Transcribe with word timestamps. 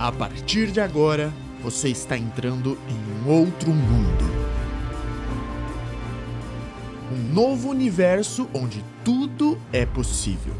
A 0.00 0.10
partir 0.10 0.72
de 0.72 0.80
agora, 0.80 1.30
você 1.62 1.90
está 1.90 2.16
entrando 2.16 2.78
em 2.88 3.22
um 3.22 3.30
outro 3.30 3.70
mundo. 3.70 4.24
Um 7.12 7.34
novo 7.34 7.68
universo 7.68 8.48
onde 8.54 8.82
tudo 9.04 9.60
é 9.70 9.84
possível. 9.84 10.54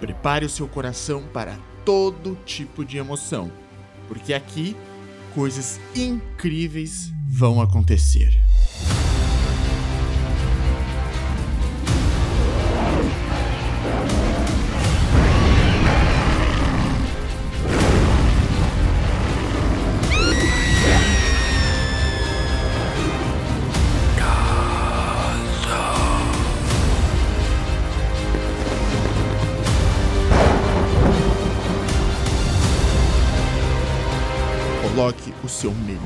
Prepare 0.00 0.44
o 0.44 0.50
seu 0.50 0.66
coração 0.66 1.22
para 1.32 1.56
todo 1.84 2.36
tipo 2.44 2.84
de 2.84 2.98
emoção, 2.98 3.52
porque 4.08 4.34
aqui 4.34 4.76
coisas 5.32 5.78
incríveis 5.94 7.12
vão 7.24 7.62
acontecer. 7.62 8.43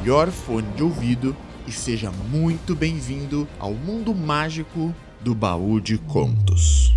Melhor 0.09 0.31
fone 0.31 0.67
de 0.75 0.83
ouvido 0.83 1.37
e 1.67 1.71
seja 1.71 2.11
muito 2.11 2.75
bem-vindo 2.75 3.47
ao 3.59 3.75
mundo 3.75 4.15
mágico 4.15 4.95
do 5.21 5.35
baú 5.35 5.79
de 5.79 5.99
contos. 5.99 6.88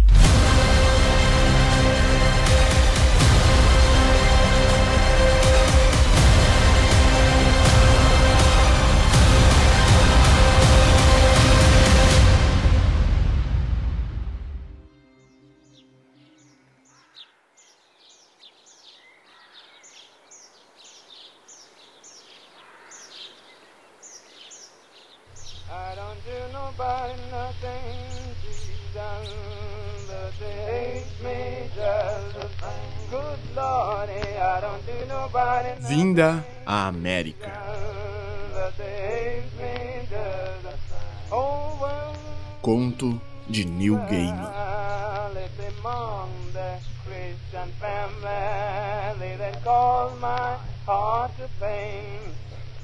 Family 47.79 49.35
that 49.37 49.63
cause 49.63 50.13
my 50.19 50.57
heart 50.85 51.31
to 51.37 51.49
pain. 51.59 52.19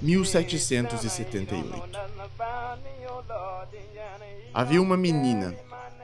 1778. 0.01 1.71
Havia 4.53 4.81
uma 4.81 4.97
menina 4.97 5.55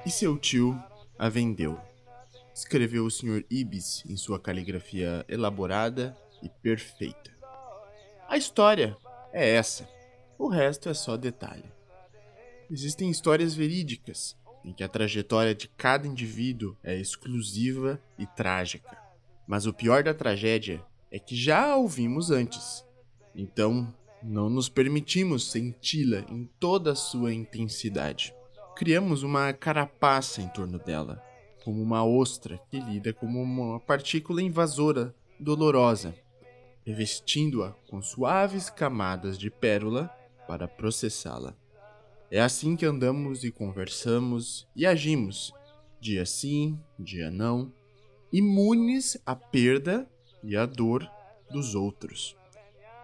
e 0.05 0.11
seu 0.11 0.37
tio 0.37 0.77
a 1.17 1.27
vendeu. 1.29 1.77
Escreveu 2.55 3.05
o 3.05 3.11
Sr. 3.11 3.43
Ibis 3.49 4.03
em 4.07 4.15
sua 4.15 4.39
caligrafia 4.39 5.25
elaborada 5.27 6.15
e 6.43 6.49
perfeita. 6.49 7.31
A 8.27 8.37
história 8.37 8.95
é 9.31 9.55
essa. 9.55 9.87
O 10.37 10.47
resto 10.47 10.89
é 10.89 10.93
só 10.93 11.17
detalhe. 11.17 11.71
Existem 12.69 13.09
histórias 13.09 13.53
verídicas 13.53 14.35
em 14.63 14.73
que 14.73 14.83
a 14.83 14.87
trajetória 14.87 15.53
de 15.53 15.67
cada 15.67 16.07
indivíduo 16.07 16.77
é 16.83 16.95
exclusiva 16.95 18.01
e 18.17 18.25
trágica. 18.25 18.97
Mas 19.47 19.65
o 19.65 19.73
pior 19.73 20.03
da 20.03 20.13
tragédia 20.13 20.83
é 21.11 21.19
que 21.19 21.35
já 21.35 21.71
a 21.71 21.75
ouvimos 21.75 22.31
antes. 22.31 22.85
Então, 23.35 23.93
não 24.21 24.49
nos 24.49 24.69
permitimos 24.69 25.51
senti-la 25.51 26.19
em 26.29 26.49
toda 26.59 26.93
a 26.93 26.95
sua 26.95 27.33
intensidade. 27.33 28.33
Criamos 28.75 29.21
uma 29.21 29.51
carapaça 29.53 30.41
em 30.41 30.47
torno 30.47 30.79
dela, 30.79 31.21
como 31.63 31.81
uma 31.81 32.05
ostra 32.05 32.59
que 32.71 32.79
lida 32.79 33.13
como 33.13 33.41
uma 33.41 33.79
partícula 33.79 34.41
invasora 34.41 35.13
dolorosa, 35.39 36.15
revestindo-a 36.85 37.71
com 37.89 38.01
suaves 38.01 38.69
camadas 38.69 39.37
de 39.37 39.49
pérola 39.49 40.09
para 40.47 40.67
processá-la. 40.67 41.55
É 42.29 42.41
assim 42.41 42.75
que 42.75 42.85
andamos 42.85 43.43
e 43.43 43.51
conversamos 43.51 44.67
e 44.75 44.85
agimos, 44.85 45.53
dia 45.99 46.25
sim, 46.25 46.79
dia 46.97 47.29
não, 47.29 47.71
imunes 48.31 49.17
à 49.25 49.35
perda 49.35 50.09
e 50.43 50.57
à 50.57 50.65
dor 50.65 51.09
dos 51.51 51.75
outros. 51.75 52.35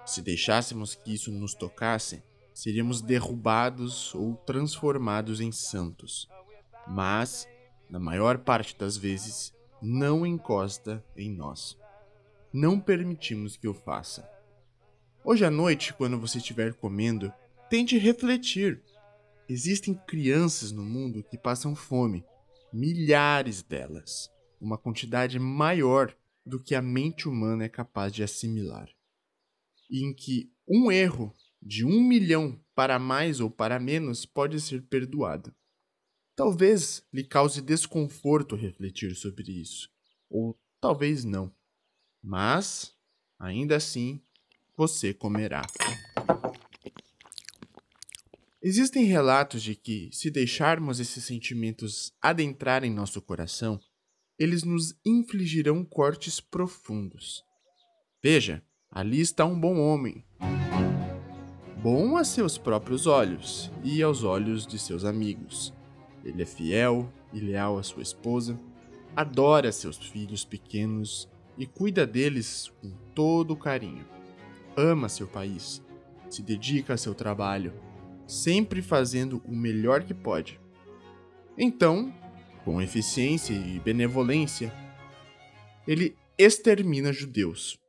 Se 0.06 0.22
deixássemos 0.22 0.96
que 0.96 1.14
isso 1.14 1.32
nos 1.32 1.54
tocasse, 1.54 2.24
seríamos 2.52 3.02
derrubados 3.02 4.14
ou 4.16 4.36
transformados 4.36 5.40
em 5.40 5.52
santos. 5.52 6.28
Mas, 6.88 7.48
na 7.90 8.00
maior 8.00 8.40
parte 8.40 8.76
das 8.78 8.98
vezes, 8.98 9.54
não 9.82 10.26
encosta 10.26 11.06
em 11.16 11.32
nós. 11.32 11.78
Não 12.52 12.80
permitimos 12.80 13.56
que 13.56 13.68
o 13.68 13.74
faça. 13.74 14.30
Hoje 15.24 15.46
à 15.46 15.52
noite, 15.52 15.94
quando 15.94 16.20
você 16.20 16.40
estiver 16.40 16.74
comendo, 16.74 17.32
tente 17.70 17.98
refletir. 17.98 18.82
Existem 19.48 19.94
crianças 19.94 20.72
no 20.72 20.84
mundo 20.84 21.24
que 21.24 21.38
passam 21.38 21.76
fome, 21.76 22.24
milhares 22.72 23.62
delas, 23.62 24.30
uma 24.60 24.78
quantidade 24.78 25.40
maior 25.40 26.16
do 26.46 26.62
que 26.62 26.76
a 26.76 26.82
mente 26.82 27.28
humana 27.28 27.64
é 27.64 27.70
capaz 27.70 28.14
de 28.14 28.24
assimilar 28.24 28.90
e 29.90 30.04
em 30.04 30.14
que 30.14 30.52
um 30.68 30.92
erro 30.92 31.36
de 31.62 31.84
um 31.84 32.02
milhão 32.02 32.60
para 32.76 33.00
mais 33.00 33.40
ou 33.40 33.50
para 33.50 33.80
menos 33.80 34.26
pode 34.26 34.62
ser 34.62 34.84
perdoado. 34.84 35.54
Talvez 36.36 37.04
lhe 37.12 37.24
cause 37.24 37.62
desconforto 37.62 38.56
refletir 38.56 39.16
sobre 39.16 39.52
isso, 39.52 39.90
ou 40.30 40.58
talvez 40.80 41.26
não. 41.26 41.54
Mas, 42.22 42.94
ainda 43.40 43.76
assim, 43.76 44.22
você 44.76 45.14
comerá. 45.14 45.62
Existem 48.62 49.06
relatos 49.06 49.64
de 49.64 49.76
que, 49.76 50.10
se 50.12 50.30
deixarmos 50.30 51.00
esses 51.00 51.24
sentimentos 51.24 52.14
adentrar 52.22 52.84
em 52.84 52.94
nosso 52.94 53.22
coração, 53.22 53.80
eles 54.38 54.64
nos 54.64 54.96
infligirão 55.06 55.84
cortes 55.84 56.40
profundos. 56.40 57.44
Veja, 58.22 58.64
Ali 58.92 59.22
está 59.22 59.46
um 59.46 59.60
bom 59.60 59.80
homem. 59.80 60.26
Bom 61.80 62.18
a 62.18 62.24
seus 62.24 62.58
próprios 62.58 63.06
olhos 63.06 63.72
e 63.84 64.02
aos 64.02 64.24
olhos 64.24 64.66
de 64.66 64.80
seus 64.80 65.06
amigos. 65.06 65.72
Ele 66.26 66.42
é 66.42 66.46
fiel 66.46 67.08
e 67.32 67.40
leal 67.40 67.78
à 67.78 67.84
sua 67.84 68.02
esposa, 68.02 68.60
adora 69.16 69.72
seus 69.72 69.96
filhos 69.96 70.44
pequenos 70.44 71.30
e 71.60 71.68
cuida 71.68 72.08
deles 72.08 72.72
com 72.82 72.90
todo 73.14 73.56
carinho. 73.56 74.08
Ama 74.76 75.08
seu 75.08 75.28
país, 75.28 75.86
se 76.28 76.42
dedica 76.42 76.96
a 76.96 76.98
seu 76.98 77.14
trabalho, 77.14 77.74
sempre 78.26 78.82
fazendo 78.82 79.44
o 79.46 79.56
melhor 79.56 80.04
que 80.04 80.14
pode. 80.16 80.60
Então, 81.56 82.12
com 82.66 82.82
eficiência 82.82 83.54
e 83.54 83.80
benevolência, 83.80 84.74
ele 85.86 86.18
extermina 86.38 87.14
judeus 87.14 87.80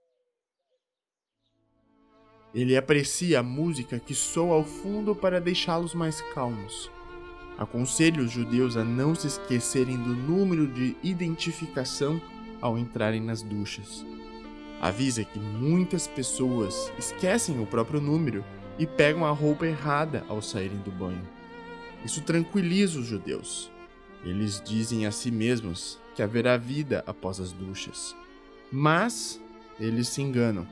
ele 2.53 2.77
aprecia 2.77 3.41
a 3.41 3.43
música 3.43 3.99
que 3.99 4.15
soa 4.15 4.57
ao 4.57 4.65
fundo 4.65 5.15
para 5.15 5.41
deixá-los 5.41 5.95
mais 5.95 6.21
calmos. 6.35 6.91
Aconselha 7.57 8.23
os 8.23 8.33
judeus 8.33 8.77
a 8.77 8.85
não 8.85 9.15
se 9.15 9.29
esquecerem 9.29 9.97
do 9.97 10.15
número 10.15 10.67
de 10.67 10.97
identificação 11.03 12.21
ao 12.61 12.79
entrarem 12.79 13.21
nas 13.21 13.43
duchas. 13.43 14.05
Avisa 14.81 15.25
que 15.25 15.39
muitas 15.39 16.07
pessoas 16.07 16.93
esquecem 16.99 17.61
o 17.61 17.67
próprio 17.67 18.01
número 18.01 18.45
e 18.79 18.87
pegam 18.87 19.27
a 19.27 19.31
roupa 19.31 19.67
errada 19.67 20.25
ao 20.29 20.41
saírem 20.41 20.79
do 20.79 20.91
banho. 20.91 21.27
Isso 22.05 22.23
tranquiliza 22.23 22.99
os 22.99 23.07
judeus. 23.07 23.71
Eles 24.25 24.63
dizem 24.65 25.07
a 25.07 25.11
si 25.11 25.31
mesmos 25.31 25.99
que 26.15 26.23
haverá 26.23 26.57
vida 26.57 27.05
após 27.07 27.41
as 27.41 27.53
duchas. 27.53 28.17
Mas 28.73 29.41
eles 29.79 30.09
se 30.09 30.23
enganam 30.23 30.67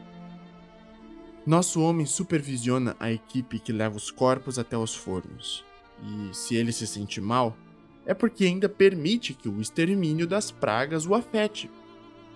nosso 1.49 1.81
homem 1.81 2.05
supervisiona 2.05 2.95
a 3.01 3.11
equipe 3.11 3.59
que 3.59 3.73
leva 3.73 3.97
os 3.97 4.11
corpos 4.11 4.59
até 4.59 4.77
os 4.77 4.95
fornos. 4.95 5.65
E 6.03 6.37
se 6.37 6.55
ele 6.55 6.73
se 6.73 6.87
sente 6.87 7.23
mal, 7.23 7.57
é 8.05 8.13
porque 8.13 8.45
ainda 8.45 8.69
permite 8.69 9.33
que 9.33 9.49
o 9.49 9.59
extermínio 9.59 10.27
das 10.27 10.51
pragas 10.51 11.07
o 11.07 11.15
afete. 11.15 11.71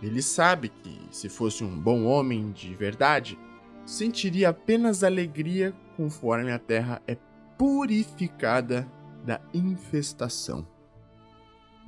Ele 0.03 0.21
sabe 0.21 0.69
que, 0.69 1.01
se 1.13 1.29
fosse 1.29 1.63
um 1.63 1.79
bom 1.79 2.05
homem 2.05 2.51
de 2.51 2.75
verdade, 2.75 3.39
sentiria 3.87 4.49
apenas 4.49 5.05
alegria 5.05 5.73
conforme 5.97 6.51
a 6.51 6.59
terra 6.59 7.01
é 7.07 7.17
purificada 7.57 8.91
da 9.25 9.41
infestação. 9.55 10.67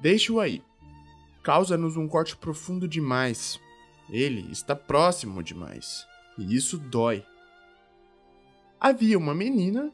Deixe-o 0.00 0.38
aí. 0.38 0.62
Causa-nos 1.42 1.96
um 1.96 2.06
corte 2.06 2.36
profundo 2.36 2.86
demais. 2.86 3.58
Ele 4.08 4.48
está 4.52 4.76
próximo 4.76 5.42
demais. 5.42 6.06
E 6.38 6.54
isso 6.54 6.78
dói. 6.78 7.24
Havia 8.78 9.18
uma 9.18 9.34
menina 9.34 9.90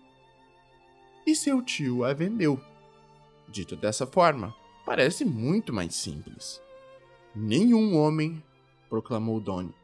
e 1.27 1.35
seu 1.35 1.63
tio 1.63 2.05
a 2.05 2.13
vendeu. 2.13 2.61
Dito 3.49 3.77
dessa 3.77 4.07
forma, 4.07 4.55
parece 4.85 5.25
muito 5.25 5.73
mais 5.73 5.95
simples. 5.95 6.61
Nenhum 7.35 7.97
homem, 7.97 8.43
proclamou 8.88 9.41
Donnie. 9.41 9.75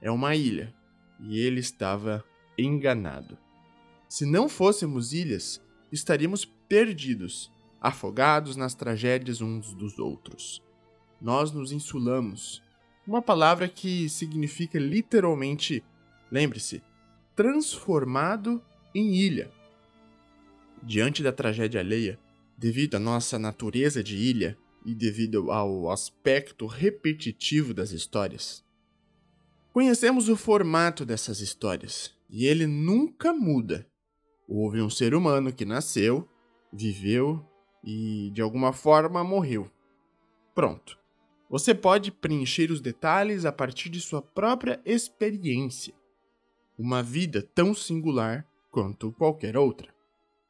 É 0.00 0.10
uma 0.10 0.36
ilha, 0.36 0.74
e 1.18 1.38
ele 1.38 1.60
estava 1.60 2.22
enganado. 2.58 3.38
Se 4.08 4.26
não 4.26 4.46
fôssemos 4.46 5.14
ilhas, 5.14 5.58
estaríamos 5.90 6.44
perdidos, 6.44 7.50
afogados 7.80 8.56
nas 8.56 8.74
tragédias 8.74 9.40
uns 9.40 9.72
dos 9.72 9.98
outros. 9.98 10.62
Nós 11.18 11.50
nos 11.50 11.72
insulamos, 11.72 12.62
uma 13.06 13.22
palavra 13.22 13.68
que 13.68 14.08
significa 14.08 14.78
literalmente, 14.78 15.82
lembre-se, 16.30 16.82
transformado 17.34 18.62
em 18.94 19.14
ilha. 19.14 19.50
Diante 20.82 21.22
da 21.22 21.32
tragédia 21.32 21.80
alheia, 21.80 22.18
devido 22.58 22.96
à 22.96 22.98
nossa 22.98 23.38
natureza 23.38 24.02
de 24.02 24.16
ilha 24.16 24.58
e 24.84 24.94
devido 24.94 25.50
ao 25.50 25.90
aspecto 25.90 26.66
repetitivo 26.66 27.72
das 27.72 27.92
histórias, 27.92 28.64
conhecemos 29.72 30.28
o 30.28 30.36
formato 30.36 31.04
dessas 31.04 31.40
histórias 31.40 32.14
e 32.28 32.46
ele 32.46 32.66
nunca 32.66 33.32
muda. 33.32 33.86
Houve 34.48 34.80
um 34.82 34.90
ser 34.90 35.14
humano 35.14 35.52
que 35.52 35.64
nasceu, 35.64 36.28
viveu 36.72 37.44
e 37.82 38.30
de 38.32 38.42
alguma 38.42 38.72
forma 38.72 39.22
morreu. 39.22 39.70
Pronto. 40.54 40.98
Você 41.48 41.74
pode 41.74 42.10
preencher 42.10 42.70
os 42.70 42.80
detalhes 42.80 43.44
a 43.44 43.52
partir 43.52 43.90
de 43.90 44.00
sua 44.00 44.22
própria 44.22 44.80
experiência. 44.86 45.94
Uma 46.78 47.02
vida 47.02 47.42
tão 47.54 47.74
singular 47.74 48.46
quanto 48.70 49.12
qualquer 49.12 49.56
outra. 49.56 49.94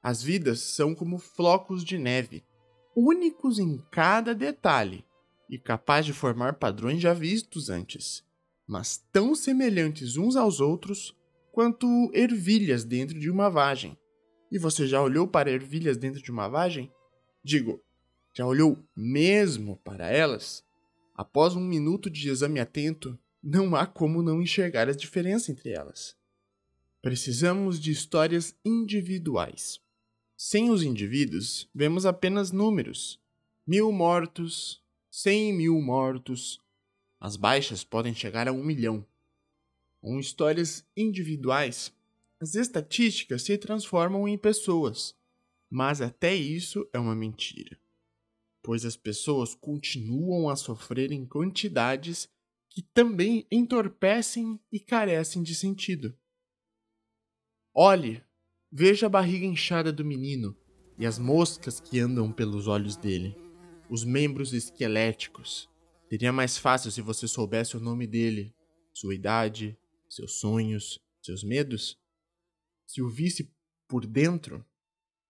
As 0.00 0.22
vidas 0.22 0.60
são 0.60 0.94
como 0.94 1.18
flocos 1.18 1.84
de 1.84 1.98
neve, 1.98 2.44
únicos 2.94 3.58
em 3.58 3.78
cada 3.90 4.34
detalhe 4.34 5.04
e 5.48 5.58
capazes 5.58 6.06
de 6.06 6.12
formar 6.12 6.54
padrões 6.54 7.00
já 7.00 7.12
vistos 7.12 7.68
antes, 7.68 8.24
mas 8.66 9.04
tão 9.12 9.34
semelhantes 9.34 10.16
uns 10.16 10.36
aos 10.36 10.60
outros 10.60 11.16
quanto 11.50 12.10
ervilhas 12.14 12.84
dentro 12.84 13.18
de 13.18 13.30
uma 13.30 13.50
vagem. 13.50 13.98
E 14.50 14.58
você 14.58 14.86
já 14.86 15.00
olhou 15.02 15.26
para 15.26 15.50
ervilhas 15.50 15.96
dentro 15.96 16.22
de 16.22 16.30
uma 16.30 16.48
vagem? 16.48 16.90
Digo, 17.44 17.82
já 18.34 18.46
olhou 18.46 18.78
mesmo 18.96 19.76
para 19.84 20.08
elas? 20.08 20.64
Após 21.14 21.54
um 21.54 21.60
minuto 21.60 22.08
de 22.08 22.28
exame 22.28 22.60
atento, 22.60 23.18
não 23.42 23.74
há 23.76 23.86
como 23.86 24.22
não 24.22 24.40
enxergar 24.40 24.88
a 24.88 24.92
diferença 24.92 25.50
entre 25.50 25.70
elas. 25.70 26.16
Precisamos 27.02 27.80
de 27.80 27.90
histórias 27.90 28.56
individuais. 28.64 29.80
Sem 30.44 30.70
os 30.70 30.82
indivíduos, 30.82 31.70
vemos 31.72 32.04
apenas 32.04 32.50
números: 32.50 33.16
mil 33.64 33.92
mortos, 33.92 34.82
cem 35.08 35.52
mil 35.52 35.80
mortos. 35.80 36.60
As 37.20 37.36
baixas 37.36 37.84
podem 37.84 38.12
chegar 38.12 38.48
a 38.48 38.52
um 38.52 38.64
milhão. 38.64 39.06
Com 40.00 40.18
histórias 40.18 40.84
individuais, 40.96 41.94
as 42.40 42.56
estatísticas 42.56 43.42
se 43.44 43.56
transformam 43.56 44.26
em 44.26 44.36
pessoas, 44.36 45.14
mas 45.70 46.00
até 46.00 46.34
isso 46.34 46.90
é 46.92 46.98
uma 46.98 47.14
mentira, 47.14 47.78
pois 48.60 48.84
as 48.84 48.96
pessoas 48.96 49.54
continuam 49.54 50.48
a 50.50 50.56
sofrer 50.56 51.12
em 51.12 51.24
quantidades 51.24 52.28
que 52.68 52.82
também 52.82 53.46
entorpecem 53.48 54.58
e 54.72 54.80
carecem 54.80 55.40
de 55.40 55.54
sentido. 55.54 56.12
Olhe, 57.72 58.24
veja 58.72 59.04
a 59.04 59.10
barriga 59.10 59.44
inchada 59.44 59.92
do 59.92 60.02
menino 60.02 60.56
e 60.98 61.04
as 61.04 61.18
moscas 61.18 61.78
que 61.78 62.00
andam 62.00 62.32
pelos 62.32 62.66
olhos 62.66 62.96
dele, 62.96 63.36
os 63.90 64.02
membros 64.02 64.54
esqueléticos. 64.54 65.68
Seria 66.08 66.32
mais 66.32 66.56
fácil 66.56 66.90
se 66.90 67.02
você 67.02 67.28
soubesse 67.28 67.76
o 67.76 67.80
nome 67.80 68.06
dele, 68.06 68.54
sua 68.94 69.14
idade, 69.14 69.76
seus 70.08 70.32
sonhos, 70.40 70.98
seus 71.20 71.44
medos? 71.44 71.98
Se 72.86 73.02
o 73.02 73.08
visse 73.08 73.52
por 73.86 74.06
dentro? 74.06 74.64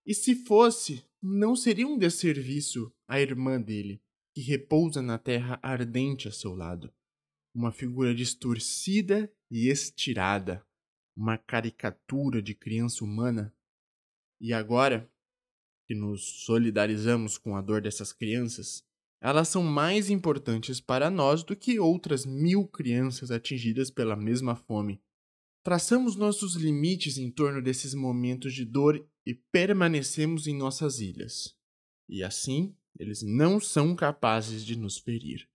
E 0.05 0.13
se 0.13 0.35
fosse, 0.35 1.03
não 1.21 1.55
seria 1.55 1.87
um 1.87 1.97
desserviço 1.97 2.93
à 3.07 3.19
irmã 3.19 3.59
dele, 3.59 4.01
que 4.33 4.41
repousa 4.41 5.01
na 5.01 5.17
terra 5.17 5.59
ardente 5.61 6.27
a 6.27 6.31
seu 6.31 6.55
lado, 6.55 6.91
uma 7.53 7.71
figura 7.71 8.15
distorcida 8.15 9.31
e 9.49 9.69
estirada, 9.69 10.65
uma 11.15 11.37
caricatura 11.37 12.41
de 12.41 12.53
criança 12.53 13.03
humana? 13.03 13.53
E 14.39 14.53
agora 14.53 15.09
que 15.85 15.93
nos 15.93 16.43
solidarizamos 16.45 17.37
com 17.37 17.55
a 17.55 17.61
dor 17.61 17.81
dessas 17.81 18.11
crianças, 18.11 18.83
elas 19.21 19.47
são 19.47 19.63
mais 19.63 20.09
importantes 20.09 20.81
para 20.81 21.09
nós 21.09 21.43
do 21.43 21.55
que 21.55 21.79
outras 21.79 22.25
mil 22.25 22.67
crianças 22.67 23.31
atingidas 23.31 23.89
pela 23.89 24.15
mesma 24.15 24.55
fome. 24.55 25.01
Traçamos 25.63 26.17
nossos 26.17 26.55
limites 26.55 27.17
em 27.17 27.31
torno 27.31 27.61
desses 27.61 27.93
momentos 27.93 28.53
de 28.53 28.65
dor 28.65 29.07
e 29.25 29.33
permanecemos 29.33 30.45
em 30.45 30.53
nossas 30.53 30.99
ilhas. 30.99 31.55
E 32.09 32.21
assim, 32.21 32.75
eles 32.99 33.21
não 33.23 33.61
são 33.61 33.95
capazes 33.95 34.65
de 34.65 34.75
nos 34.75 34.97
ferir. 34.97 35.47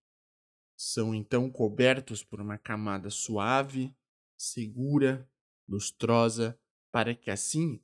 São 0.75 1.15
então 1.15 1.51
cobertos 1.51 2.23
por 2.25 2.41
uma 2.41 2.57
camada 2.57 3.11
suave, 3.11 3.95
segura, 4.39 5.29
lustrosa, 5.69 6.59
para 6.91 7.15
que 7.15 7.31
assim 7.31 7.81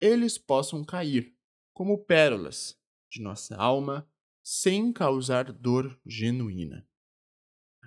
eles 0.00 0.36
possam 0.36 0.84
cair, 0.84 1.34
como 1.72 2.04
pérolas, 2.04 2.76
de 3.10 3.20
nossa 3.22 3.56
alma 3.56 4.08
sem 4.42 4.92
causar 4.92 5.52
dor 5.52 5.96
genuína. 6.04 6.86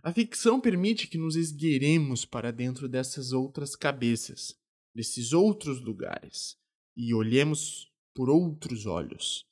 A 0.02 0.14
ficção 0.14 0.62
permite 0.62 1.08
que 1.08 1.18
nos 1.18 1.36
esgueiremos 1.36 2.26
para 2.26 2.52
dentro 2.52 2.88
dessas 2.88 3.32
outras 3.32 3.76
cabeças, 3.76 4.58
desses 4.94 5.34
outros 5.34 5.82
lugares, 5.82 6.58
e 6.96 7.14
olhemos 7.14 7.92
por 8.14 8.30
outros 8.30 8.86
olhos. 8.86 9.46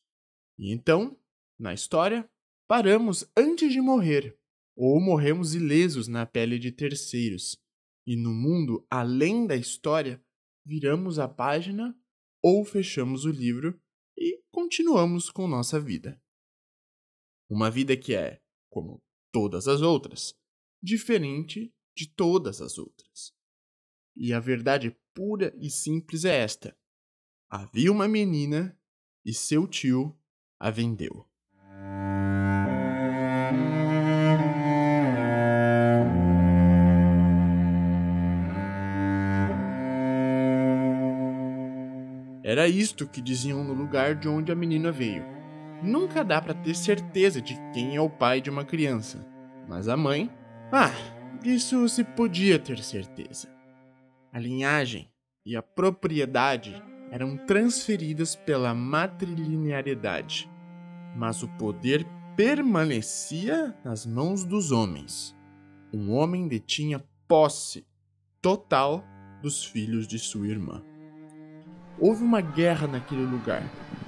E 0.58 0.72
então, 0.72 1.20
na 1.60 1.74
história, 1.74 2.30
paramos 2.68 3.26
antes 3.36 3.74
de 3.74 3.82
morrer, 3.82 4.38
ou 4.76 5.02
morremos 5.02 5.54
ilesos 5.54 6.08
na 6.08 6.26
pele 6.26 6.58
de 6.58 6.72
terceiros, 6.72 7.58
e 8.06 8.16
no 8.16 8.34
mundo 8.34 8.86
além 8.90 9.48
da 9.48 9.56
história, 9.56 10.24
viramos 10.66 11.20
a 11.20 11.28
página 11.28 11.98
ou 12.42 12.66
fechamos 12.66 13.26
o 13.26 13.32
livro 13.32 13.80
e 14.18 14.42
continuamos 14.52 15.30
com 15.30 15.48
nossa 15.48 15.80
vida. 15.80 16.22
Uma 17.50 17.70
vida 17.70 17.96
que 17.96 18.14
é, 18.14 18.42
como 18.70 19.02
todas 19.32 19.68
as 19.68 19.82
outras, 19.82 20.38
diferente 20.82 21.74
de 21.96 22.08
todas 22.08 22.62
as 22.62 22.78
outras. 22.78 23.34
E 24.16 24.34
a 24.34 24.40
verdade 24.40 24.96
pura 25.14 25.54
e 25.58 25.70
simples 25.70 26.26
é 26.26 26.38
esta: 26.38 26.78
havia 27.50 27.92
uma 27.92 28.08
menina 28.08 28.78
e 29.26 29.34
seu 29.34 29.68
tio 29.68 30.18
a 30.60 30.70
vendeu. 30.70 31.28
Era 42.54 42.68
isto 42.68 43.08
que 43.08 43.20
diziam 43.20 43.64
no 43.64 43.74
lugar 43.74 44.14
de 44.14 44.30
onde 44.30 44.52
a 44.52 44.56
menina 44.56 44.92
veio. 44.92 45.26
Nunca 45.82 46.24
dá 46.24 46.40
para 46.40 46.54
ter 46.54 46.76
certeza 46.76 47.42
de 47.42 47.60
quem 47.74 47.96
é 47.96 48.00
o 48.00 48.08
pai 48.08 48.40
de 48.40 48.48
uma 48.48 48.64
criança, 48.64 49.28
mas 49.68 49.88
a 49.88 49.98
mãe, 49.98 50.30
ah, 50.72 50.92
disso 51.42 51.90
se 51.90 52.04
podia 52.04 52.60
ter 52.60 52.78
certeza. 52.84 53.50
A 54.32 54.38
linhagem 54.38 55.10
e 55.44 55.56
a 55.56 55.64
propriedade 55.64 56.80
eram 57.10 57.36
transferidas 57.38 58.36
pela 58.36 58.72
matrilinearidade, 58.72 60.48
mas 61.18 61.42
o 61.42 61.48
poder 61.58 62.06
permanecia 62.36 63.76
nas 63.84 64.06
mãos 64.06 64.46
dos 64.46 64.72
homens. 64.72 65.36
Um 65.92 66.12
homem 66.12 66.48
detinha 66.48 67.04
posse 67.28 67.84
total 68.40 69.04
dos 69.42 69.66
filhos 69.66 70.08
de 70.08 70.20
sua 70.20 70.48
irmã. 70.48 70.93
Houve 72.00 72.24
uma 72.24 72.42
guerra 72.42 72.88
naquele 72.88 73.26
lugar, 73.26 73.64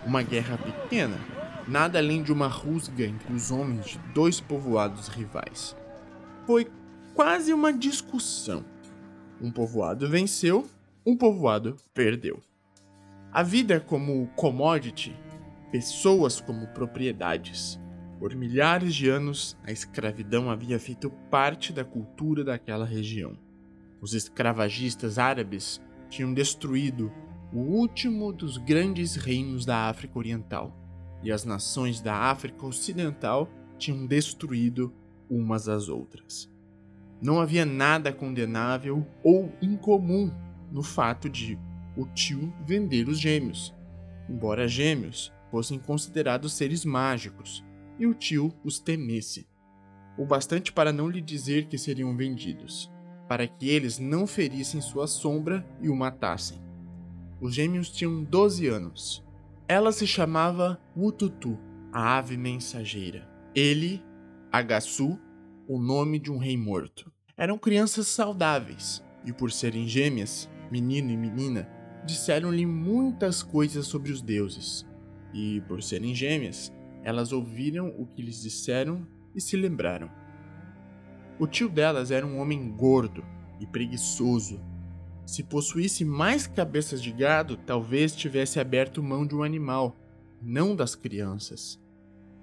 uma 0.06 0.22
guerra 0.24 0.58
pequena, 0.58 1.18
nada 1.68 2.00
além 2.00 2.24
de 2.24 2.32
uma 2.32 2.48
rusga 2.48 3.06
entre 3.06 3.34
os 3.34 3.52
homens 3.52 3.86
de 3.86 4.00
dois 4.14 4.40
povoados 4.40 5.08
rivais. 5.08 5.76
Foi 6.46 6.68
quase 7.14 7.54
uma 7.54 7.72
discussão. 7.72 8.66
Um 9.42 9.52
povoado 9.52 10.08
venceu, 10.10 10.68
um 11.06 11.16
povoado 11.16 11.76
perdeu. 11.94 12.40
A 13.32 13.44
vida 13.44 13.80
como 13.80 14.28
commodity, 14.36 15.16
pessoas 15.72 16.40
como 16.40 16.68
propriedades. 16.68 17.80
Por 18.20 18.34
milhares 18.34 18.96
de 18.96 19.10
anos, 19.10 19.58
a 19.64 19.72
escravidão 19.72 20.50
havia 20.50 20.80
feito 20.80 21.10
parte 21.30 21.74
da 21.74 21.84
cultura 21.84 22.44
daquela 22.44 22.86
região. 22.86 23.38
Os 24.02 24.14
escravagistas 24.14 25.20
árabes 25.20 25.82
tinham 26.10 26.34
destruído 26.34 27.12
o 27.54 27.60
último 27.60 28.34
dos 28.34 28.58
grandes 28.58 29.16
reinos 29.16 29.66
da 29.66 29.90
África 29.90 30.18
Oriental, 30.18 30.76
e 31.24 31.32
as 31.32 31.44
nações 31.44 32.02
da 32.02 32.16
África 32.16 32.66
Ocidental 32.66 33.50
tinham 33.78 34.06
destruído 34.06 34.94
umas 35.30 35.68
às 35.68 35.90
outras. 35.90 36.52
Não 37.22 37.40
havia 37.40 37.66
nada 37.66 38.12
condenável 38.12 39.06
ou 39.24 39.52
incomum 39.62 40.32
no 40.72 40.84
fato 40.84 41.30
de 41.30 41.58
o 41.96 42.06
tio 42.06 42.54
vender 42.66 43.08
os 43.08 43.20
gêmeos, 43.20 43.74
embora 44.30 44.68
gêmeos 44.68 45.32
fossem 45.50 45.80
considerados 45.80 46.54
seres 46.54 46.84
mágicos 46.84 47.64
e 47.98 48.06
o 48.06 48.14
tio 48.14 48.54
os 48.64 48.80
temesse, 48.80 49.48
o 50.18 50.26
bastante 50.26 50.72
para 50.72 50.92
não 50.92 51.10
lhe 51.10 51.22
dizer 51.22 51.68
que 51.68 51.78
seriam 51.78 52.16
vendidos, 52.16 52.92
para 53.28 53.48
que 53.48 53.70
eles 53.70 53.98
não 53.98 54.28
ferissem 54.28 54.82
sua 54.82 55.08
sombra 55.08 55.66
e 55.82 55.90
o 55.90 55.96
matassem. 55.96 56.65
Os 57.40 57.54
gêmeos 57.54 57.90
tinham 57.90 58.24
12 58.24 58.68
anos. 58.68 59.24
Ela 59.68 59.92
se 59.92 60.08
chamava 60.08 60.80
Wututu, 60.96 61.58
a 61.92 62.18
ave 62.18 62.38
mensageira. 62.38 63.28
Ele, 63.54 64.02
Agassu, 64.52 65.20
o 65.68 65.80
nome 65.80 66.20
de 66.20 66.32
um 66.32 66.38
rei 66.38 66.56
morto. 66.56 67.12
Eram 67.38 67.58
crianças 67.58 68.08
saudáveis, 68.08 69.04
e 69.26 69.34
por 69.34 69.52
serem 69.52 69.88
gêmeas, 69.88 70.50
menino 70.72 71.12
e 71.12 71.18
menina, 71.18 71.70
disseram-lhe 72.06 72.66
muitas 72.66 73.42
coisas 73.44 73.88
sobre 73.88 74.12
os 74.12 74.22
deuses. 74.22 74.86
E 75.34 75.62
por 75.68 75.82
serem 75.84 76.14
gêmeas, 76.16 76.72
elas 77.04 77.34
ouviram 77.34 77.90
o 77.98 78.06
que 78.06 78.22
lhes 78.22 78.42
disseram 78.42 79.06
e 79.36 79.42
se 79.42 79.58
lembraram. 79.58 80.10
O 81.38 81.48
tio 81.48 81.68
delas 81.68 82.12
era 82.12 82.26
um 82.26 82.40
homem 82.40 82.72
gordo 82.72 83.24
e 83.60 83.68
preguiçoso. 83.68 84.62
Se 85.26 85.44
possuísse 85.44 86.06
mais 86.06 86.46
cabeças 86.46 87.02
de 87.02 87.12
gado, 87.12 87.58
talvez 87.58 88.16
tivesse 88.16 88.60
aberto 88.60 89.02
mão 89.02 89.26
de 89.26 89.36
um 89.36 89.44
animal, 89.44 89.98
não 90.42 90.76
das 90.76 90.96
crianças. 90.96 91.80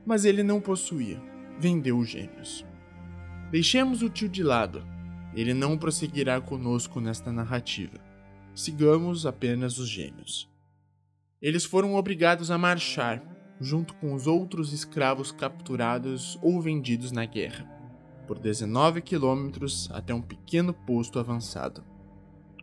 Mas 0.04 0.24
ele 0.24 0.42
não 0.42 0.60
possuía, 0.60 1.22
vendeu 1.58 1.98
os 1.98 2.08
gêmeos. 2.08 2.66
Deixemos 3.50 4.02
o 4.02 4.10
tio 4.10 4.28
de 4.28 4.42
lado. 4.42 4.84
Ele 5.34 5.54
não 5.54 5.78
prosseguirá 5.78 6.40
conosco 6.40 7.00
nesta 7.00 7.30
narrativa. 7.30 7.98
Sigamos 8.54 9.24
apenas 9.24 9.78
os 9.78 9.88
gêmeos. 9.88 10.50
Eles 11.40 11.64
foram 11.64 11.94
obrigados 11.94 12.50
a 12.50 12.58
marchar, 12.58 13.22
junto 13.60 13.94
com 13.94 14.12
os 14.12 14.26
outros 14.26 14.72
escravos 14.72 15.30
capturados 15.30 16.38
ou 16.42 16.60
vendidos 16.60 17.12
na 17.12 17.24
guerra 17.24 17.82
por 18.32 18.38
19 18.38 19.02
quilômetros 19.02 19.90
até 19.92 20.14
um 20.14 20.22
pequeno 20.22 20.72
posto 20.72 21.18
avançado. 21.18 21.84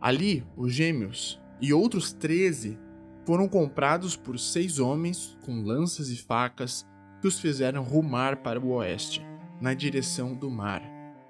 Ali, 0.00 0.42
os 0.56 0.72
gêmeos 0.72 1.38
e 1.60 1.74
outros 1.74 2.10
13 2.10 2.78
foram 3.26 3.46
comprados 3.46 4.16
por 4.16 4.38
seis 4.38 4.78
homens 4.78 5.36
com 5.44 5.62
lanças 5.62 6.08
e 6.08 6.16
facas 6.16 6.86
que 7.20 7.28
os 7.28 7.38
fizeram 7.38 7.82
rumar 7.82 8.42
para 8.42 8.58
o 8.58 8.70
oeste, 8.70 9.20
na 9.60 9.74
direção 9.74 10.34
do 10.34 10.50
mar, 10.50 10.82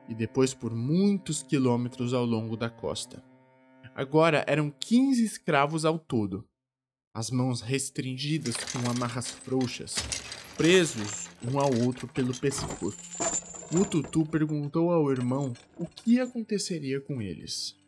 e 0.09 0.15
depois 0.15 0.55
por 0.55 0.73
muitos 0.73 1.43
quilômetros 1.43 2.15
ao 2.15 2.25
longo 2.25 2.57
da 2.57 2.71
costa. 2.71 3.21
Agora 3.93 4.45
eram 4.47 4.71
15 4.71 5.25
escravos 5.25 5.85
ao 5.85 5.99
todo, 5.99 6.45
as 7.13 7.29
mãos 7.29 7.61
restringidas 7.61 8.55
com 8.57 8.89
amarras 8.89 9.29
frouxas, 9.29 9.97
presos 10.57 11.29
um 11.43 11.59
ao 11.59 11.75
outro 11.85 12.07
pelo 12.07 12.33
pescoço. 12.39 12.97
O 13.75 13.85
Tutu 13.85 14.25
perguntou 14.25 14.93
ao 14.93 15.11
irmão 15.11 15.53
o 15.77 15.87
que 15.87 16.21
aconteceria 16.21 17.01
com 17.01 17.21
eles. 17.21 17.80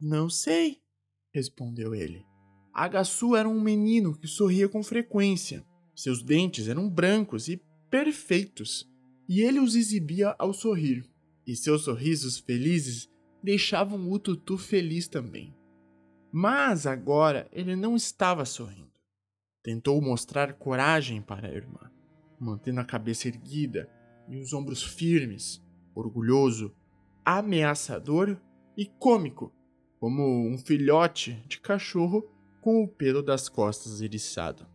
Não 0.00 0.28
sei, 0.28 0.78
respondeu 1.32 1.94
ele. 1.94 2.26
Agassu 2.72 3.36
era 3.36 3.48
um 3.48 3.60
menino 3.60 4.16
que 4.16 4.26
sorria 4.26 4.68
com 4.68 4.82
frequência. 4.82 5.64
Seus 5.94 6.22
dentes 6.22 6.68
eram 6.68 6.88
brancos 6.88 7.48
e 7.48 7.62
perfeitos, 7.90 8.90
e 9.28 9.42
ele 9.42 9.60
os 9.60 9.74
exibia 9.74 10.34
ao 10.38 10.52
sorrir. 10.54 11.04
E 11.46 11.54
seus 11.54 11.84
sorrisos 11.84 12.38
felizes 12.38 13.10
deixavam 13.42 14.10
o 14.10 14.18
Tutu 14.18 14.56
feliz 14.56 15.08
também. 15.08 15.54
Mas 16.32 16.86
agora 16.86 17.48
ele 17.52 17.76
não 17.76 17.94
estava 17.94 18.44
sorrindo. 18.44 18.90
Tentou 19.62 20.00
mostrar 20.00 20.54
coragem 20.54 21.20
para 21.20 21.48
a 21.48 21.52
irmã, 21.52 21.90
mantendo 22.40 22.80
a 22.80 22.84
cabeça 22.84 23.28
erguida 23.28 23.90
e 24.28 24.36
os 24.38 24.52
ombros 24.52 24.82
firmes, 24.82 25.62
orgulhoso, 25.94 26.74
ameaçador 27.24 28.40
e 28.76 28.86
cômico, 28.86 29.52
como 30.02 30.48
um 30.48 30.58
filhote 30.58 31.40
de 31.46 31.60
cachorro 31.60 32.28
com 32.60 32.82
o 32.82 32.88
pelo 32.88 33.22
das 33.22 33.48
costas 33.48 34.00
eriçado. 34.00 34.66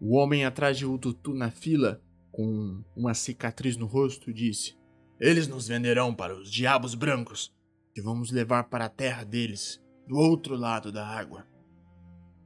O 0.00 0.16
homem 0.16 0.46
atrás 0.46 0.78
de 0.78 0.86
Ututu 0.86 1.34
na 1.34 1.50
fila, 1.50 2.02
com 2.32 2.82
uma 2.96 3.12
cicatriz 3.12 3.76
no 3.76 3.84
rosto, 3.84 4.32
disse: 4.32 4.74
Eles 5.20 5.46
nos 5.46 5.68
venderão 5.68 6.14
para 6.14 6.34
os 6.34 6.50
diabos 6.50 6.94
brancos, 6.94 7.54
que 7.94 8.00
vamos 8.00 8.30
levar 8.30 8.70
para 8.70 8.86
a 8.86 8.88
terra 8.88 9.22
deles, 9.22 9.84
do 10.06 10.16
outro 10.16 10.56
lado 10.56 10.90
da 10.90 11.06
água. 11.06 11.46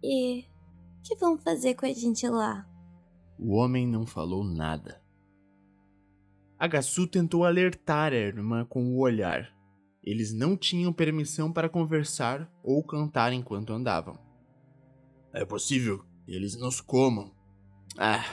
E 0.03 0.41
o 0.41 1.03
que 1.05 1.15
vão 1.15 1.39
fazer 1.39 1.77
com 1.77 1.87
a 1.87 1.93
gente 1.93 2.29
lá? 2.29 2.69
O 3.39 3.55
homem 3.55 3.87
não 3.87 4.05
falou 4.05 4.43
nada. 4.43 5.01
Agassu 6.59 7.07
tentou 7.07 7.45
alertar 7.45 8.13
a 8.13 8.17
irmã 8.17 8.65
com 8.65 8.93
o 8.93 8.99
olhar. 8.99 9.52
Eles 10.03 10.33
não 10.33 10.57
tinham 10.57 10.93
permissão 10.93 11.53
para 11.53 11.69
conversar 11.69 12.51
ou 12.63 12.83
cantar 12.83 13.33
enquanto 13.33 13.73
andavam. 13.73 14.19
É 15.33 15.45
possível 15.45 16.05
que 16.25 16.35
eles 16.35 16.57
nos 16.57 16.81
comam. 16.81 17.33
Ah, 17.97 18.25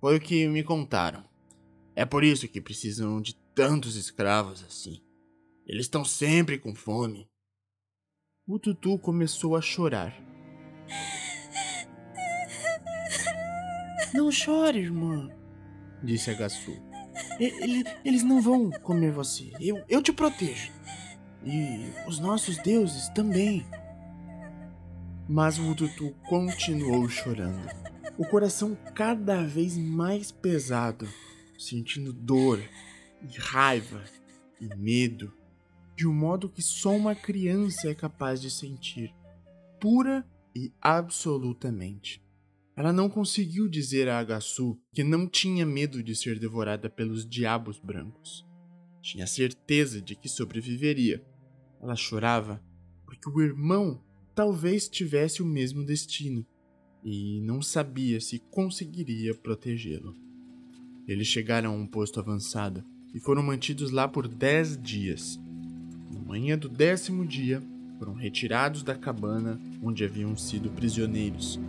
foi 0.00 0.16
o 0.16 0.20
que 0.20 0.48
me 0.48 0.64
contaram. 0.64 1.24
É 1.94 2.04
por 2.04 2.24
isso 2.24 2.48
que 2.48 2.60
precisam 2.60 3.20
de 3.20 3.34
tantos 3.54 3.96
escravos 3.96 4.64
assim. 4.64 5.00
Eles 5.66 5.86
estão 5.86 6.04
sempre 6.04 6.58
com 6.58 6.74
fome. 6.74 7.28
O 8.46 8.58
Tutu 8.58 8.98
começou 8.98 9.56
a 9.56 9.60
chorar. 9.60 10.14
Não 14.12 14.30
chore, 14.30 14.78
irmã, 14.78 15.28
disse 16.02 16.30
Agassu. 16.30 16.72
Ele, 17.38 17.84
eles 18.04 18.22
não 18.22 18.40
vão 18.40 18.70
comer 18.70 19.10
você. 19.10 19.52
Eu, 19.60 19.82
eu 19.88 20.02
te 20.02 20.12
protejo. 20.12 20.72
E 21.44 21.92
os 22.08 22.18
nossos 22.18 22.56
deuses 22.58 23.08
também. 23.10 23.66
Mas 25.28 25.58
o 25.58 25.74
Tutu 25.74 26.14
continuou 26.28 27.08
chorando, 27.08 27.66
o 28.18 28.24
coração 28.26 28.76
cada 28.94 29.42
vez 29.42 29.76
mais 29.76 30.30
pesado, 30.30 31.08
sentindo 31.58 32.12
dor 32.12 32.62
e 33.22 33.38
raiva 33.38 34.04
e 34.60 34.66
medo, 34.76 35.32
de 35.96 36.06
um 36.06 36.12
modo 36.12 36.48
que 36.48 36.62
só 36.62 36.90
uma 36.90 37.14
criança 37.14 37.88
é 37.88 37.94
capaz 37.94 38.40
de 38.40 38.50
sentir, 38.50 39.14
pura 39.80 40.26
e 40.54 40.72
absolutamente. 40.80 42.22
Ela 42.76 42.92
não 42.92 43.08
conseguiu 43.08 43.68
dizer 43.68 44.08
a 44.08 44.18
Agassu 44.18 44.76
que 44.92 45.04
não 45.04 45.28
tinha 45.28 45.64
medo 45.64 46.02
de 46.02 46.14
ser 46.14 46.38
devorada 46.38 46.90
pelos 46.90 47.24
diabos 47.24 47.78
brancos. 47.78 48.44
Tinha 49.00 49.26
certeza 49.26 50.00
de 50.00 50.16
que 50.16 50.28
sobreviveria. 50.28 51.24
Ela 51.84 51.94
chorava 51.94 52.62
porque 53.04 53.28
o 53.28 53.42
irmão 53.42 54.00
talvez 54.34 54.88
tivesse 54.88 55.42
o 55.42 55.46
mesmo 55.46 55.84
destino 55.84 56.44
e 57.04 57.42
não 57.42 57.60
sabia 57.60 58.20
se 58.22 58.38
conseguiria 58.50 59.34
protegê-lo. 59.34 60.14
Eles 61.06 61.26
chegaram 61.26 61.72
a 61.72 61.76
um 61.76 61.86
posto 61.86 62.18
avançado 62.18 62.82
e 63.14 63.20
foram 63.20 63.42
mantidos 63.42 63.90
lá 63.90 64.08
por 64.08 64.26
dez 64.26 64.80
dias. 64.80 65.38
Na 66.10 66.20
manhã 66.20 66.56
do 66.56 66.70
décimo 66.70 67.26
dia, 67.26 67.62
foram 67.98 68.14
retirados 68.14 68.82
da 68.82 68.94
cabana 68.94 69.60
onde 69.82 70.02
haviam 70.02 70.34
sido 70.34 70.70
prisioneiros 70.70 71.60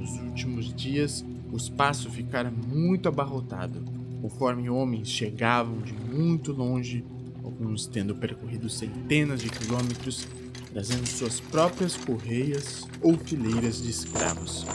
nos 0.00 0.18
últimos 0.18 0.74
dias, 0.74 1.22
o 1.52 1.56
espaço 1.58 2.10
ficara 2.10 2.50
muito 2.50 3.06
abarrotado, 3.06 3.84
conforme 4.22 4.70
homens 4.70 5.08
chegavam 5.08 5.82
de 5.82 5.92
muito 5.92 6.52
longe, 6.52 7.04
alguns 7.44 7.86
tendo 7.86 8.14
percorrido 8.14 8.68
centenas 8.68 9.40
de 9.40 9.50
quilômetros, 9.50 10.26
trazendo 10.72 11.06
suas 11.06 11.40
próprias 11.40 11.96
correias 11.96 12.86
ou 13.02 13.16
fileiras 13.16 13.82
de 13.82 13.90
escravos. 13.90 14.66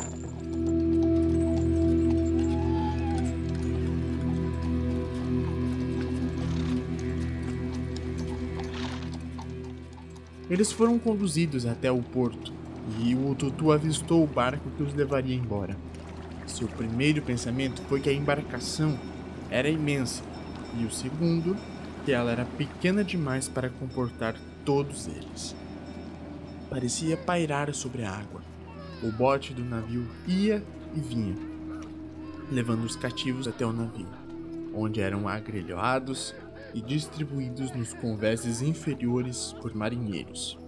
Eles 10.50 10.72
foram 10.72 11.00
conduzidos 11.00 11.65
até 11.65 11.91
o 11.91 12.01
porto 12.01 12.53
e 13.03 13.15
o 13.15 13.34
Tutu 13.34 13.72
avistou 13.72 14.24
o 14.24 14.27
barco 14.27 14.69
que 14.77 14.84
os 14.84 14.93
levaria 14.93 15.36
embora. 15.36 15.75
Seu 16.45 16.67
primeiro 16.67 17.22
pensamento 17.22 17.81
foi 17.89 18.00
que 18.00 18.10
a 18.10 18.13
embarcação 18.13 18.98
era 19.50 19.67
imensa, 19.67 20.24
e 20.79 20.86
o 20.86 20.91
segundo 20.91 21.55
que 22.05 22.12
ela 22.12 22.31
era 22.31 22.45
pequena 22.45 23.03
demais 23.03 23.50
para 23.50 23.67
comportar 23.67 24.35
todos 24.63 25.07
eles. 25.07 25.55
Parecia 26.69 27.17
pairar 27.17 27.74
sobre 27.74 28.03
a 28.03 28.12
água. 28.12 28.41
O 29.01 29.12
bote 29.12 29.55
do 29.55 29.65
navio 29.65 30.07
ia 30.27 30.63
e 30.95 31.00
vinha, 31.00 31.35
levando 32.51 32.83
os 32.83 32.95
cativos 32.95 33.47
até 33.47 33.65
o 33.65 33.74
navio, 33.74 34.07
onde 34.74 35.01
eram 35.01 35.27
agrelhados 35.27 36.35
e 36.75 36.81
distribuídos 36.81 37.71
nos 37.71 37.93
convéses 37.95 38.62
inferiores 38.62 39.53
por 39.62 39.75
marinheiros. 39.75 40.59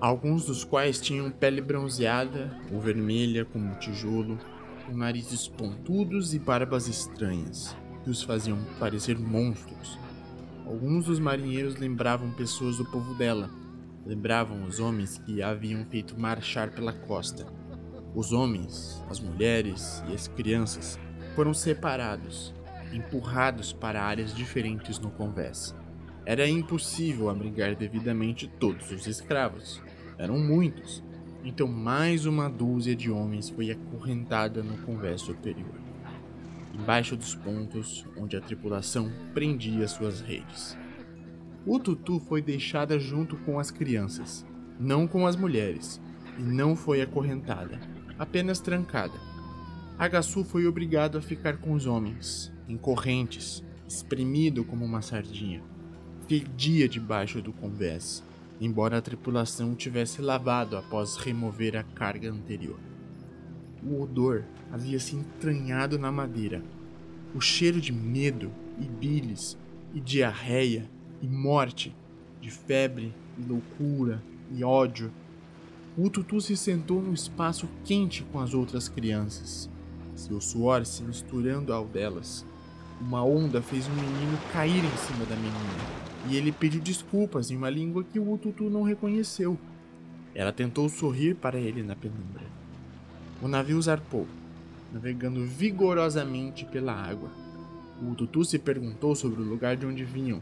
Alguns 0.00 0.46
dos 0.46 0.62
quais 0.62 1.00
tinham 1.00 1.30
pele 1.30 1.60
bronzeada 1.60 2.56
ou 2.72 2.80
vermelha 2.80 3.44
como 3.44 3.74
tijolo, 3.76 4.38
com 4.86 4.96
narizes 4.96 5.48
pontudos 5.48 6.34
e 6.34 6.38
barbas 6.38 6.86
estranhas, 6.86 7.76
que 8.04 8.10
os 8.10 8.22
faziam 8.22 8.58
parecer 8.78 9.18
monstros. 9.18 10.05
Alguns 10.66 11.06
dos 11.06 11.20
marinheiros 11.20 11.76
lembravam 11.76 12.32
pessoas 12.32 12.76
do 12.76 12.84
povo 12.84 13.14
dela, 13.14 13.48
lembravam 14.04 14.64
os 14.64 14.80
homens 14.80 15.16
que 15.18 15.40
a 15.40 15.50
haviam 15.50 15.84
feito 15.86 16.18
marchar 16.18 16.70
pela 16.72 16.92
costa. 16.92 17.46
Os 18.14 18.32
homens, 18.32 19.02
as 19.08 19.20
mulheres 19.20 20.02
e 20.10 20.14
as 20.14 20.26
crianças 20.26 20.98
foram 21.34 21.54
separados 21.54 22.52
empurrados 22.92 23.72
para 23.72 24.02
áreas 24.02 24.34
diferentes 24.34 24.98
no 24.98 25.10
convés. 25.10 25.74
Era 26.24 26.48
impossível 26.48 27.28
abrigar 27.28 27.76
devidamente 27.76 28.48
todos 28.58 28.90
os 28.90 29.06
escravos. 29.06 29.80
Eram 30.18 30.38
muitos, 30.38 31.04
então 31.44 31.68
mais 31.68 32.26
uma 32.26 32.48
dúzia 32.48 32.96
de 32.96 33.10
homens 33.10 33.50
foi 33.50 33.70
acorrentada 33.70 34.62
no 34.62 34.78
convés 34.78 35.20
superior, 35.20 35.74
embaixo 36.78 37.16
dos 37.16 37.34
pontos 37.34 38.04
onde 38.16 38.36
a 38.36 38.40
tripulação 38.40 39.10
prendia 39.32 39.88
suas 39.88 40.20
redes. 40.20 40.76
O 41.64 41.80
tutu 41.80 42.20
foi 42.20 42.42
deixada 42.42 42.98
junto 42.98 43.36
com 43.38 43.58
as 43.58 43.70
crianças, 43.70 44.46
não 44.78 45.08
com 45.08 45.26
as 45.26 45.34
mulheres, 45.34 46.00
e 46.38 46.42
não 46.42 46.76
foi 46.76 47.00
acorrentada, 47.00 47.80
apenas 48.18 48.60
trancada. 48.60 49.18
Agassu 49.98 50.44
foi 50.44 50.66
obrigado 50.66 51.16
a 51.16 51.22
ficar 51.22 51.56
com 51.56 51.72
os 51.72 51.86
homens, 51.86 52.52
em 52.68 52.76
correntes, 52.76 53.64
espremido 53.88 54.62
como 54.64 54.84
uma 54.84 55.00
sardinha. 55.00 55.62
Fedia 56.28 56.88
debaixo 56.88 57.40
do 57.40 57.52
convés, 57.52 58.22
embora 58.60 58.98
a 58.98 59.02
tripulação 59.02 59.74
tivesse 59.74 60.20
lavado 60.20 60.76
após 60.76 61.16
remover 61.16 61.76
a 61.76 61.82
carga 61.82 62.30
anterior. 62.30 62.78
O 63.82 64.02
odor 64.02 64.44
havia 64.72 64.98
se 64.98 65.14
entranhado 65.14 65.98
na 65.98 66.10
madeira. 66.10 66.62
O 67.34 67.40
cheiro 67.40 67.80
de 67.80 67.92
medo 67.92 68.50
e 68.80 68.84
bilis 68.84 69.56
e 69.94 70.00
diarreia 70.00 70.90
e 71.22 71.26
morte, 71.26 71.94
de 72.40 72.50
febre 72.50 73.14
e 73.38 73.42
loucura 73.42 74.22
e 74.52 74.62
ódio. 74.62 75.10
O 75.96 76.10
tutu 76.10 76.40
se 76.40 76.56
sentou 76.56 77.00
no 77.00 77.14
espaço 77.14 77.68
quente 77.84 78.22
com 78.24 78.38
as 78.38 78.52
outras 78.52 78.88
crianças, 78.88 79.70
seu 80.14 80.40
suor 80.40 80.84
se 80.84 81.02
misturando 81.02 81.72
ao 81.72 81.86
delas. 81.86 82.44
Uma 83.00 83.24
onda 83.24 83.60
fez 83.60 83.86
um 83.88 83.94
menino 83.94 84.38
cair 84.52 84.84
em 84.84 84.96
cima 84.96 85.24
da 85.26 85.36
menina, 85.36 86.30
e 86.30 86.36
ele 86.36 86.52
pediu 86.52 86.80
desculpas 86.80 87.50
em 87.50 87.56
uma 87.56 87.70
língua 87.70 88.04
que 88.04 88.18
o 88.18 88.32
Ututu 88.32 88.70
não 88.70 88.82
reconheceu. 88.82 89.58
Ela 90.34 90.52
tentou 90.52 90.88
sorrir 90.88 91.34
para 91.34 91.58
ele 91.58 91.82
na 91.82 91.96
penumbra. 91.96 92.55
O 93.42 93.48
navio 93.48 93.80
zarpou, 93.82 94.26
navegando 94.90 95.44
vigorosamente 95.44 96.64
pela 96.64 96.94
água. 96.94 97.28
O 98.00 98.12
Ututu 98.12 98.44
se 98.46 98.58
perguntou 98.58 99.14
sobre 99.14 99.42
o 99.42 99.44
lugar 99.44 99.76
de 99.76 99.84
onde 99.84 100.04
vinham 100.04 100.40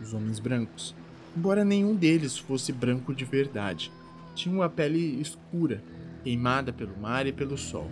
os 0.00 0.14
homens 0.14 0.38
brancos, 0.38 0.94
embora 1.36 1.64
nenhum 1.64 1.94
deles 1.94 2.38
fosse 2.38 2.72
branco 2.72 3.12
de 3.12 3.24
verdade. 3.24 3.90
Tinham 4.36 4.62
a 4.62 4.68
pele 4.68 5.20
escura, 5.20 5.82
queimada 6.22 6.72
pelo 6.72 6.96
mar 6.96 7.26
e 7.26 7.32
pelo 7.32 7.58
sol. 7.58 7.90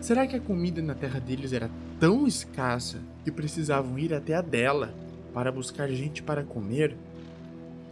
Será 0.00 0.26
que 0.26 0.36
a 0.36 0.40
comida 0.40 0.80
na 0.80 0.94
terra 0.94 1.20
deles 1.20 1.52
era 1.52 1.70
tão 1.98 2.26
escassa 2.26 2.98
que 3.24 3.30
precisavam 3.30 3.98
ir 3.98 4.14
até 4.14 4.34
a 4.34 4.40
dela 4.40 4.94
para 5.34 5.52
buscar 5.52 5.88
gente 5.88 6.22
para 6.22 6.44
comer? 6.44 6.96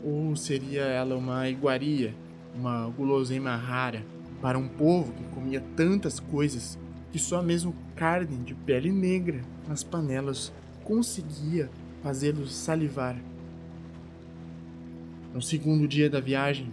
Ou 0.03 0.35
seria 0.35 0.85
ela 0.85 1.15
uma 1.15 1.47
iguaria, 1.47 2.15
uma 2.55 2.89
guloseima 2.89 3.55
rara 3.55 4.03
para 4.40 4.59
um 4.59 4.68
povo 4.68 5.12
que 5.12 5.24
comia 5.35 5.62
tantas 5.77 6.20
coisas 6.20 6.79
que 7.11 7.18
só 7.18 7.42
mesmo 7.42 7.74
carne 7.96 8.37
de 8.38 8.55
pele 8.55 8.92
negra 8.92 9.40
nas 9.66 9.83
panelas 9.83 10.53
conseguia 10.85 11.70
fazê-los 12.03 12.55
salivar? 12.55 13.16
No 15.35 15.42
segundo 15.42 15.87
dia 15.87 16.09
da 16.09 16.20
viagem, 16.20 16.70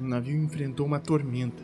o 0.00 0.04
navio 0.04 0.42
enfrentou 0.42 0.86
uma 0.86 0.98
tormenta. 0.98 1.62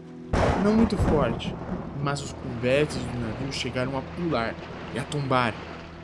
Não 0.62 0.76
muito 0.76 0.96
forte, 0.96 1.54
mas 2.02 2.22
os 2.22 2.32
convetes 2.32 2.96
do 2.96 3.20
navio 3.20 3.52
chegaram 3.52 3.96
a 3.96 4.02
pular 4.02 4.54
e 4.94 4.98
a 4.98 5.04
tombar, 5.04 5.54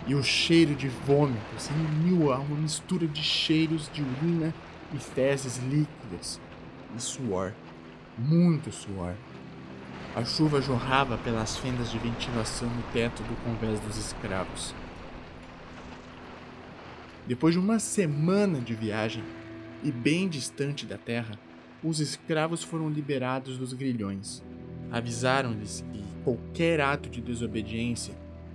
e 0.06 0.14
o 0.14 0.22
cheiro 0.22 0.74
de 0.74 0.88
vômito 0.88 1.40
se 1.58 1.72
uniu 1.72 2.32
a 2.32 2.38
uma 2.38 2.56
mistura 2.56 3.06
de 3.06 3.22
cheiros 3.22 3.90
de 3.92 4.02
urina 4.02 4.52
e 4.92 4.98
fezes 4.98 5.58
líquidas 5.58 6.40
e 6.96 7.00
suor, 7.00 7.52
muito 8.18 8.70
suor. 8.72 9.14
A 10.14 10.24
chuva 10.24 10.62
jorrava 10.62 11.18
pelas 11.18 11.56
fendas 11.56 11.90
de 11.90 11.98
ventilação 11.98 12.68
no 12.68 12.82
teto 12.92 13.22
do 13.24 13.34
convés 13.42 13.80
dos 13.80 13.98
escravos. 13.98 14.72
Depois 17.26 17.54
de 17.54 17.58
uma 17.58 17.80
semana 17.80 18.60
de 18.60 18.74
viagem 18.74 19.24
e 19.82 19.90
bem 19.90 20.28
distante 20.28 20.86
da 20.86 20.96
terra, 20.96 21.36
os 21.82 21.98
escravos 21.98 22.62
foram 22.62 22.88
liberados 22.88 23.58
dos 23.58 23.72
grilhões. 23.72 24.40
Avisaram-lhes 24.92 25.84
que 25.92 26.04
qualquer 26.22 26.80
ato 26.80 27.10
de 27.10 27.20
desobediência 27.20 28.14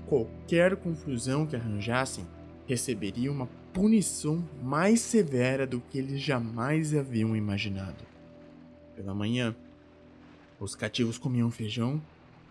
qualquer 0.09 0.75
confusão 0.77 1.45
que 1.45 1.55
arranjassem 1.55 2.25
receberia 2.65 3.31
uma 3.31 3.47
punição 3.71 4.43
mais 4.63 5.01
severa 5.01 5.67
do 5.67 5.79
que 5.81 5.99
eles 5.99 6.19
jamais 6.19 6.95
haviam 6.95 7.35
imaginado. 7.35 8.03
Pela 8.95 9.13
manhã, 9.13 9.55
os 10.59 10.75
cativos 10.75 11.17
comiam 11.17 11.49
feijão 11.49 12.01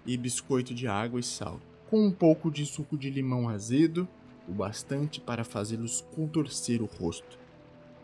e 0.07 0.17
biscoito 0.17 0.75
de 0.75 0.87
água 0.87 1.21
e 1.21 1.23
sal, 1.23 1.61
com 1.91 2.07
um 2.07 2.11
pouco 2.11 2.51
de 2.51 2.65
suco 2.65 2.97
de 2.97 3.11
limão 3.11 3.49
azedo, 3.49 4.09
o 4.49 4.53
bastante 4.53 5.21
para 5.21 5.45
fazê-los 5.45 6.01
contorcer 6.15 6.81
o 6.81 6.87
rosto, 6.87 7.39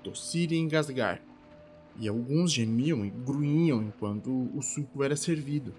tossir 0.02 0.52
e 0.52 0.56
engasgar, 0.56 1.22
e 1.98 2.06
alguns 2.06 2.52
gemiam 2.52 3.04
e 3.04 3.10
grunhiam 3.10 3.82
enquanto 3.82 4.50
o 4.54 4.60
suco 4.60 5.02
era 5.02 5.16
servido, 5.16 5.74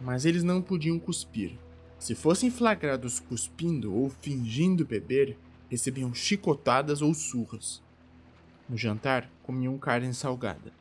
mas 0.00 0.24
eles 0.24 0.44
não 0.44 0.62
podiam 0.62 0.98
cuspir, 0.98 1.58
se 1.98 2.14
fossem 2.14 2.50
flagrados 2.50 3.18
cuspindo 3.18 3.92
ou 3.92 4.08
fingindo 4.08 4.84
beber, 4.84 5.36
recebiam 5.68 6.14
chicotadas 6.14 7.02
ou 7.02 7.12
surras. 7.14 7.82
No 8.68 8.76
jantar, 8.76 9.28
comiam 9.42 9.78
carne 9.78 10.12
salgada. 10.12 10.72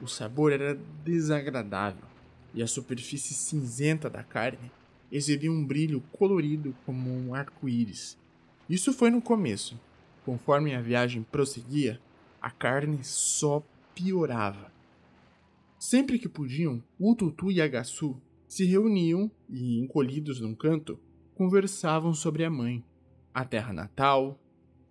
O 0.00 0.06
sabor 0.06 0.52
era 0.52 0.78
desagradável 1.04 2.15
e 2.56 2.62
a 2.62 2.66
superfície 2.66 3.34
cinzenta 3.34 4.10
da 4.10 4.24
carne 4.24 4.72
exibia 5.12 5.52
um 5.52 5.64
brilho 5.64 6.02
colorido 6.10 6.74
como 6.84 7.10
um 7.10 7.34
arco-íris. 7.34 8.18
Isso 8.68 8.92
foi 8.92 9.10
no 9.10 9.22
começo. 9.22 9.78
Conforme 10.24 10.74
a 10.74 10.80
viagem 10.80 11.22
prosseguia, 11.22 12.00
a 12.40 12.50
carne 12.50 13.04
só 13.04 13.62
piorava. 13.94 14.72
Sempre 15.78 16.18
que 16.18 16.28
podiam, 16.28 16.82
Ututu 16.98 17.52
e 17.52 17.60
Agassu 17.60 18.20
se 18.48 18.64
reuniam 18.64 19.30
e, 19.48 19.78
encolhidos 19.78 20.40
num 20.40 20.54
canto, 20.54 20.98
conversavam 21.34 22.14
sobre 22.14 22.44
a 22.44 22.50
mãe, 22.50 22.82
a 23.32 23.44
terra 23.44 23.72
natal, 23.72 24.40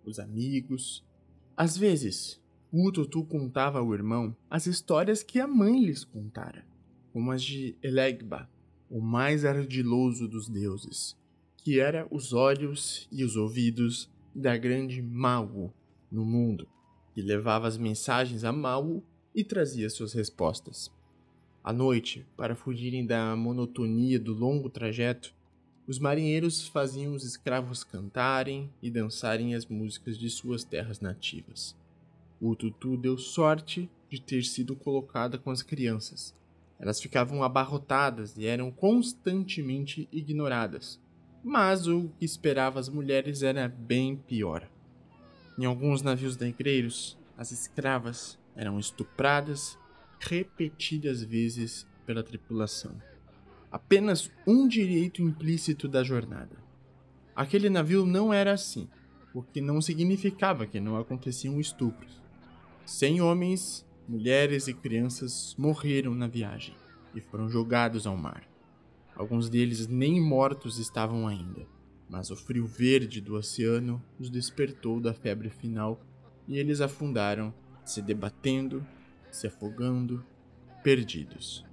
os 0.04 0.18
amigos. 0.20 1.04
Às 1.56 1.76
vezes, 1.76 2.40
o 2.72 2.92
Tutu 2.92 3.24
contava 3.24 3.80
ao 3.80 3.92
irmão 3.92 4.34
as 4.48 4.66
histórias 4.66 5.22
que 5.22 5.40
a 5.40 5.46
mãe 5.46 5.84
lhes 5.84 6.04
contara, 6.04 6.64
como 7.16 7.32
as 7.32 7.42
de 7.42 7.74
Elegba, 7.82 8.46
o 8.90 9.00
mais 9.00 9.42
ardiloso 9.46 10.28
dos 10.28 10.50
deuses, 10.50 11.16
que 11.56 11.80
era 11.80 12.06
os 12.10 12.34
olhos 12.34 13.08
e 13.10 13.24
os 13.24 13.36
ouvidos 13.36 14.10
da 14.34 14.54
grande 14.54 15.00
Mau 15.00 15.72
no 16.12 16.26
mundo, 16.26 16.68
que 17.14 17.22
levava 17.22 17.66
as 17.66 17.78
mensagens 17.78 18.44
a 18.44 18.52
Mau 18.52 19.02
e 19.34 19.42
trazia 19.42 19.88
suas 19.88 20.12
respostas. 20.12 20.92
À 21.64 21.72
noite, 21.72 22.26
para 22.36 22.54
fugirem 22.54 23.06
da 23.06 23.34
monotonia 23.34 24.20
do 24.20 24.34
longo 24.34 24.68
trajeto, 24.68 25.34
os 25.86 25.98
marinheiros 25.98 26.68
faziam 26.68 27.14
os 27.14 27.24
escravos 27.24 27.82
cantarem 27.82 28.70
e 28.82 28.90
dançarem 28.90 29.54
as 29.54 29.64
músicas 29.64 30.18
de 30.18 30.28
suas 30.28 30.64
terras 30.64 31.00
nativas. 31.00 31.74
O 32.38 32.54
Tutu 32.54 32.94
deu 32.94 33.16
sorte 33.16 33.88
de 34.10 34.20
ter 34.20 34.44
sido 34.44 34.76
colocada 34.76 35.38
com 35.38 35.50
as 35.50 35.62
crianças. 35.62 36.34
Elas 36.78 37.00
ficavam 37.00 37.42
abarrotadas 37.42 38.36
e 38.36 38.46
eram 38.46 38.70
constantemente 38.70 40.08
ignoradas. 40.12 41.00
Mas 41.42 41.86
o 41.86 42.10
que 42.18 42.24
esperava 42.24 42.78
as 42.78 42.88
mulheres 42.88 43.42
era 43.42 43.68
bem 43.68 44.16
pior. 44.16 44.68
Em 45.58 45.64
alguns 45.64 46.02
navios 46.02 46.36
negreiros, 46.36 47.16
as 47.38 47.50
escravas 47.52 48.38
eram 48.54 48.78
estupradas 48.78 49.78
repetidas 50.18 51.22
vezes 51.22 51.86
pela 52.04 52.22
tripulação. 52.22 53.00
Apenas 53.70 54.30
um 54.46 54.66
direito 54.66 55.22
implícito 55.22 55.88
da 55.88 56.02
jornada. 56.02 56.56
Aquele 57.34 57.70
navio 57.70 58.04
não 58.04 58.32
era 58.32 58.52
assim, 58.52 58.88
o 59.34 59.42
que 59.42 59.60
não 59.60 59.80
significava 59.80 60.66
que 60.66 60.80
não 60.80 60.96
aconteciam 60.96 61.60
estupros. 61.60 62.22
Cem 62.84 63.20
homens, 63.20 63.85
mulheres 64.08 64.68
e 64.68 64.74
crianças 64.74 65.54
morreram 65.58 66.14
na 66.14 66.26
viagem 66.26 66.74
e 67.14 67.20
foram 67.20 67.48
jogados 67.48 68.06
ao 68.06 68.16
mar. 68.16 68.42
Alguns 69.14 69.48
deles 69.48 69.86
nem 69.86 70.20
mortos 70.20 70.78
estavam 70.78 71.26
ainda, 71.26 71.66
mas 72.08 72.30
o 72.30 72.36
frio 72.36 72.66
verde 72.66 73.20
do 73.20 73.34
oceano 73.34 74.02
os 74.18 74.30
despertou 74.30 75.00
da 75.00 75.14
febre 75.14 75.50
final 75.50 76.00
e 76.46 76.58
eles 76.58 76.80
afundaram, 76.80 77.52
se 77.84 78.00
debatendo, 78.00 78.86
se 79.30 79.46
afogando, 79.46 80.24
perdidos. 80.82 81.64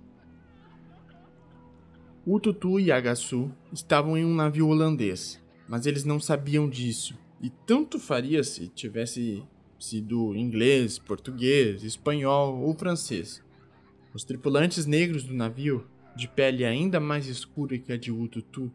O 2.25 2.39
Tutu 2.39 2.79
e 2.79 2.91
Agaçu 2.91 3.51
estavam 3.71 4.17
em 4.17 4.23
um 4.23 4.33
navio 4.33 4.69
holandês, 4.69 5.43
mas 5.67 5.85
eles 5.85 6.05
não 6.05 6.19
sabiam 6.19 6.69
disso, 6.69 7.17
e 7.41 7.49
tanto 7.49 7.99
faria 7.99 8.43
se 8.43 8.69
tivesse 8.69 9.43
sido 9.83 10.33
inglês, 10.33 10.97
português, 10.97 11.83
espanhol 11.83 12.61
ou 12.61 12.73
francês. 12.73 13.43
Os 14.13 14.23
tripulantes 14.23 14.85
negros 14.85 15.23
do 15.23 15.33
navio, 15.33 15.85
de 16.15 16.27
pele 16.27 16.63
ainda 16.63 16.99
mais 16.99 17.27
escura 17.27 17.77
que 17.77 17.91
a 17.91 17.97
de 17.97 18.11
Ututu, 18.11 18.71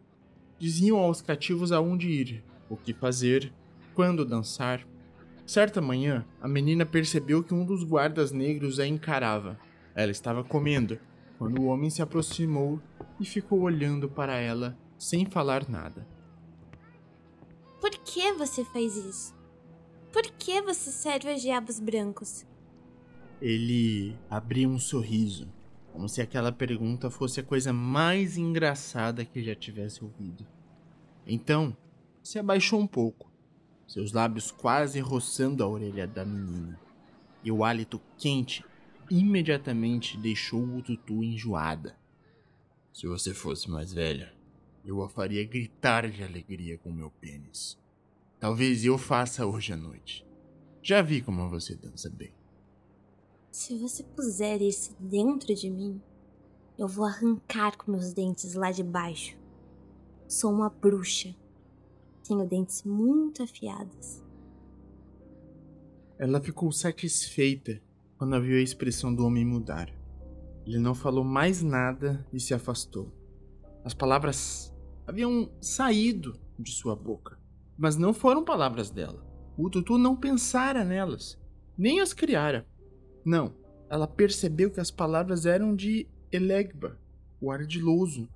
diziam 0.59 0.97
aos 0.97 1.21
cativos 1.21 1.71
aonde 1.71 2.09
ir, 2.09 2.43
o 2.69 2.77
que 2.77 2.93
fazer, 2.93 3.51
quando 3.95 4.23
dançar. 4.23 4.85
Certa 5.47 5.81
manhã, 5.81 6.25
a 6.39 6.47
menina 6.47 6.85
percebeu 6.85 7.43
que 7.43 7.55
um 7.55 7.65
dos 7.65 7.83
guardas 7.83 8.31
negros 8.31 8.79
a 8.79 8.85
encarava. 8.85 9.59
Ela 9.95 10.11
estava 10.11 10.43
comendo, 10.43 10.99
quando 11.39 11.59
o 11.59 11.65
homem 11.65 11.89
se 11.89 12.03
aproximou 12.03 12.79
e 13.19 13.25
ficou 13.25 13.61
olhando 13.61 14.07
para 14.07 14.35
ela 14.35 14.77
sem 14.97 15.25
falar 15.25 15.67
nada. 15.67 16.07
Por 17.81 17.89
que 17.89 18.31
você 18.33 18.63
faz 18.63 18.95
isso? 18.95 19.38
Por 20.11 20.23
que 20.23 20.61
você 20.61 20.91
serve 20.91 21.31
aos 21.31 21.41
diabos 21.41 21.79
brancos? 21.79 22.45
Ele 23.41 24.15
abriu 24.29 24.69
um 24.69 24.79
sorriso, 24.79 25.47
como 25.93 26.09
se 26.09 26.21
aquela 26.21 26.51
pergunta 26.51 27.09
fosse 27.09 27.39
a 27.39 27.43
coisa 27.43 27.71
mais 27.71 28.37
engraçada 28.37 29.23
que 29.23 29.43
já 29.43 29.55
tivesse 29.55 30.03
ouvido. 30.03 30.45
Então, 31.27 31.75
se 32.23 32.39
abaixou 32.39 32.79
um 32.79 32.87
pouco, 32.87 33.31
seus 33.87 34.11
lábios 34.11 34.51
quase 34.51 34.99
roçando 34.99 35.63
a 35.63 35.67
orelha 35.67 36.07
da 36.07 36.25
menina, 36.25 36.79
e 37.43 37.51
o 37.51 37.63
hálito 37.63 38.01
quente 38.17 38.65
imediatamente 39.09 40.17
deixou 40.17 40.63
o 40.63 40.81
tutu 40.81 41.23
enjoada. 41.23 41.95
Se 42.91 43.07
você 43.07 43.33
fosse 43.33 43.69
mais 43.69 43.93
velha, 43.93 44.33
eu 44.83 45.01
a 45.03 45.09
faria 45.09 45.45
gritar 45.45 46.09
de 46.09 46.23
alegria 46.23 46.77
com 46.77 46.91
meu 46.91 47.11
pênis. 47.11 47.77
Talvez 48.39 48.85
eu 48.85 48.97
faça 48.97 49.45
hoje 49.45 49.73
à 49.73 49.75
noite. 49.75 50.25
Já 50.81 51.01
vi 51.01 51.21
como 51.21 51.49
você 51.49 51.75
dança 51.75 52.09
bem. 52.09 52.33
Se 53.51 53.77
você 53.77 54.01
puser 54.03 54.61
isso 54.61 54.95
dentro 54.99 55.53
de 55.53 55.69
mim, 55.69 56.01
eu 56.77 56.87
vou 56.87 57.05
arrancar 57.05 57.75
com 57.77 57.91
meus 57.91 58.13
dentes 58.13 58.53
lá 58.53 58.71
de 58.71 58.83
baixo. 58.83 59.37
Sou 60.27 60.51
uma 60.51 60.69
bruxa. 60.69 61.35
Tenho 62.25 62.47
dentes 62.47 62.83
muito 62.83 63.43
afiados. 63.43 64.23
Ela 66.17 66.39
ficou 66.39 66.71
satisfeita 66.71 67.81
quando 68.17 68.41
viu 68.41 68.57
a 68.57 68.61
expressão 68.61 69.13
do 69.13 69.25
homem 69.25 69.45
mudar. 69.45 69.89
Ele 70.65 70.77
não 70.77 70.93
falou 70.93 71.23
mais 71.23 71.63
nada 71.63 72.25
e 72.31 72.39
se 72.39 72.53
afastou. 72.53 73.11
As 73.83 73.93
palavras 73.93 74.73
haviam 75.07 75.49
saído 75.59 76.39
de 76.59 76.71
sua 76.71 76.95
boca, 76.95 77.38
mas 77.79 77.95
não 77.95 78.13
foram 78.13 78.43
palavras 78.43 78.89
dela. 78.89 79.25
O 79.57 79.69
Tutu 79.69 79.97
não 79.97 80.15
pensara 80.15 80.83
nelas, 80.83 81.39
nem 81.77 82.01
as 82.01 82.11
criara. 82.11 82.67
Não, 83.23 83.55
ela 83.89 84.05
percebeu 84.05 84.69
que 84.69 84.81
as 84.81 84.91
palavras 84.91 85.45
eram 85.45 85.73
de 85.73 86.05
Elegba, 86.29 86.99
o 87.39 87.49
ardiloso. 87.49 88.27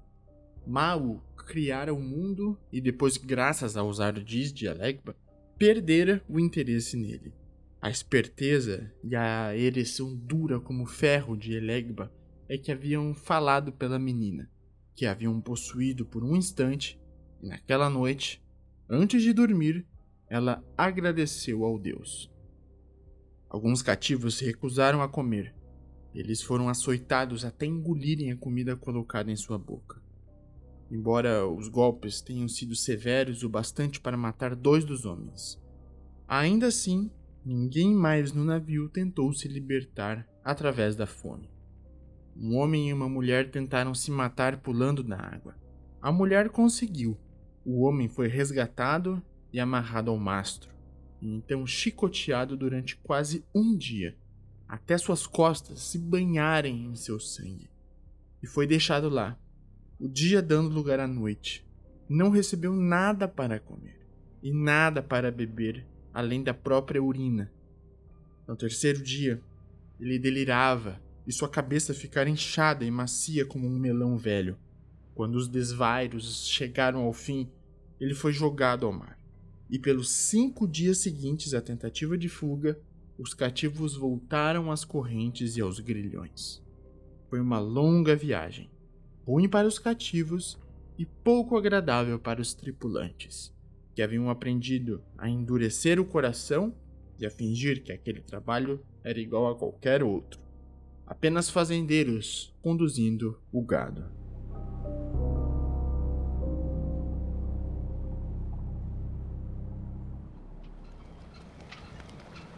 Mau 0.66 1.22
criara 1.46 1.94
o 1.94 2.00
mundo 2.00 2.58
e 2.72 2.80
depois, 2.80 3.18
graças 3.18 3.76
aos 3.76 4.00
ardis 4.00 4.52
de 4.54 4.66
Elegba, 4.66 5.14
perdera 5.58 6.24
o 6.30 6.40
interesse 6.40 6.96
nele. 6.96 7.34
A 7.82 7.90
esperteza 7.90 8.90
e 9.04 9.14
a 9.14 9.56
ereção 9.58 10.16
dura 10.16 10.58
como 10.58 10.86
ferro 10.86 11.36
de 11.36 11.54
Elegba 11.54 12.10
é 12.48 12.58
que 12.58 12.72
haviam 12.72 13.14
falado 13.14 13.74
pela 13.74 14.00
menina, 14.00 14.50
que 14.96 15.06
haviam 15.06 15.42
possuído 15.42 16.06
por 16.06 16.24
um 16.24 16.36
instante, 16.36 16.98
e 17.42 17.48
naquela 17.48 17.90
noite, 17.90 18.43
antes 18.90 19.22
de 19.22 19.34
dormir, 19.34 19.86
ela 20.28 20.64
agradeceu 20.78 21.64
ao 21.64 21.78
Deus. 21.78 22.32
Alguns 23.50 23.82
cativos 23.82 24.36
se 24.36 24.46
recusaram 24.46 25.02
a 25.02 25.08
comer. 25.08 25.54
Eles 26.14 26.42
foram 26.42 26.70
açoitados 26.70 27.46
até 27.46 27.66
engolirem 27.66 28.32
a 28.32 28.38
comida 28.38 28.76
colocada 28.76 29.32
em 29.32 29.36
sua 29.36 29.58
boca. 29.58 30.02
Embora 30.90 31.48
os 31.48 31.68
golpes 31.68 32.22
tenham 32.22 32.48
sido 32.48 32.76
severos 32.76 33.44
o 33.44 33.50
bastante 33.50 34.00
para 34.00 34.18
matar 34.18 34.56
dois 34.56 34.84
dos 34.84 35.06
homens, 35.06 35.60
ainda 36.28 36.68
assim, 36.68 37.12
ninguém 37.46 37.94
mais 37.94 38.32
no 38.32 38.44
navio 38.44 38.90
tentou 38.90 39.34
se 39.34 39.48
libertar 39.48 40.28
através 40.44 40.96
da 40.96 41.08
fome. 41.08 41.50
Um 42.36 42.58
homem 42.58 42.90
e 42.90 42.94
uma 42.94 43.08
mulher 43.08 43.52
tentaram 43.52 43.94
se 43.94 44.10
matar 44.10 44.58
pulando 44.58 45.04
na 45.04 45.18
água. 45.18 45.56
A 46.02 46.12
mulher 46.12 46.50
conseguiu. 46.50 47.18
O 47.66 47.84
homem 47.84 48.10
foi 48.10 48.28
resgatado 48.28 49.22
e 49.52 49.60
amarrado 49.60 50.12
ao 50.12 50.18
mastro, 50.18 50.70
e 51.22 51.28
então 51.28 51.66
chicoteado 51.66 52.58
durante 52.58 52.98
quase 52.98 53.46
um 53.54 53.78
dia, 53.78 54.18
até 54.68 54.98
suas 54.98 55.26
costas 55.26 55.82
se 55.82 55.98
banharem 55.98 56.86
em 56.86 56.96
seu 56.96 57.20
sangue. 57.20 57.70
E 58.42 58.48
foi 58.48 58.68
deixado 58.68 59.08
lá, 59.08 59.40
o 60.00 60.10
dia 60.10 60.42
dando 60.42 60.74
lugar 60.74 61.00
à 61.00 61.08
noite. 61.08 61.66
Não 62.10 62.30
recebeu 62.30 62.74
nada 62.74 63.28
para 63.28 63.60
comer 63.60 64.06
e 64.42 64.52
nada 64.52 65.02
para 65.02 65.32
beber 65.32 65.88
além 66.14 66.44
da 66.44 66.54
própria 66.54 67.02
urina. 67.02 67.52
No 68.46 68.56
terceiro 68.58 69.02
dia, 69.02 69.42
ele 70.00 70.20
delirava 70.20 71.02
e 71.26 71.32
sua 71.32 71.48
cabeça 71.48 71.94
ficara 71.94 72.30
inchada 72.30 72.84
e 72.84 72.92
macia 72.92 73.46
como 73.46 73.66
um 73.66 73.80
melão 73.80 74.18
velho. 74.18 74.58
Quando 75.16 75.36
os 75.36 75.48
desvairos 75.48 76.48
chegaram 76.48 77.02
ao 77.02 77.14
fim, 77.14 77.50
ele 78.00 78.14
foi 78.14 78.34
jogado 78.34 78.86
ao 78.86 78.94
mar. 78.94 79.20
E 79.70 79.80
pelos 79.80 80.10
cinco 80.10 80.68
dias 80.68 81.00
seguintes 81.00 81.54
à 81.54 81.62
tentativa 81.62 82.18
de 82.18 82.28
fuga, 82.30 82.80
os 83.18 83.34
cativos 83.34 83.96
voltaram 83.96 84.72
às 84.72 84.84
correntes 84.84 85.56
e 85.56 85.62
aos 85.62 85.80
grilhões. 85.80 86.62
Foi 87.30 87.40
uma 87.40 87.60
longa 87.60 88.16
viagem, 88.16 88.70
ruim 89.26 89.48
para 89.48 89.68
os 89.68 89.80
cativos 89.80 90.60
e 90.98 91.06
pouco 91.06 91.58
agradável 91.58 92.20
para 92.20 92.42
os 92.42 92.54
tripulantes, 92.54 93.54
que 93.96 94.02
haviam 94.02 94.30
aprendido 94.30 95.04
a 95.18 95.30
endurecer 95.30 96.00
o 96.00 96.06
coração 96.06 96.76
e 97.20 97.26
a 97.26 97.32
fingir 97.32 97.84
que 97.84 97.92
aquele 97.92 98.22
trabalho 98.22 98.84
era 99.04 99.20
igual 99.20 99.52
a 99.52 99.56
qualquer 99.56 100.04
outro 100.04 100.44
apenas 101.06 101.50
fazendeiros 101.50 102.54
conduzindo 102.62 103.40
o 103.52 103.62
gado. 103.62 104.23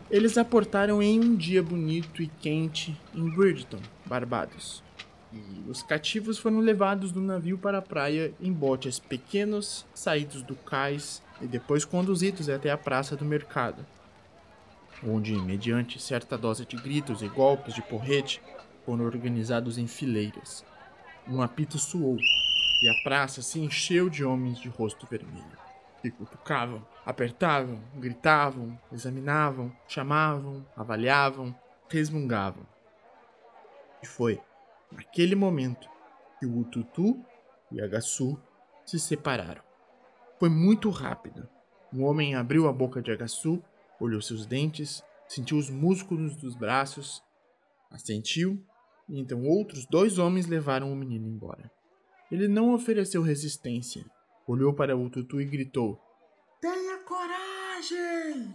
Eles 0.09 0.37
aportaram 0.37 1.01
em 1.01 1.19
um 1.19 1.35
dia 1.35 1.63
bonito 1.63 2.21
e 2.21 2.27
quente 2.27 2.95
em 3.13 3.27
Bridgeton, 3.27 3.79
Barbados. 4.05 4.83
E 5.33 5.67
os 5.67 5.81
cativos 5.81 6.37
foram 6.37 6.59
levados 6.59 7.11
do 7.11 7.19
navio 7.19 7.57
para 7.57 7.79
a 7.79 7.81
praia 7.81 8.31
em 8.39 8.53
botes 8.53 8.99
pequenos, 8.99 9.83
saídos 9.95 10.43
do 10.43 10.55
cais 10.55 11.23
e 11.41 11.47
depois 11.47 11.83
conduzidos 11.83 12.49
até 12.49 12.69
a 12.69 12.77
praça 12.77 13.15
do 13.15 13.25
mercado, 13.25 13.83
onde, 15.03 15.33
mediante 15.33 15.99
certa 15.99 16.37
dose 16.37 16.65
de 16.65 16.77
gritos 16.77 17.23
e 17.23 17.27
golpes 17.27 17.73
de 17.73 17.81
porrete, 17.81 18.39
foram 18.85 19.05
organizados 19.05 19.79
em 19.79 19.87
fileiras. 19.87 20.63
Um 21.27 21.41
apito 21.41 21.79
soou 21.79 22.17
e 22.81 22.87
a 22.87 22.93
praça 23.03 23.41
se 23.41 23.59
encheu 23.59 24.07
de 24.07 24.23
homens 24.23 24.59
de 24.59 24.69
rosto 24.69 25.07
vermelho, 25.09 25.64
que 26.11 26.17
cutucavam, 26.17 26.85
apertavam, 27.05 27.81
gritavam, 27.95 28.79
examinavam, 28.91 29.75
chamavam, 29.87 30.65
avaliavam, 30.75 31.55
resmungavam. 31.89 32.65
E 34.01 34.07
foi 34.07 34.41
naquele 34.91 35.35
momento 35.35 35.89
que 36.39 36.45
o 36.45 36.59
Ututu 36.59 37.23
e 37.71 37.81
Agassu 37.81 38.39
se 38.85 38.99
separaram. 38.99 39.63
Foi 40.39 40.49
muito 40.49 40.89
rápido. 40.89 41.47
O 41.93 42.03
homem 42.03 42.35
abriu 42.35 42.67
a 42.67 42.73
boca 42.73 43.01
de 43.01 43.11
Agassu, 43.11 43.63
olhou 43.99 44.21
seus 44.21 44.45
dentes, 44.45 45.03
sentiu 45.27 45.57
os 45.57 45.69
músculos 45.69 46.35
dos 46.35 46.55
braços, 46.55 47.23
assentiu, 47.89 48.63
e 49.07 49.19
então 49.19 49.43
outros 49.43 49.85
dois 49.85 50.17
homens 50.17 50.45
levaram 50.45 50.91
o 50.91 50.95
menino 50.95 51.27
embora. 51.27 51.71
Ele 52.31 52.47
não 52.47 52.73
ofereceu 52.73 53.21
resistência. 53.21 54.05
Olhou 54.47 54.73
para 54.73 54.95
o 54.95 55.09
Tutu 55.09 55.41
e 55.41 55.45
gritou: 55.45 55.99
Tenha 56.61 56.99
coragem! 56.99 58.53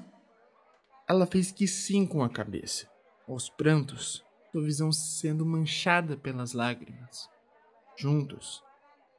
Ela 1.08 1.26
fez 1.26 1.50
que 1.50 1.66
sim 1.66 2.06
com 2.06 2.22
a 2.22 2.28
cabeça. 2.28 2.88
Aos 3.26 3.48
prantos, 3.48 4.24
sua 4.52 4.62
visão 4.62 4.92
sendo 4.92 5.44
manchada 5.44 6.16
pelas 6.16 6.52
lágrimas. 6.52 7.28
Juntos, 7.96 8.62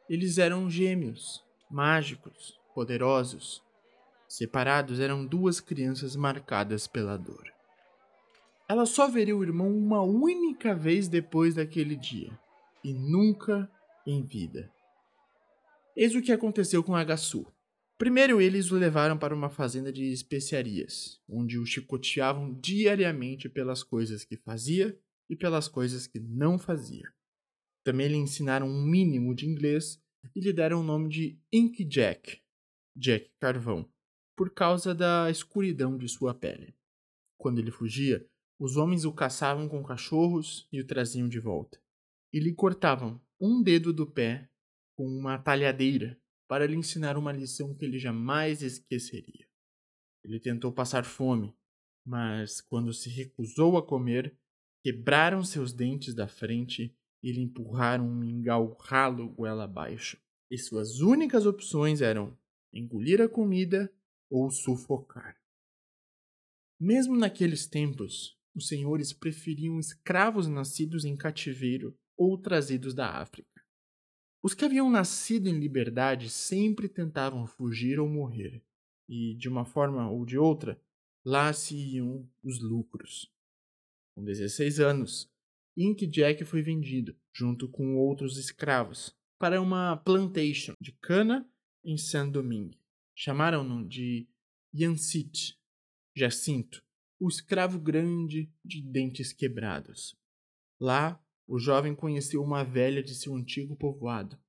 eles 0.10 0.38
eram 0.38 0.70
gêmeos, 0.70 1.44
mágicos, 1.70 2.58
poderosos. 2.74 3.62
Separados 4.28 5.00
eram 5.00 5.26
duas 5.26 5.60
crianças 5.60 6.16
marcadas 6.16 6.88
pela 6.88 7.18
dor. 7.18 7.52
Ela 8.68 8.86
só 8.86 9.10
veria 9.10 9.36
o 9.36 9.44
irmão 9.44 9.70
uma 9.70 10.02
única 10.02 10.74
vez 10.74 11.10
depois 11.10 11.56
daquele 11.56 11.98
dia, 11.98 12.32
e 12.82 12.94
nunca 12.94 13.70
em 14.08 14.24
vida. 14.24 14.72
Eis 15.96 16.16
o 16.16 16.22
que 16.22 16.32
aconteceu 16.32 16.84
com 16.84 16.96
Agassu. 16.96 17.46
Primeiro 17.98 18.42
eles 18.42 18.72
o 18.72 18.78
levaram 18.78 19.18
para 19.18 19.36
uma 19.36 19.50
fazenda 19.50 19.92
de 19.92 20.06
especiarias, 20.06 21.22
onde 21.28 21.60
o 21.60 21.66
chicoteavam 21.66 22.54
diariamente 22.54 23.50
pelas 23.50 23.84
coisas 23.84 24.24
que 24.24 24.38
fazia 24.38 24.98
e 25.30 25.36
pelas 25.36 25.68
coisas 25.68 26.08
que 26.08 26.20
não 26.20 26.58
fazia. 26.58 27.12
Também 27.84 28.08
lhe 28.08 28.16
ensinaram 28.16 28.68
um 28.68 28.82
mínimo 28.82 29.36
de 29.36 29.46
inglês 29.46 30.02
e 30.36 30.40
lhe 30.40 30.54
deram 30.54 30.80
o 30.80 30.84
nome 30.84 31.10
de 31.10 31.40
Ink 31.52 31.84
Jack, 31.84 32.42
Jack 32.96 33.30
Carvão, 33.40 33.88
por 34.36 34.50
causa 34.52 34.96
da 34.96 35.30
escuridão 35.30 35.98
de 35.98 36.08
sua 36.08 36.34
pele. 36.34 36.74
Quando 37.38 37.60
ele 37.60 37.70
fugia, 37.70 38.26
os 38.58 38.78
homens 38.78 39.04
o 39.04 39.12
caçavam 39.12 39.68
com 39.68 39.84
cachorros 39.84 40.68
e 40.72 40.80
o 40.80 40.88
traziam 40.88 41.28
de 41.28 41.40
volta. 41.40 41.82
E 42.32 42.40
lhe 42.40 42.54
cortavam 42.54 43.20
um 43.40 43.62
dedo 43.62 43.92
do 43.92 44.06
pé 44.06 44.51
com 45.02 45.08
uma 45.08 45.40
talhadeira 45.40 46.16
para 46.48 46.68
lhe 46.68 46.76
ensinar 46.76 47.18
uma 47.18 47.32
lição 47.32 47.74
que 47.74 47.84
ele 47.84 47.98
jamais 47.98 48.62
esqueceria. 48.62 49.48
Ele 50.24 50.40
tentou 50.40 50.72
passar 50.72 51.04
fome, 51.06 51.56
mas 52.06 52.62
quando 52.62 52.94
se 52.94 53.10
recusou 53.10 53.78
a 53.78 53.84
comer, 53.84 54.38
quebraram 54.84 55.44
seus 55.44 55.74
dentes 55.74 56.14
da 56.14 56.28
frente 56.28 56.96
e 57.24 57.32
lhe 57.32 57.42
empurraram 57.42 58.08
um 58.08 58.14
mingau 58.14 58.78
ralo 58.80 59.28
goela 59.30 59.64
abaixo. 59.64 60.22
E 60.52 60.58
suas 60.60 61.00
únicas 61.00 61.48
opções 61.48 62.00
eram 62.00 62.38
engolir 62.72 63.22
a 63.22 63.28
comida 63.28 63.92
ou 64.30 64.52
sufocar. 64.52 65.36
Mesmo 66.80 67.18
naqueles 67.18 67.66
tempos, 67.66 68.38
os 68.54 68.68
senhores 68.68 69.12
preferiam 69.12 69.80
escravos 69.80 70.48
nascidos 70.48 71.06
em 71.06 71.18
cativeiro 71.18 71.98
ou 72.16 72.38
trazidos 72.38 72.94
da 72.94 73.20
África. 73.20 73.51
Os 74.44 74.54
que 74.54 74.66
haviam 74.66 74.90
nascido 74.90 75.48
em 75.48 75.60
liberdade 75.60 76.30
sempre 76.30 76.90
tentavam 76.90 77.46
fugir 77.46 78.00
ou 78.00 78.08
morrer, 78.08 78.64
e, 79.08 79.36
de 79.36 79.48
uma 79.48 79.66
forma 79.66 80.10
ou 80.10 80.26
de 80.26 80.38
outra, 80.38 80.82
lá 81.24 81.54
se 81.54 81.76
iam 81.76 82.28
os 82.44 82.60
lucros. 82.60 83.32
Com 84.16 84.24
16 84.24 84.80
anos, 84.80 85.32
Ink 85.78 86.08
Jack 86.08 86.44
foi 86.44 86.62
vendido, 86.62 87.16
junto 87.34 87.68
com 87.68 87.96
outros 87.96 88.38
escravos, 88.38 89.16
para 89.38 89.62
uma 89.62 89.98
plantation 89.98 90.74
de 90.82 90.92
cana 90.92 91.48
em 91.84 91.98
Saint-Domingue. 91.98 92.80
Chamaram-no 93.16 93.88
de 93.88 94.28
Yancit, 94.74 95.58
Jacinto, 96.16 96.84
o 97.20 97.28
escravo 97.28 97.80
grande 97.80 98.52
de 98.66 98.82
dentes 98.82 99.32
quebrados. 99.32 100.18
Lá, 100.80 101.24
o 101.52 101.60
jovem 101.60 101.94
conheceu 101.94 102.42
uma 102.42 102.64
velha 102.64 103.04
de 103.04 103.14
seu 103.14 103.36
antigo 103.36 103.76
povoado. 103.76 104.40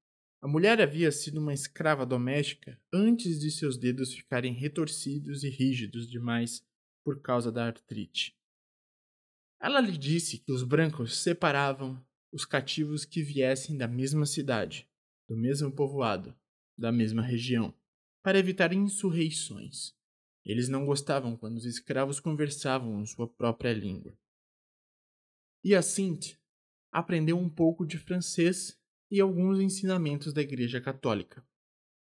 A 0.40 0.46
mulher 0.46 0.80
havia 0.80 1.10
sido 1.10 1.40
uma 1.40 1.52
escrava 1.52 2.06
doméstica 2.06 2.80
antes 2.92 3.40
de 3.40 3.50
seus 3.50 3.76
dedos 3.76 4.14
ficarem 4.14 4.52
retorcidos 4.54 5.42
e 5.42 5.48
rígidos 5.48 6.08
demais 6.08 6.64
por 7.04 7.20
causa 7.20 7.50
da 7.50 7.66
artrite. 7.66 8.38
Ela 9.60 9.80
lhe 9.80 9.98
disse 9.98 10.38
que 10.38 10.52
os 10.52 10.62
brancos 10.62 11.16
separavam 11.16 12.00
os 12.32 12.44
cativos 12.44 13.04
que 13.04 13.20
viessem 13.20 13.76
da 13.76 13.88
mesma 13.88 14.24
cidade, 14.24 14.88
do 15.28 15.36
mesmo 15.36 15.72
povoado, 15.72 16.32
da 16.78 16.92
mesma 16.92 17.20
região, 17.20 17.74
para 18.22 18.38
evitar 18.38 18.72
insurreições. 18.72 19.92
Eles 20.44 20.68
não 20.68 20.86
gostavam 20.86 21.36
quando 21.36 21.56
os 21.56 21.64
escravos 21.64 22.20
conversavam 22.20 23.02
em 23.02 23.06
sua 23.06 23.26
própria 23.26 23.72
língua. 23.72 24.16
E 25.64 25.74
assim 25.74 26.16
aprendeu 26.92 27.38
um 27.38 27.48
pouco 27.48 27.86
de 27.86 27.98
francês 27.98 28.78
e 29.10 29.20
alguns 29.20 29.58
ensinamentos 29.58 30.32
da 30.32 30.42
Igreja 30.42 30.80
Católica. 30.80 31.44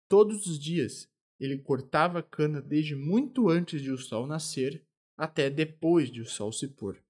Todos 0.08 0.46
os 0.46 0.58
dias 0.58 1.10
ele 1.38 1.58
cortava 1.58 2.22
cana 2.22 2.62
desde 2.62 2.94
muito 2.94 3.48
antes 3.48 3.82
de 3.82 3.90
o 3.90 3.98
sol 3.98 4.26
nascer 4.26 4.86
até 5.16 5.50
depois 5.50 6.10
de 6.10 6.20
o 6.20 6.26
sol 6.26 6.52
se 6.52 6.68
pôr. 6.68 7.02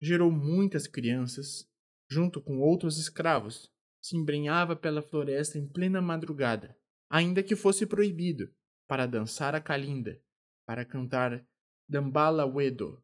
Gerou 0.00 0.30
muitas 0.30 0.86
crianças, 0.86 1.68
junto 2.08 2.40
com 2.40 2.60
outros 2.60 2.98
escravos, 2.98 3.72
se 4.00 4.16
embrenhava 4.16 4.76
pela 4.76 5.02
floresta 5.02 5.58
em 5.58 5.66
plena 5.66 6.00
madrugada, 6.00 6.78
ainda 7.10 7.42
que 7.42 7.56
fosse 7.56 7.86
proibido, 7.86 8.54
para 8.86 9.06
dançar 9.06 9.54
a 9.54 9.60
calinda, 9.60 10.22
para 10.66 10.84
cantar 10.84 11.44
Dambala 11.88 12.46
Wedo, 12.46 13.02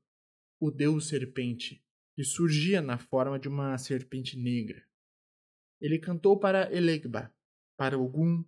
o 0.61 0.71
deus 0.71 1.09
serpente, 1.09 1.82
que 2.15 2.25
surgia 2.25 2.81
na 2.81 2.99
forma 2.99 3.39
de 3.39 3.49
uma 3.49 3.77
serpente 3.79 4.37
negra. 4.37 4.83
Ele 5.81 5.99
cantou 5.99 6.39
para 6.39 6.73
Elegba, 6.73 7.33
para 7.77 7.99
Ogum, 7.99 8.45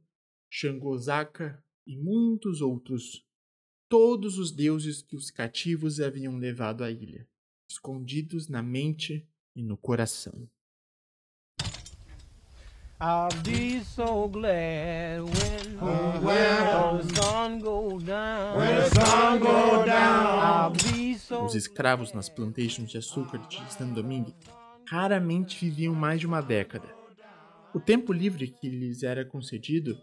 Xangozaka 0.50 1.62
e 1.86 1.96
muitos 1.96 2.60
outros, 2.60 3.26
todos 3.88 4.38
os 4.38 4.52
deuses 4.52 5.02
que 5.02 5.16
os 5.16 5.30
cativos 5.30 6.00
haviam 6.00 6.36
levado 6.36 6.84
à 6.84 6.90
ilha, 6.90 7.28
escondidos 7.68 8.48
na 8.48 8.62
mente 8.62 9.26
e 9.56 9.62
no 9.62 9.76
coração. 9.76 10.48
I'll 13.00 13.28
be 13.42 13.80
so 13.80 14.28
glad 14.28 15.24
when, 15.24 15.78
oh, 15.80 16.20
when 16.22 17.06
the 17.06 17.14
sun 17.14 17.58
go 17.58 17.98
down. 17.98 18.56
When 18.56 18.76
the 18.76 18.90
sun 18.90 19.40
go 19.40 19.84
down. 19.84 20.72
Os 21.44 21.54
escravos 21.54 22.12
nas 22.12 22.28
plantations 22.28 22.90
de 22.90 22.98
açúcar 22.98 23.38
de 23.38 23.72
Saint-Domingue 23.72 24.34
raramente 24.86 25.64
viviam 25.64 25.94
mais 25.94 26.20
de 26.20 26.26
uma 26.26 26.40
década. 26.40 26.88
O 27.74 27.80
tempo 27.80 28.12
livre 28.12 28.48
que 28.48 28.68
lhes 28.68 29.02
era 29.02 29.24
concedido, 29.24 29.96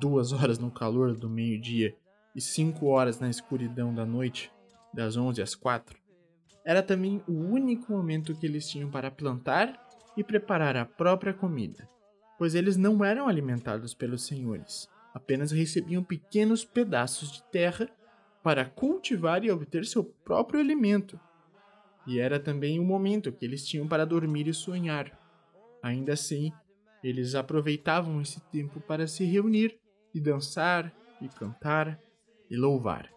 duas 0.00 0.32
horas 0.32 0.58
no 0.58 0.70
calor 0.70 1.14
do 1.14 1.28
meio-dia 1.28 1.94
e 2.34 2.40
cinco 2.40 2.86
horas 2.86 3.18
na 3.18 3.28
escuridão 3.28 3.92
da 3.92 4.06
noite, 4.06 4.52
das 4.92 5.16
onze 5.16 5.42
às 5.42 5.54
quatro, 5.54 5.98
era 6.64 6.82
também 6.82 7.22
o 7.26 7.32
único 7.32 7.92
momento 7.92 8.34
que 8.34 8.46
eles 8.46 8.68
tinham 8.68 8.90
para 8.90 9.10
plantar 9.10 9.78
e 10.16 10.22
preparar 10.22 10.76
a 10.76 10.84
própria 10.84 11.34
comida 11.34 11.88
pois 12.38 12.54
eles 12.54 12.76
não 12.76 13.04
eram 13.04 13.28
alimentados 13.28 13.92
pelos 13.92 14.24
senhores, 14.24 14.88
apenas 15.12 15.50
recebiam 15.50 16.04
pequenos 16.04 16.64
pedaços 16.64 17.32
de 17.32 17.42
terra 17.50 17.90
para 18.42 18.64
cultivar 18.64 19.44
e 19.44 19.50
obter 19.50 19.84
seu 19.84 20.04
próprio 20.04 20.60
alimento. 20.60 21.18
E 22.06 22.18
era 22.18 22.40
também 22.40 22.78
o 22.78 22.84
momento 22.84 23.32
que 23.32 23.44
eles 23.44 23.66
tinham 23.66 23.86
para 23.86 24.06
dormir 24.06 24.46
e 24.48 24.54
sonhar. 24.54 25.18
Ainda 25.82 26.14
assim, 26.14 26.52
eles 27.02 27.34
aproveitavam 27.34 28.20
esse 28.20 28.40
tempo 28.50 28.80
para 28.80 29.06
se 29.06 29.24
reunir 29.24 29.78
e 30.14 30.20
dançar 30.20 30.92
e 31.20 31.28
cantar 31.28 32.00
e 32.50 32.56
louvar. 32.56 33.10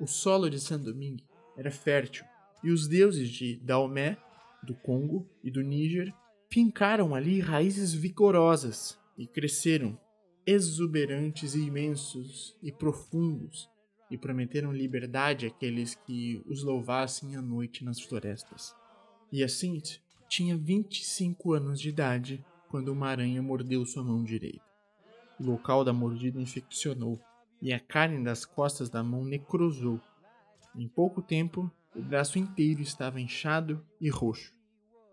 O 0.00 0.06
solo 0.06 0.48
de 0.48 0.60
Saint-Domingue 0.60 1.24
era 1.56 1.70
fértil 1.70 2.24
e 2.62 2.70
os 2.70 2.86
deuses 2.86 3.28
de 3.28 3.56
Daomé, 3.56 4.16
do 4.62 4.74
Congo 4.74 5.28
e 5.42 5.50
do 5.50 5.62
Níger 5.62 6.12
fincaram 6.50 7.14
ali 7.14 7.40
raízes 7.40 7.92
vigorosas 7.92 8.98
e 9.16 9.26
cresceram, 9.26 9.98
exuberantes 10.46 11.54
e 11.54 11.60
imensos 11.60 12.56
e 12.62 12.70
profundos, 12.70 13.68
e 14.10 14.16
prometeram 14.16 14.72
liberdade 14.72 15.46
àqueles 15.46 15.94
que 15.94 16.42
os 16.46 16.62
louvassem 16.62 17.36
à 17.36 17.42
noite 17.42 17.84
nas 17.84 18.00
florestas. 18.00 18.74
E 19.32 19.42
assim 19.42 19.82
tinha 20.28 20.56
25 20.56 21.52
anos 21.52 21.80
de 21.80 21.88
idade 21.88 22.44
quando 22.68 22.88
uma 22.88 23.08
aranha 23.08 23.42
mordeu 23.42 23.84
sua 23.84 24.04
mão 24.04 24.22
direita. 24.22 24.64
O 25.38 25.44
local 25.44 25.84
da 25.84 25.92
mordida 25.92 26.40
infeccionou 26.40 27.20
e 27.60 27.72
a 27.72 27.80
carne 27.80 28.22
das 28.22 28.44
costas 28.44 28.88
da 28.88 29.02
mão 29.02 29.24
necrosou. 29.24 30.00
Em 30.74 30.86
pouco 30.88 31.22
tempo, 31.22 31.70
O 31.96 32.02
braço 32.02 32.38
inteiro 32.38 32.82
estava 32.82 33.18
inchado 33.18 33.82
e 33.98 34.10
roxo, 34.10 34.52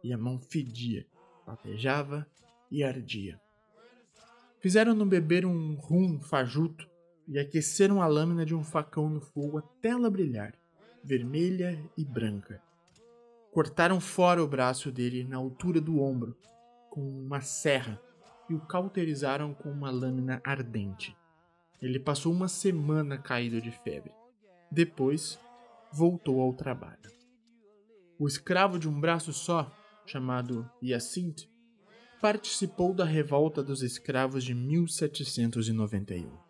e 0.03 0.11
a 0.11 0.17
mão 0.17 0.37
fedia, 0.37 1.07
latejava 1.47 2.27
e 2.69 2.83
ardia. 2.83 3.39
Fizeram-no 4.59 5.05
beber 5.05 5.45
um 5.45 5.75
rum 5.75 6.19
fajuto 6.19 6.89
e 7.33 7.39
aqueceram 7.39 7.99
a 7.99 8.05
lâmina 8.05 8.45
de 8.45 8.53
um 8.53 8.63
facão 8.63 9.09
no 9.09 9.19
fogo 9.19 9.57
até 9.57 9.89
ela 9.89 10.07
brilhar, 10.07 10.53
vermelha 11.03 11.83
e 11.97 12.05
branca. 12.05 12.61
Cortaram 13.51 13.99
fora 13.99 14.43
o 14.43 14.47
braço 14.47 14.91
dele 14.91 15.23
na 15.23 15.37
altura 15.37 15.81
do 15.81 15.99
ombro, 15.99 16.37
com 16.91 17.01
uma 17.01 17.41
serra, 17.41 17.99
e 18.47 18.53
o 18.53 18.59
cauterizaram 18.59 19.51
com 19.51 19.71
uma 19.71 19.89
lâmina 19.89 20.39
ardente. 20.43 21.17
Ele 21.81 21.99
passou 21.99 22.31
uma 22.31 22.47
semana 22.47 23.17
caído 23.17 23.59
de 23.59 23.71
febre. 23.71 24.11
Depois, 24.71 25.39
voltou 25.91 26.39
ao 26.39 26.53
trabalho. 26.53 27.11
O 28.19 28.27
escravo 28.27 28.77
de 28.77 28.87
um 28.87 29.01
braço 29.01 29.33
só, 29.33 29.75
chamado 30.05 30.69
Hyacinthe, 30.83 31.49
participou 32.21 32.93
da 32.93 33.05
revolta 33.05 33.63
dos 33.63 33.81
escravos 33.81 34.43
de 34.43 34.53
1791. 34.53 36.42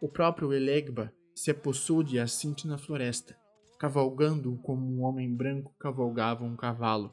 O 0.00 0.08
próprio 0.08 0.52
Elegba 0.52 1.12
se 1.34 1.50
apossou 1.50 2.02
de 2.02 2.16
Hyacinthe 2.16 2.68
na 2.68 2.78
floresta, 2.78 3.36
cavalgando 3.78 4.56
como 4.58 4.86
um 4.86 5.02
homem 5.02 5.34
branco 5.34 5.74
cavalgava 5.78 6.44
um 6.44 6.56
cavalo, 6.56 7.12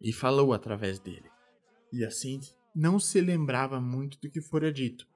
e 0.00 0.12
falou 0.12 0.52
através 0.52 0.98
dele. 0.98 1.30
Hyacinthe 1.92 2.54
não 2.74 2.98
se 2.98 3.20
lembrava 3.20 3.80
muito 3.80 4.20
do 4.20 4.28
que 4.28 4.40
fora 4.40 4.72
dito, 4.72 5.06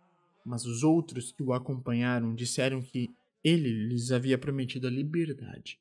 mas 0.47 0.65
os 0.65 0.85
outros 0.85 1.33
que 1.33 1.43
o 1.43 1.53
acompanharam 1.53 2.35
disseram 2.35 2.81
que 2.81 3.11
ele 3.43 3.69
lhes 3.89 4.13
havia 4.13 4.39
prometido 4.39 4.87
a 4.87 4.91
liberdade. 4.91 5.81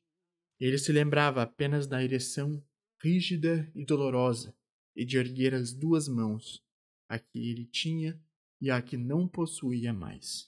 Ele 0.58 0.76
se 0.76 0.90
lembrava 0.92 1.42
apenas 1.42 1.86
da 1.86 2.02
ereção 2.02 2.60
rígida 3.00 3.70
e 3.76 3.84
dolorosa 3.84 4.52
e 4.94 5.04
de 5.04 5.16
erguer 5.18 5.54
as 5.54 5.72
duas 5.72 6.08
mãos, 6.08 6.60
a 7.08 7.16
que 7.16 7.50
ele 7.50 7.64
tinha 7.64 8.20
e 8.60 8.70
a 8.70 8.82
que 8.82 8.96
não 8.96 9.28
possuía 9.28 9.92
mais. 9.92 10.47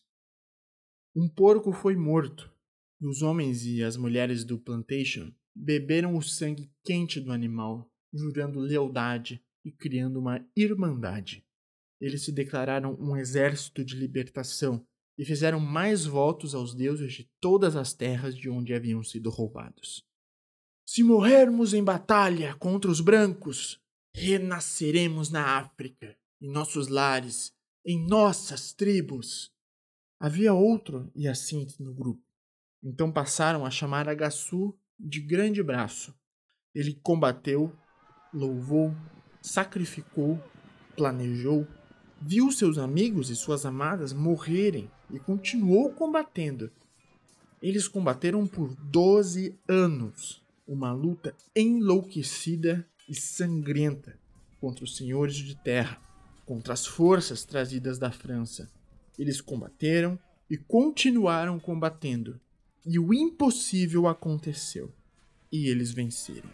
Um 1.15 1.29
porco 1.29 1.73
foi 1.73 1.97
morto, 1.97 2.53
e 3.01 3.07
os 3.07 3.23
homens 3.23 3.65
e 3.67 3.83
as 3.83 3.97
mulheres 3.97 4.45
do 4.45 4.59
plantation 4.59 5.33
beberam 5.55 6.17
o 6.17 6.23
sangue 6.23 6.71
quente 6.85 7.21
do 7.21 7.33
animal, 7.33 7.91
jurando 8.13 8.61
lealdade 8.61 9.43
e 9.65 9.73
criando 9.73 10.21
uma 10.21 10.47
irmandade. 10.57 11.45
Eles 12.01 12.23
se 12.23 12.33
declararam 12.33 12.97
um 13.01 13.17
exército 13.17 13.85
de 13.85 13.97
libertação 13.97 14.87
e 15.19 15.25
fizeram 15.25 15.61
mais 15.61 16.07
votos 16.07 16.55
aos 16.55 16.75
deuses 16.75 17.13
de 17.13 17.31
todas 17.41 17.77
as 17.77 17.93
terras 17.93 18.35
de 18.35 18.49
onde 18.49 18.73
haviam 18.73 19.03
sido 19.03 19.29
roubados. 19.29 20.03
Se 20.89 21.03
morrermos 21.03 21.75
em 21.75 21.85
batalha 21.85 22.55
contra 22.55 22.91
os 22.91 23.01
brancos, 23.01 23.79
renasceremos 24.15 25.31
na 25.31 25.59
África, 25.59 26.17
em 26.41 26.51
nossos 26.51 26.89
lares, 26.89 27.53
em 27.85 28.05
nossas 28.07 28.73
tribos. 28.73 29.53
Havia 30.21 30.53
outro 30.53 31.11
e 31.17 31.27
assim 31.27 31.67
no 31.79 31.95
grupo. 31.95 32.23
Então 32.85 33.11
passaram 33.11 33.65
a 33.65 33.71
chamar 33.71 34.07
Agassu 34.07 34.79
de 34.99 35.19
grande 35.19 35.63
braço. 35.63 36.15
Ele 36.75 36.93
combateu, 37.03 37.73
louvou, 38.31 38.95
sacrificou, 39.41 40.39
planejou, 40.95 41.67
viu 42.21 42.53
seus 42.53 42.77
amigos 42.77 43.31
e 43.31 43.35
suas 43.35 43.65
amadas 43.65 44.13
morrerem 44.13 44.91
e 45.11 45.19
continuou 45.19 45.91
combatendo. 45.95 46.71
Eles 47.63 47.89
combateram 47.89 48.47
por 48.47 48.75
12 48.77 49.59
anos, 49.67 50.45
uma 50.69 50.93
luta 50.93 51.35
enlouquecida 51.57 52.87
e 53.09 53.15
sangrenta 53.15 54.19
contra 54.61 54.85
os 54.85 54.99
senhores 54.99 55.35
de 55.35 55.57
terra, 55.57 55.99
contra 56.45 56.75
as 56.75 56.87
forças 56.87 57.43
trazidas 57.43 57.99
da 57.99 58.13
França. 58.13 58.71
Eles 59.21 59.43
combateram 59.43 60.19
e 60.49 60.57
continuaram 60.57 61.61
combatendo, 61.61 62.41
e 62.87 62.99
o 62.99 63.13
impossível 63.13 64.09
aconteceu, 64.09 64.91
e 65.53 65.69
eles 65.69 65.93
venceram. 65.93 66.49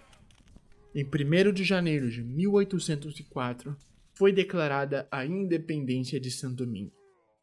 Em 0.92 1.04
1 1.04 1.52
de 1.52 1.62
janeiro 1.62 2.10
de 2.10 2.24
1804, 2.24 3.76
foi 4.12 4.32
declarada 4.32 5.06
a 5.12 5.24
independência 5.24 6.18
de 6.18 6.28
Santo 6.28 6.64
Domingo 6.64 6.96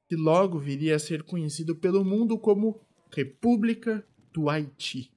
que 0.10 0.18
logo 0.18 0.60
viria 0.60 0.98
a 0.98 1.00
ser 1.00 1.24
conhecido 1.24 1.76
pelo 1.76 2.04
mundo 2.04 2.38
como 2.38 2.80
República 3.10 4.06
do 4.34 4.50
Haiti. 4.50 5.12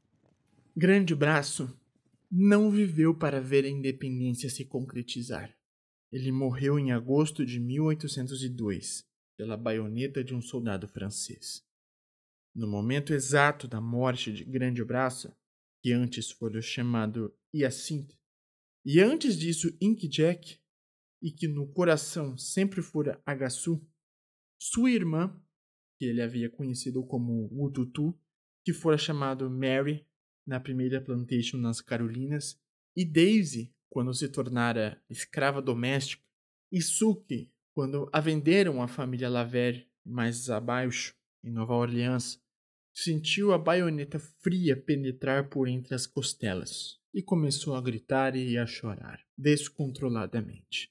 Grande 0.76 1.14
Braço 1.14 1.76
não 2.30 2.70
viveu 2.70 3.12
para 3.12 3.40
ver 3.40 3.64
a 3.64 3.68
independência 3.68 4.48
se 4.48 4.64
concretizar. 4.64 5.52
Ele 6.12 6.30
morreu 6.30 6.78
em 6.78 6.92
agosto 6.92 7.44
de 7.44 7.58
1802 7.58 9.04
pela 9.36 9.56
baioneta 9.56 10.24
de 10.24 10.34
um 10.34 10.40
soldado 10.40 10.88
francês. 10.88 11.64
No 12.54 12.66
momento 12.66 13.12
exato 13.12 13.68
da 13.68 13.80
morte 13.80 14.32
de 14.32 14.44
Grande 14.44 14.82
Braço, 14.82 15.36
que 15.82 15.92
antes 15.92 16.30
fora 16.30 16.62
chamado 16.62 17.36
Hyacinthe, 17.54 18.18
e 18.84 19.00
antes 19.00 19.38
disso 19.38 19.76
Ink 19.80 20.08
Jack, 20.08 20.58
e 21.22 21.30
que 21.30 21.48
no 21.48 21.66
coração 21.68 22.36
sempre 22.36 22.80
fora 22.82 23.20
Agassu, 23.26 23.84
sua 24.58 24.90
irmã, 24.90 25.38
que 25.98 26.04
ele 26.04 26.22
havia 26.22 26.48
conhecido 26.48 27.04
como 27.04 27.48
Ututu, 27.52 28.18
que 28.64 28.72
fora 28.72 28.96
chamado 28.96 29.50
Mary 29.50 30.06
na 30.46 30.60
primeira 30.60 31.00
plantation 31.00 31.58
nas 31.58 31.80
Carolinas, 31.80 32.60
e 32.96 33.04
Daisy, 33.04 33.74
quando 33.90 34.14
se 34.14 34.28
tornara 34.28 35.02
escrava 35.10 35.60
doméstica, 35.60 36.24
e 36.72 36.80
Suki, 36.80 37.52
quando 37.76 38.08
a 38.10 38.20
venderam 38.22 38.82
à 38.82 38.88
família 38.88 39.28
Laver 39.28 39.86
mais 40.02 40.48
abaixo, 40.48 41.14
em 41.44 41.50
Nova 41.50 41.74
Orleans, 41.74 42.42
sentiu 42.90 43.52
a 43.52 43.58
baioneta 43.58 44.18
fria 44.18 44.74
penetrar 44.74 45.50
por 45.50 45.68
entre 45.68 45.94
as 45.94 46.06
costelas 46.06 46.98
e 47.12 47.20
começou 47.20 47.76
a 47.76 47.82
gritar 47.82 48.34
e 48.34 48.56
a 48.56 48.64
chorar 48.64 49.20
descontroladamente. 49.36 50.90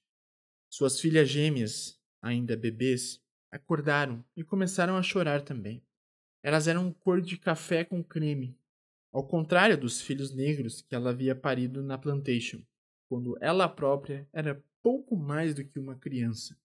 Suas 0.69 1.00
filhas 1.00 1.28
gêmeas, 1.28 2.00
ainda 2.21 2.56
bebês, 2.56 3.19
acordaram 3.52 4.24
e 4.38 4.43
começaram 4.43 4.95
a 4.95 5.02
chorar 5.02 5.41
também. 5.41 5.84
Elas 6.43 6.67
eram 6.67 6.93
cor 6.93 7.19
de 7.19 7.36
café 7.36 7.84
com 7.84 8.04
creme, 8.04 8.56
ao 9.12 9.28
contrário 9.28 9.76
dos 9.76 10.02
filhos 10.02 10.32
negros 10.32 10.84
que 10.84 10.93
ela 10.93 11.10
havia 11.10 11.36
parido 11.36 11.82
na 11.82 11.98
plantation, 11.98 12.62
quando 13.10 13.36
ela 13.41 13.67
própria 13.67 14.30
era 14.32 14.63
pouco 14.84 15.15
mais 15.17 15.56
do 15.56 15.65
que 15.65 15.80
uma 15.80 15.95
criança. 15.95 16.56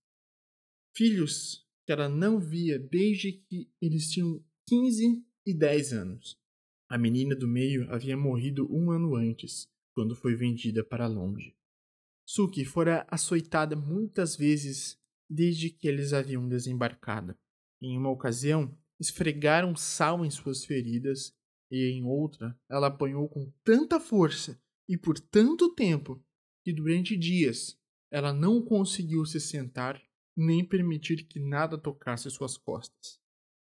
Filhos 0.94 1.66
que 1.86 1.92
ela 1.92 2.08
não 2.08 2.38
via 2.38 2.78
desde 2.78 3.32
que 3.32 3.70
eles 3.80 4.10
tinham 4.10 4.44
15 4.66 5.24
e 5.46 5.54
10 5.54 5.92
anos. 5.92 6.38
A 6.88 6.98
menina 6.98 7.34
do 7.34 7.48
meio 7.48 7.90
havia 7.92 8.16
morrido 8.16 8.66
um 8.72 8.90
ano 8.90 9.14
antes, 9.14 9.68
quando 9.94 10.14
foi 10.14 10.34
vendida 10.34 10.84
para 10.84 11.06
longe. 11.06 11.56
Suki 12.26 12.64
fora 12.64 13.06
açoitada 13.10 13.74
muitas 13.74 14.36
vezes 14.36 14.98
desde 15.28 15.70
que 15.70 15.88
eles 15.88 16.12
haviam 16.12 16.48
desembarcado. 16.48 17.36
Em 17.80 17.96
uma 17.96 18.10
ocasião, 18.10 18.76
esfregaram 18.98 19.74
sal 19.74 20.24
em 20.24 20.30
suas 20.30 20.64
feridas, 20.64 21.32
e 21.70 21.84
em 21.86 22.04
outra, 22.04 22.58
ela 22.68 22.88
apanhou 22.88 23.28
com 23.28 23.52
tanta 23.64 24.00
força 24.00 24.60
e 24.88 24.96
por 24.96 25.18
tanto 25.18 25.72
tempo 25.74 26.22
que 26.64 26.72
durante 26.72 27.16
dias 27.16 27.78
ela 28.10 28.32
não 28.32 28.60
conseguiu 28.60 29.24
se 29.24 29.40
sentar 29.40 30.02
nem 30.36 30.64
permitir 30.64 31.24
que 31.24 31.40
nada 31.40 31.76
tocasse 31.76 32.30
suas 32.30 32.56
costas. 32.56 33.20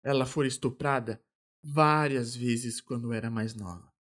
Ela 0.04 0.26
foi 0.26 0.48
estuprada 0.48 1.22
várias 1.64 2.36
vezes 2.36 2.82
quando 2.82 3.14
era 3.14 3.30
mais 3.30 3.54
nova 3.54 3.92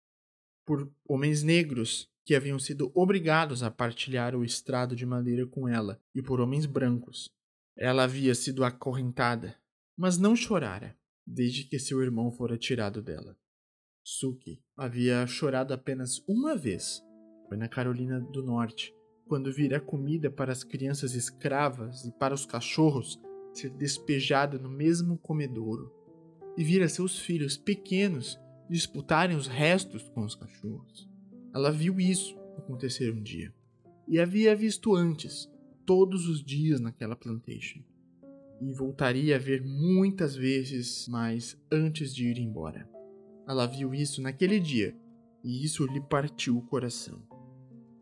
por 0.67 0.93
homens 1.07 1.43
negros 1.43 2.11
que 2.25 2.35
haviam 2.35 2.59
sido 2.59 2.91
obrigados 2.93 3.63
a 3.63 3.71
partilhar 3.71 4.35
o 4.35 4.43
estrado 4.43 4.97
de 4.97 5.05
madeira 5.05 5.47
com 5.47 5.65
ela 5.65 5.97
e 6.13 6.21
por 6.21 6.41
homens 6.41 6.65
brancos 6.65 7.33
ela 7.73 8.03
havia 8.03 8.35
sido 8.35 8.65
acorrentada, 8.65 9.55
mas 9.95 10.17
não 10.17 10.35
chorara 10.35 10.97
desde 11.25 11.63
que 11.63 11.79
seu 11.79 12.01
irmão 12.01 12.31
fora 12.31 12.57
tirado 12.57 13.01
dela. 13.01 13.37
Suki 14.03 14.61
havia 14.75 15.25
chorado 15.25 15.73
apenas 15.73 16.19
uma 16.27 16.55
vez. 16.55 17.01
Foi 17.47 17.55
na 17.55 17.69
Carolina 17.69 18.19
do 18.19 18.43
Norte, 18.43 18.93
quando 19.27 19.51
vira 19.51 19.79
comida 19.79 20.31
para 20.31 20.51
as 20.51 20.63
crianças 20.63 21.13
escravas 21.13 22.05
e 22.05 22.11
para 22.11 22.33
os 22.33 22.45
cachorros 22.45 23.19
ser 23.53 23.69
despejada 23.69 24.57
no 24.57 24.69
mesmo 24.69 25.17
comedouro, 25.17 25.91
e 26.57 26.63
vira 26.63 26.87
seus 26.87 27.19
filhos 27.19 27.57
pequenos 27.57 28.39
disputarem 28.69 29.35
os 29.35 29.47
restos 29.47 30.09
com 30.09 30.21
os 30.21 30.35
cachorros. 30.35 31.09
Ela 31.53 31.71
viu 31.71 31.99
isso 31.99 32.37
acontecer 32.57 33.13
um 33.13 33.21
dia, 33.21 33.53
e 34.07 34.19
havia 34.19 34.55
visto 34.55 34.95
antes 34.95 35.49
todos 35.85 36.27
os 36.27 36.43
dias 36.43 36.79
naquela 36.79 37.15
plantation. 37.15 37.81
E 38.59 38.73
voltaria 38.73 39.35
a 39.35 39.39
ver 39.39 39.63
muitas 39.63 40.35
vezes 40.35 41.07
mais 41.07 41.57
antes 41.71 42.13
de 42.13 42.27
ir 42.27 42.39
embora. 42.39 42.89
Ela 43.47 43.67
viu 43.67 43.93
isso 43.93 44.21
naquele 44.21 44.59
dia, 44.59 44.95
e 45.43 45.63
isso 45.63 45.85
lhe 45.85 46.01
partiu 46.01 46.57
o 46.57 46.61
coração. 46.61 47.21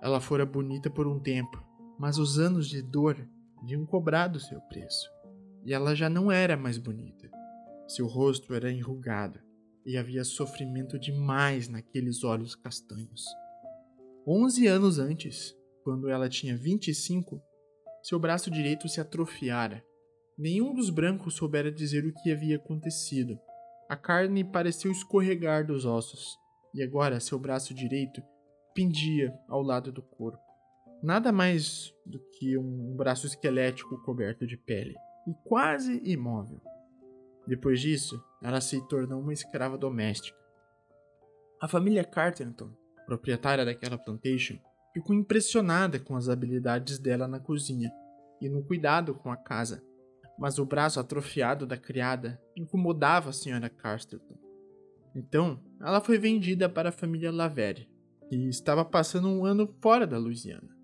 Ela 0.06 0.22
fora 0.22 0.45
bonita 0.45 0.88
por 0.88 1.08
um 1.08 1.20
tempo, 1.20 1.60
mas 1.97 2.20
os 2.20 2.38
anos 2.38 2.70
de 2.70 2.80
dor 2.80 3.28
haviam 3.58 3.84
cobrado 3.88 4.39
seu 4.39 4.62
preço, 4.62 5.10
e 5.66 5.74
ela 5.74 5.95
já 5.95 6.08
não 6.08 6.32
era 6.32 6.56
mais 6.56 6.78
bonita. 6.78 7.28
Seu 7.88 8.06
rosto 8.06 8.53
era 8.53 8.72
enrugado 8.72 9.39
e 9.84 9.97
havia 9.97 10.24
sofrimento 10.24 10.99
demais 10.99 11.68
naqueles 11.68 12.24
olhos 12.24 12.53
castanhos. 12.53 13.26
Onze 14.28 14.68
anos 14.68 14.99
antes, 14.99 15.58
quando 15.84 16.08
ela 16.08 16.30
tinha 16.30 16.56
25, 16.56 17.41
seu 18.03 18.20
braço 18.20 18.51
direito 18.51 18.88
se 18.88 19.01
atrofiara. 19.01 19.84
Nenhum 20.38 20.76
dos 20.76 20.91
brancos 20.91 21.34
soubera 21.34 21.72
dizer 21.72 22.06
o 22.06 22.14
que 22.14 22.32
havia 22.32 22.58
acontecido. 22.58 23.39
A 23.89 23.95
carne 23.95 24.43
pareceu 24.43 24.91
escorregar 24.91 25.66
dos 25.66 25.84
ossos, 25.84 26.38
e 26.76 26.84
agora 26.84 27.20
seu 27.20 27.39
braço 27.39 27.74
direito 27.74 28.22
pendia 28.76 29.34
ao 29.47 29.61
lado 29.61 29.91
do 29.91 30.01
corpo. 30.01 30.43
Nada 31.01 31.32
mais 31.32 31.93
do 32.05 32.19
que 32.19 32.57
um 32.57 32.93
braço 32.95 33.26
esquelético 33.26 33.97
coberto 34.03 34.45
de 34.45 34.57
pele, 34.57 34.93
e 35.26 35.34
quase 35.45 36.01
imóvel. 36.03 36.61
Depois 37.47 37.80
disso, 37.80 38.21
ela 38.43 38.59
se 38.59 38.86
tornou 38.88 39.21
uma 39.21 39.34
escrava 39.34 39.78
doméstica. 39.78 40.38
A 41.61 41.67
família 41.67 42.03
Carterton, 42.03 42.71
proprietária 43.05 43.63
daquela 43.63 43.97
plantation, 43.97 44.57
ficou 44.93 45.15
impressionada 45.15 45.99
com 45.99 46.15
as 46.15 46.28
habilidades 46.28 46.99
dela 46.99 47.28
na 47.28 47.39
cozinha 47.39 47.91
e 48.41 48.49
no 48.49 48.63
cuidado 48.63 49.15
com 49.15 49.32
a 49.32 49.38
casa, 49.38 49.82
mas 50.38 50.59
o 50.59 50.65
braço 50.65 50.99
atrofiado 50.99 51.65
da 51.65 51.78
criada 51.78 52.41
incomodava 52.57 53.30
a 53.30 53.34
senhora 53.34 53.69
Carterton. 53.69 54.38
Então, 55.15 55.63
ela 55.80 56.01
foi 56.01 56.17
vendida 56.17 56.67
para 56.67 56.89
a 56.89 56.91
família 56.91 57.32
Lavere, 57.32 57.89
que 58.28 58.36
estava 58.47 58.84
passando 58.84 59.28
um 59.28 59.45
ano 59.45 59.73
fora 59.82 60.07
da 60.07 60.17
Louisiana. 60.17 60.76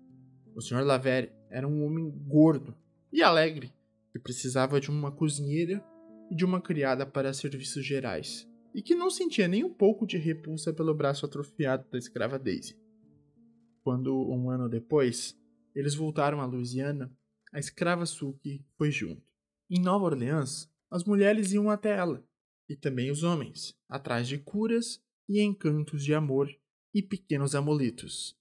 O 0.54 0.60
Sr. 0.60 0.84
Lavere 0.84 1.32
era 1.50 1.66
um 1.66 1.84
homem 1.84 2.10
gordo 2.26 2.74
e 3.12 3.22
alegre 3.22 3.72
que 4.12 4.18
precisava 4.18 4.80
de 4.80 4.90
uma 4.90 5.10
cozinheira 5.10 5.84
e 6.30 6.34
de 6.34 6.44
uma 6.44 6.60
criada 6.60 7.04
para 7.06 7.32
serviços 7.32 7.84
gerais, 7.84 8.48
e 8.74 8.82
que 8.82 8.94
não 8.94 9.10
sentia 9.10 9.48
nem 9.48 9.64
um 9.64 9.72
pouco 9.72 10.06
de 10.06 10.18
repulsa 10.18 10.72
pelo 10.72 10.94
braço 10.94 11.26
atrofiado 11.26 11.86
da 11.90 11.98
escrava 11.98 12.38
Daisy. 12.38 12.78
Quando, 13.82 14.30
um 14.30 14.48
ano 14.50 14.68
depois, 14.68 15.36
eles 15.74 15.94
voltaram 15.94 16.40
à 16.40 16.46
Louisiana, 16.46 17.10
a 17.52 17.58
escrava 17.58 18.06
Suki 18.06 18.64
foi 18.76 18.90
junto. 18.90 19.22
Em 19.68 19.80
Nova 19.80 20.04
Orleans, 20.04 20.70
as 20.90 21.04
mulheres 21.04 21.52
iam 21.52 21.70
até 21.70 21.96
ela, 21.96 22.22
e 22.68 22.76
também 22.76 23.10
os 23.10 23.22
homens, 23.22 23.74
atrás 23.88 24.28
de 24.28 24.38
curas 24.38 25.02
e 25.28 25.40
encantos 25.40 26.04
de 26.04 26.14
amor 26.14 26.48
e 26.94 27.02
pequenos 27.02 27.54
amuletos. 27.54 28.36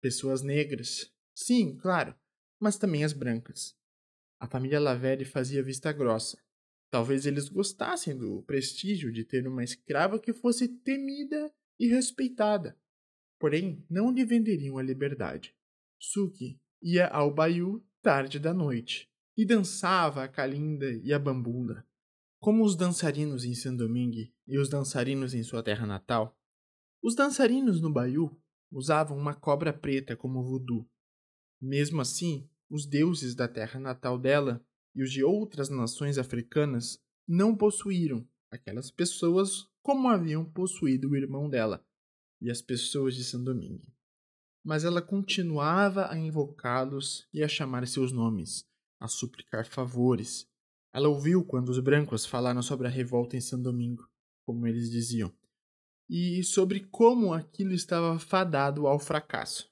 Pessoas 0.00 0.42
negras, 0.42 1.12
sim, 1.34 1.76
claro, 1.76 2.14
mas 2.58 2.76
também 2.78 3.04
as 3.04 3.12
brancas. 3.12 3.76
A 4.38 4.46
família 4.46 4.80
Lavere 4.80 5.24
fazia 5.24 5.62
vista 5.62 5.92
grossa, 5.92 6.38
Talvez 6.90 7.24
eles 7.24 7.48
gostassem 7.48 8.16
do 8.16 8.42
prestígio 8.42 9.12
de 9.12 9.22
ter 9.22 9.46
uma 9.46 9.62
escrava 9.62 10.18
que 10.18 10.32
fosse 10.32 10.66
temida 10.66 11.52
e 11.78 11.86
respeitada. 11.86 12.76
Porém, 13.38 13.84
não 13.88 14.10
lhe 14.10 14.24
venderiam 14.24 14.76
a 14.76 14.82
liberdade. 14.82 15.54
Suki 15.98 16.60
ia 16.82 17.06
ao 17.06 17.32
baiú 17.32 17.82
tarde 18.02 18.38
da 18.40 18.52
noite 18.52 19.08
e 19.36 19.44
dançava 19.44 20.24
a 20.24 20.28
calinda 20.28 20.90
e 21.04 21.12
a 21.12 21.18
bambula. 21.18 21.86
Como 22.40 22.64
os 22.64 22.74
dançarinos 22.74 23.44
em 23.44 23.54
Saint-Domingue 23.54 24.34
e 24.46 24.58
os 24.58 24.68
dançarinos 24.68 25.32
em 25.32 25.42
sua 25.42 25.62
terra 25.62 25.86
natal, 25.86 26.36
os 27.02 27.14
dançarinos 27.14 27.80
no 27.80 27.92
baiú 27.92 28.30
usavam 28.70 29.16
uma 29.16 29.34
cobra 29.34 29.72
preta 29.72 30.16
como 30.16 30.42
voodoo. 30.42 30.88
Mesmo 31.60 32.00
assim, 32.00 32.48
os 32.68 32.86
deuses 32.86 33.34
da 33.34 33.48
terra 33.48 33.80
natal 33.80 34.18
dela 34.18 34.64
e 34.94 35.02
os 35.02 35.12
de 35.12 35.24
outras 35.24 35.68
nações 35.68 36.18
africanas 36.18 36.98
não 37.26 37.56
possuíram 37.56 38.26
aquelas 38.50 38.90
pessoas 38.90 39.68
como 39.82 40.08
haviam 40.08 40.44
possuído 40.44 41.10
o 41.10 41.16
irmão 41.16 41.48
dela 41.48 41.84
e 42.40 42.50
as 42.50 42.60
pessoas 42.60 43.14
de 43.14 43.24
São 43.24 43.42
Domingue. 43.42 43.92
Mas 44.62 44.84
ela 44.84 45.00
continuava 45.00 46.10
a 46.10 46.18
invocá-los 46.18 47.26
e 47.32 47.42
a 47.42 47.48
chamar 47.48 47.86
seus 47.86 48.12
nomes, 48.12 48.66
a 48.98 49.08
suplicar 49.08 49.66
favores. 49.66 50.46
Ela 50.92 51.08
ouviu 51.08 51.44
quando 51.44 51.70
os 51.70 51.78
brancos 51.78 52.26
falaram 52.26 52.60
sobre 52.62 52.86
a 52.86 52.90
revolta 52.90 53.36
em 53.36 53.40
São 53.40 53.60
Domingo, 53.60 54.06
como 54.44 54.66
eles 54.66 54.90
diziam, 54.90 55.32
e 56.10 56.42
sobre 56.42 56.80
como 56.80 57.32
aquilo 57.32 57.72
estava 57.72 58.18
fadado 58.18 58.88
ao 58.88 58.98
fracasso. 58.98 59.70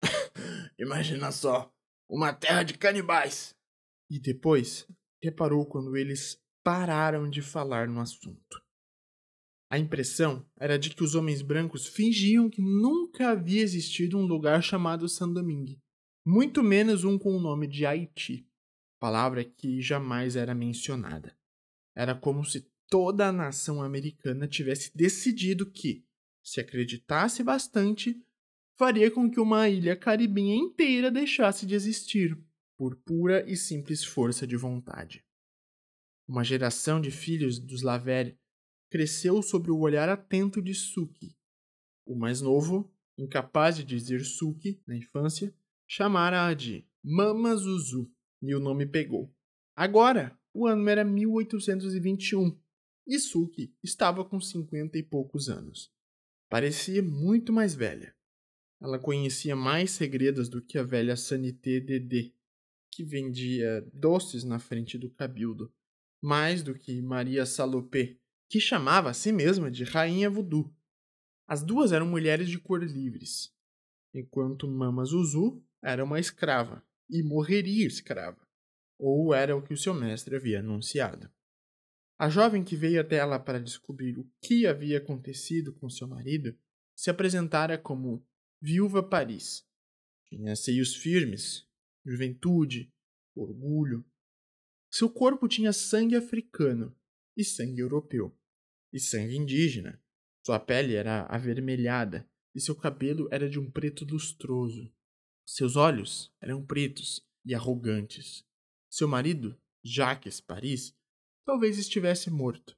Imagina 0.78 1.32
só, 1.32 1.74
uma 2.08 2.32
terra 2.32 2.62
de 2.62 2.78
canibais, 2.78 3.56
e 4.08 4.20
depois 4.20 4.86
reparou 5.20 5.66
quando 5.66 5.96
eles 5.96 6.40
pararam 6.62 7.28
de 7.28 7.42
falar 7.42 7.88
no 7.88 8.00
assunto. 8.00 8.62
A 9.68 9.78
impressão 9.78 10.46
era 10.56 10.78
de 10.78 10.90
que 10.90 11.02
os 11.02 11.16
homens 11.16 11.42
brancos 11.42 11.86
fingiam 11.86 12.48
que 12.48 12.62
nunca 12.62 13.30
havia 13.30 13.62
existido 13.62 14.18
um 14.18 14.26
lugar 14.26 14.62
chamado 14.62 15.08
Saint-Domingue, 15.08 15.80
muito 16.24 16.62
menos 16.62 17.02
um 17.02 17.18
com 17.18 17.34
o 17.36 17.40
nome 17.40 17.66
de 17.66 17.84
Haiti, 17.84 18.46
palavra 19.00 19.44
que 19.44 19.80
jamais 19.80 20.36
era 20.36 20.54
mencionada. 20.54 21.36
Era 21.96 22.14
como 22.14 22.44
se 22.44 22.71
toda 22.92 23.28
a 23.28 23.32
nação 23.32 23.82
americana 23.82 24.46
tivesse 24.46 24.94
decidido 24.94 25.64
que, 25.64 26.04
se 26.44 26.60
acreditasse 26.60 27.42
bastante, 27.42 28.22
faria 28.76 29.10
com 29.10 29.30
que 29.30 29.40
uma 29.40 29.66
ilha 29.66 29.96
caribenha 29.96 30.54
inteira 30.54 31.10
deixasse 31.10 31.64
de 31.64 31.74
existir 31.74 32.38
por 32.76 32.94
pura 32.96 33.50
e 33.50 33.56
simples 33.56 34.04
força 34.04 34.46
de 34.46 34.58
vontade. 34.58 35.24
Uma 36.28 36.44
geração 36.44 37.00
de 37.00 37.10
filhos 37.10 37.58
dos 37.58 37.80
Lavere 37.80 38.38
cresceu 38.90 39.42
sob 39.42 39.70
o 39.70 39.78
olhar 39.78 40.10
atento 40.10 40.60
de 40.60 40.74
Suki. 40.74 41.34
O 42.04 42.14
mais 42.14 42.42
novo, 42.42 42.92
incapaz 43.16 43.74
de 43.74 43.84
dizer 43.84 44.22
Suki 44.22 44.82
na 44.86 44.94
infância, 44.94 45.54
chamara-a 45.86 46.52
de 46.52 46.86
Mama 47.02 47.56
Zuzu 47.56 48.12
e 48.42 48.54
o 48.54 48.60
nome 48.60 48.84
pegou. 48.84 49.34
Agora, 49.74 50.38
o 50.52 50.66
ano 50.66 50.86
era 50.90 51.02
1821 51.02 52.60
e 53.06 53.18
Suki 53.18 53.74
estava 53.82 54.24
com 54.24 54.40
cinquenta 54.40 54.98
e 54.98 55.02
poucos 55.02 55.48
anos. 55.48 55.92
Parecia 56.48 57.02
muito 57.02 57.52
mais 57.52 57.74
velha. 57.74 58.14
Ela 58.80 58.98
conhecia 58.98 59.56
mais 59.56 59.92
segredos 59.92 60.48
do 60.48 60.60
que 60.60 60.76
a 60.76 60.82
velha 60.82 61.16
Sanité 61.16 61.80
Dedé, 61.80 62.32
que 62.90 63.04
vendia 63.04 63.80
doces 63.92 64.44
na 64.44 64.58
frente 64.58 64.98
do 64.98 65.08
cabildo, 65.08 65.72
mais 66.20 66.62
do 66.62 66.74
que 66.74 67.00
Maria 67.00 67.46
Salopé, 67.46 68.18
que 68.48 68.60
chamava 68.60 69.10
a 69.10 69.14
si 69.14 69.32
mesma 69.32 69.70
de 69.70 69.84
Rainha 69.84 70.28
Voodoo. 70.28 70.74
As 71.46 71.62
duas 71.62 71.92
eram 71.92 72.06
mulheres 72.06 72.48
de 72.48 72.58
cor 72.58 72.82
livres, 72.82 73.52
enquanto 74.14 74.68
Mama 74.68 75.04
Zuzu 75.04 75.64
era 75.82 76.04
uma 76.04 76.20
escrava 76.20 76.84
e 77.08 77.22
morreria 77.22 77.86
escrava, 77.86 78.46
ou 78.98 79.32
era 79.32 79.56
o 79.56 79.62
que 79.62 79.74
o 79.74 79.78
seu 79.78 79.94
mestre 79.94 80.36
havia 80.36 80.60
anunciado. 80.60 81.30
A 82.22 82.28
jovem 82.28 82.62
que 82.62 82.76
veio 82.76 83.00
até 83.00 83.16
ela 83.16 83.36
para 83.36 83.58
descobrir 83.58 84.16
o 84.16 84.30
que 84.40 84.64
havia 84.64 84.98
acontecido 84.98 85.72
com 85.72 85.90
seu 85.90 86.06
marido 86.06 86.56
se 86.94 87.10
apresentara 87.10 87.76
como 87.76 88.24
Viúva 88.60 89.02
Paris. 89.02 89.66
Tinha 90.28 90.54
seios 90.54 90.94
firmes, 90.94 91.66
juventude, 92.06 92.88
orgulho. 93.34 94.04
Seu 94.88 95.10
corpo 95.10 95.48
tinha 95.48 95.72
sangue 95.72 96.14
africano 96.14 96.96
e 97.36 97.42
sangue 97.42 97.80
europeu, 97.80 98.32
e 98.92 99.00
sangue 99.00 99.36
indígena. 99.36 100.00
Sua 100.46 100.60
pele 100.60 100.94
era 100.94 101.26
avermelhada 101.26 102.24
e 102.54 102.60
seu 102.60 102.76
cabelo 102.76 103.26
era 103.32 103.50
de 103.50 103.58
um 103.58 103.68
preto 103.68 104.04
lustroso. 104.04 104.94
Seus 105.44 105.74
olhos 105.74 106.32
eram 106.40 106.64
pretos 106.64 107.20
e 107.44 107.52
arrogantes. 107.52 108.44
Seu 108.88 109.08
marido, 109.08 109.60
Jacques 109.82 110.40
Paris, 110.40 110.96
talvez 111.44 111.78
estivesse 111.78 112.30
morto. 112.30 112.76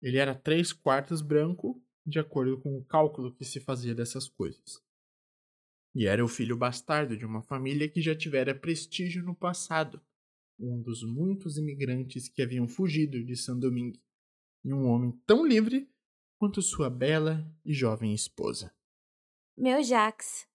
Ele 0.00 0.18
era 0.18 0.34
três 0.34 0.72
quartos 0.72 1.22
branco, 1.22 1.82
de 2.04 2.18
acordo 2.18 2.60
com 2.60 2.76
o 2.76 2.84
cálculo 2.84 3.34
que 3.34 3.44
se 3.44 3.60
fazia 3.60 3.94
dessas 3.94 4.28
coisas 4.28 4.82
e 5.94 6.06
era 6.06 6.24
o 6.24 6.28
filho 6.28 6.56
bastardo 6.56 7.16
de 7.16 7.24
uma 7.24 7.42
família 7.42 7.88
que 7.88 8.00
já 8.00 8.16
tivera 8.16 8.54
prestígio 8.54 9.22
no 9.22 9.34
passado, 9.34 10.00
um 10.58 10.80
dos 10.80 11.02
muitos 11.02 11.58
imigrantes 11.58 12.28
que 12.28 12.42
haviam 12.42 12.66
fugido 12.66 13.22
de 13.24 13.36
Saint-Domingue, 13.36 14.02
e 14.64 14.72
um 14.72 14.86
homem 14.88 15.12
tão 15.26 15.44
livre 15.44 15.90
quanto 16.38 16.62
sua 16.62 16.88
bela 16.88 17.44
e 17.64 17.72
jovem 17.72 18.14
esposa. 18.14 18.72
Meu 19.56 19.82
Jax, 19.82 20.48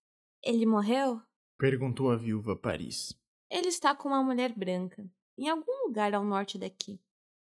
ele 0.43 0.65
morreu? 0.65 1.21
Perguntou 1.57 2.09
a 2.09 2.15
viúva 2.15 2.55
Paris. 2.55 3.13
Ele 3.49 3.67
está 3.67 3.95
com 3.95 4.09
uma 4.09 4.23
mulher 4.23 4.53
branca, 4.53 5.09
em 5.37 5.49
algum 5.49 5.87
lugar 5.87 6.13
ao 6.13 6.25
norte 6.25 6.57
daqui. 6.57 6.99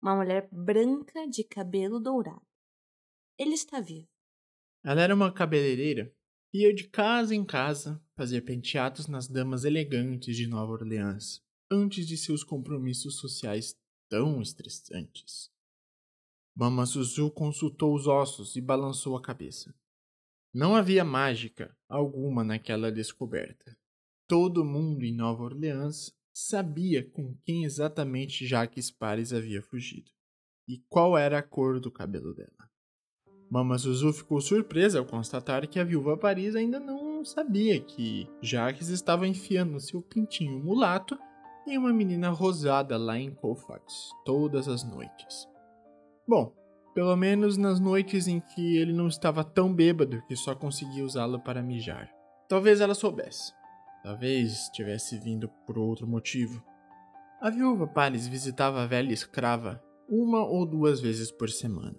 Uma 0.02 0.16
mulher 0.16 0.48
branca 0.50 1.28
de 1.28 1.44
cabelo 1.44 2.00
dourado. 2.00 2.46
Ele 3.38 3.54
está 3.54 3.80
vivo. 3.80 4.08
Ela 4.82 5.02
era 5.02 5.14
uma 5.14 5.32
cabeleireira 5.32 6.14
e 6.52 6.62
ia 6.62 6.74
de 6.74 6.88
casa 6.88 7.34
em 7.34 7.44
casa 7.44 8.02
fazer 8.16 8.42
penteados 8.42 9.06
nas 9.06 9.28
damas 9.28 9.64
elegantes 9.64 10.36
de 10.36 10.46
Nova 10.46 10.72
Orleans 10.72 11.42
antes 11.70 12.06
de 12.06 12.16
seus 12.16 12.42
compromissos 12.42 13.16
sociais 13.16 13.78
tão 14.08 14.42
estressantes. 14.42 15.50
Mama 16.56 16.84
Zuzu 16.84 17.30
consultou 17.30 17.94
os 17.94 18.06
ossos 18.06 18.56
e 18.56 18.60
balançou 18.60 19.16
a 19.16 19.22
cabeça. 19.22 19.74
Não 20.52 20.74
havia 20.74 21.04
mágica 21.04 21.76
alguma 21.88 22.42
naquela 22.42 22.90
descoberta. 22.90 23.78
Todo 24.26 24.64
mundo 24.64 25.04
em 25.04 25.14
Nova 25.14 25.44
Orleans 25.44 26.12
sabia 26.32 27.08
com 27.10 27.34
quem 27.44 27.64
exatamente 27.64 28.46
Jacques 28.46 28.90
Pares 28.90 29.32
havia 29.32 29.62
fugido 29.62 30.10
e 30.68 30.78
qual 30.88 31.18
era 31.18 31.38
a 31.38 31.42
cor 31.42 31.80
do 31.80 31.90
cabelo 31.90 32.34
dela. 32.34 32.70
Mama 33.50 33.76
Zuzu 33.76 34.12
ficou 34.12 34.40
surpresa 34.40 35.00
ao 35.00 35.04
constatar 35.04 35.66
que 35.68 35.80
a 35.80 35.84
viúva 35.84 36.16
Paris 36.16 36.54
ainda 36.54 36.78
não 36.78 37.24
sabia 37.24 37.80
que 37.80 38.28
Jacques 38.40 38.88
estava 38.88 39.26
enfiando 39.26 39.80
seu 39.80 40.00
pintinho 40.00 40.62
mulato 40.62 41.18
em 41.66 41.76
uma 41.76 41.92
menina 41.92 42.30
rosada 42.30 42.96
lá 42.96 43.18
em 43.18 43.34
Colfax 43.34 44.10
todas 44.24 44.68
as 44.68 44.84
noites. 44.84 45.48
Bom, 46.28 46.54
pelo 46.94 47.16
menos 47.16 47.56
nas 47.56 47.80
noites 47.80 48.28
em 48.28 48.40
que 48.40 48.76
ele 48.76 48.92
não 48.92 49.08
estava 49.08 49.42
tão 49.42 49.74
bêbado 49.74 50.22
que 50.28 50.36
só 50.36 50.54
conseguia 50.54 51.04
usá-la 51.04 51.38
para 51.38 51.62
mijar. 51.62 52.08
Talvez 52.48 52.80
ela 52.80 52.94
soubesse. 52.94 53.52
Talvez 54.02 54.68
tivesse 54.70 55.18
vindo 55.18 55.48
por 55.66 55.78
outro 55.78 56.06
motivo. 56.06 56.62
A 57.40 57.50
viúva 57.50 57.86
Paris 57.86 58.26
visitava 58.26 58.82
a 58.82 58.86
velha 58.86 59.12
escrava 59.12 59.82
uma 60.08 60.44
ou 60.44 60.66
duas 60.66 61.00
vezes 61.00 61.30
por 61.30 61.48
semana. 61.48 61.96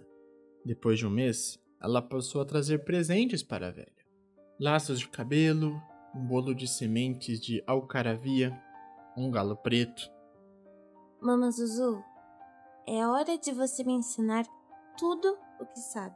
Depois 0.65 0.99
de 0.99 1.07
um 1.07 1.09
mês, 1.09 1.59
ela 1.81 2.01
passou 2.01 2.41
a 2.41 2.45
trazer 2.45 2.83
presentes 2.83 3.41
para 3.41 3.67
a 3.67 3.71
velha: 3.71 4.05
laços 4.59 4.99
de 4.99 5.09
cabelo, 5.09 5.81
um 6.13 6.25
bolo 6.25 6.53
de 6.53 6.67
sementes 6.67 7.39
de 7.39 7.63
alcaravia, 7.65 8.55
um 9.15 9.31
galo 9.31 9.55
preto. 9.55 10.11
Mama 11.21 11.49
Zuzu, 11.51 12.03
é 12.87 13.05
hora 13.07 13.37
de 13.37 13.51
você 13.51 13.83
me 13.83 13.93
ensinar 13.93 14.45
tudo 14.97 15.37
o 15.59 15.65
que 15.65 15.79
sabe. 15.79 16.15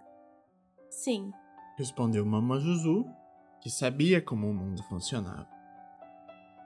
Sim, 0.89 1.31
respondeu 1.77 2.25
Mama 2.25 2.59
Zuzu, 2.59 3.05
que 3.61 3.69
sabia 3.69 4.21
como 4.21 4.49
o 4.49 4.53
mundo 4.53 4.83
funcionava. 4.83 5.54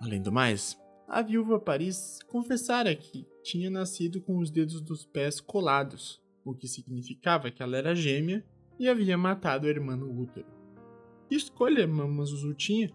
Além 0.02 0.22
do 0.22 0.32
mais, 0.32 0.80
a 1.08 1.22
viúva 1.22 1.60
Paris 1.60 2.20
confessara 2.28 2.96
que 2.96 3.28
tinha 3.44 3.70
nascido 3.70 4.22
com 4.22 4.38
os 4.38 4.50
dedos 4.50 4.80
dos 4.80 5.06
pés 5.06 5.42
colados, 5.42 6.22
o 6.46 6.54
que 6.54 6.68
significava 6.68 7.52
que 7.52 7.62
ela 7.62 7.78
era 7.78 7.96
gêmea 7.96 8.46
e 8.80 8.88
havia 8.88 9.18
matado 9.18 9.68
a 9.68 9.70
irmã 9.70 9.96
no 9.96 10.10
útero. 10.22 10.48
Que 11.28 11.36
escolha 11.36 11.86
Mama 11.86 12.24
Zuzu 12.24 12.54
tinha? 12.54 12.92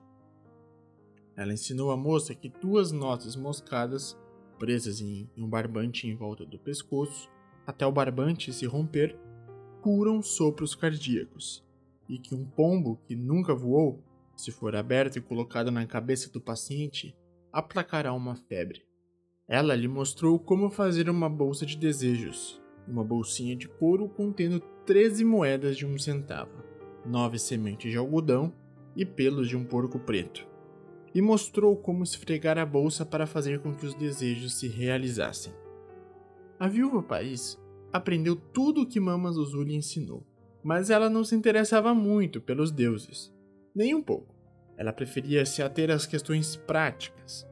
Ela 1.37 1.53
ensinou 1.53 1.91
a 1.91 1.97
moça 1.97 2.35
que 2.35 2.49
duas 2.49 2.91
notas 2.91 3.37
moscadas, 3.37 4.19
presas 4.59 5.01
em 5.01 5.29
um 5.37 5.49
barbante 5.49 6.07
em 6.07 6.15
volta 6.15 6.47
do 6.47 6.59
pescoço, 6.59 7.29
até 7.67 7.87
o 7.87 7.93
barbante 7.93 8.53
se 8.53 8.65
romper, 8.65 9.19
curam 9.83 10.23
sopros 10.23 10.75
cardíacos, 10.75 11.63
e 12.09 12.19
que 12.19 12.35
um 12.35 12.45
pombo 12.45 12.99
que 13.07 13.15
nunca 13.15 13.55
voou, 13.55 14.03
se 14.37 14.51
for 14.51 14.75
aberto 14.75 15.17
e 15.17 15.21
colocado 15.21 15.71
na 15.71 15.87
cabeça 15.87 16.31
do 16.31 16.41
paciente, 16.41 17.17
aplacará 17.53 18.13
uma 18.13 18.35
febre. 18.35 18.83
Ela 19.47 19.75
lhe 19.75 19.89
mostrou 19.89 20.39
como 20.39 20.71
fazer 20.71 21.09
uma 21.09 21.29
bolsa 21.29 21.67
de 21.67 21.77
desejos, 21.77 22.61
uma 22.89 23.05
bolsinha 23.05 23.55
de 23.55 23.69
couro 23.69 24.09
contendo 24.09 24.61
13 24.87 25.25
moedas 25.25 25.77
de 25.77 25.87
um 25.87 25.99
centavo, 25.99 26.63
nove 27.05 27.39
sementes 27.39 27.91
de 27.91 27.99
algodão 27.99 28.53
e 28.97 29.05
pelos 29.05 29.49
de 29.49 29.57
um 29.57 29.65
porco 29.65 29.99
preto. 29.99 30.47
E 31.15 31.21
mostrou 31.21 31.77
como 31.77 32.03
esfregar 32.03 32.59
a 32.59 32.67
bolsa 32.67 33.05
para 33.05 33.27
fazer 33.27 33.61
com 33.61 33.75
que 33.75 33.87
os 33.87 33.95
desejos 33.95 34.59
se 34.59 34.67
realizassem. 34.67 35.53
A 36.59 36.67
viúva 36.67 37.03
Paris 37.03 37.61
aprendeu 37.93 38.35
tudo 38.35 38.83
o 38.83 38.87
que 38.87 38.99
Mama 38.99 39.31
Zuzu 39.31 39.63
lhe 39.63 39.77
ensinou, 39.77 40.27
mas 40.63 40.91
ela 40.91 41.11
não 41.11 41.23
se 41.23 41.35
interessava 41.35 41.95
muito 41.95 42.41
pelos 42.41 42.71
deuses, 42.71 43.34
nem 43.75 43.95
um 43.95 44.03
pouco. 44.03 44.35
Ela 44.77 44.93
preferia 44.93 45.45
se 45.45 45.63
ater 45.63 45.91
às 45.91 46.07
questões 46.07 46.57
práticas. 46.57 47.47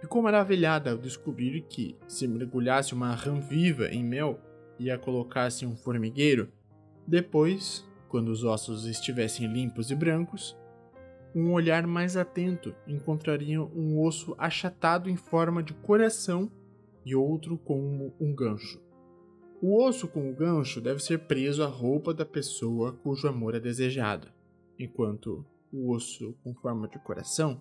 Ficou 0.00 0.22
maravilhada 0.22 0.90
ao 0.90 0.98
descobrir 0.98 1.62
que, 1.62 1.96
se 2.06 2.26
mergulhasse 2.28 2.92
uma 2.92 3.14
rã 3.14 3.40
viva 3.40 3.88
em 3.88 4.04
mel 4.04 4.38
e 4.78 4.90
a 4.90 4.98
colocasse 4.98 5.64
em 5.64 5.68
um 5.68 5.76
formigueiro, 5.76 6.52
depois, 7.06 7.86
quando 8.08 8.28
os 8.28 8.44
ossos 8.44 8.86
estivessem 8.86 9.46
limpos 9.46 9.90
e 9.90 9.94
brancos, 9.94 10.56
um 11.34 11.52
olhar 11.52 11.86
mais 11.86 12.16
atento 12.16 12.74
encontraria 12.86 13.60
um 13.60 14.00
osso 14.00 14.34
achatado 14.38 15.10
em 15.10 15.16
forma 15.16 15.62
de 15.62 15.74
coração 15.74 16.50
e 17.04 17.14
outro 17.14 17.58
como 17.58 18.14
um 18.20 18.34
gancho. 18.34 18.80
O 19.60 19.82
osso 19.82 20.06
com 20.06 20.30
o 20.30 20.34
gancho 20.34 20.80
deve 20.80 21.02
ser 21.02 21.20
preso 21.20 21.62
à 21.62 21.66
roupa 21.66 22.14
da 22.14 22.24
pessoa 22.24 22.92
cujo 22.92 23.26
amor 23.26 23.54
é 23.54 23.60
desejado, 23.60 24.28
enquanto 24.78 25.44
o 25.74 25.90
osso 25.90 26.34
com 26.44 26.54
forma 26.54 26.86
de 26.86 26.98
coração 27.00 27.60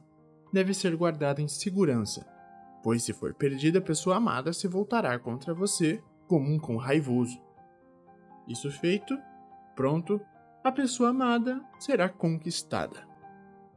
deve 0.54 0.74
ser 0.74 0.96
guardado 0.96 1.40
em 1.40 1.48
segurança, 1.48 2.26
pois 2.84 3.02
se 3.02 3.12
for 3.12 3.34
perdida 3.34 3.80
a 3.80 3.82
pessoa 3.82 4.18
amada 4.18 4.54
se 4.54 4.68
voltará 4.68 5.18
contra 5.18 5.54
você 5.54 6.02
como 6.28 6.54
um 6.54 6.60
cão 6.60 6.78
raivoso. 6.78 7.42
Isso 8.48 8.70
feito, 8.72 9.18
pronto, 9.76 10.22
a 10.64 10.72
pessoa 10.72 11.10
amada 11.10 11.60
será 11.80 12.08
conquistada. 12.08 13.08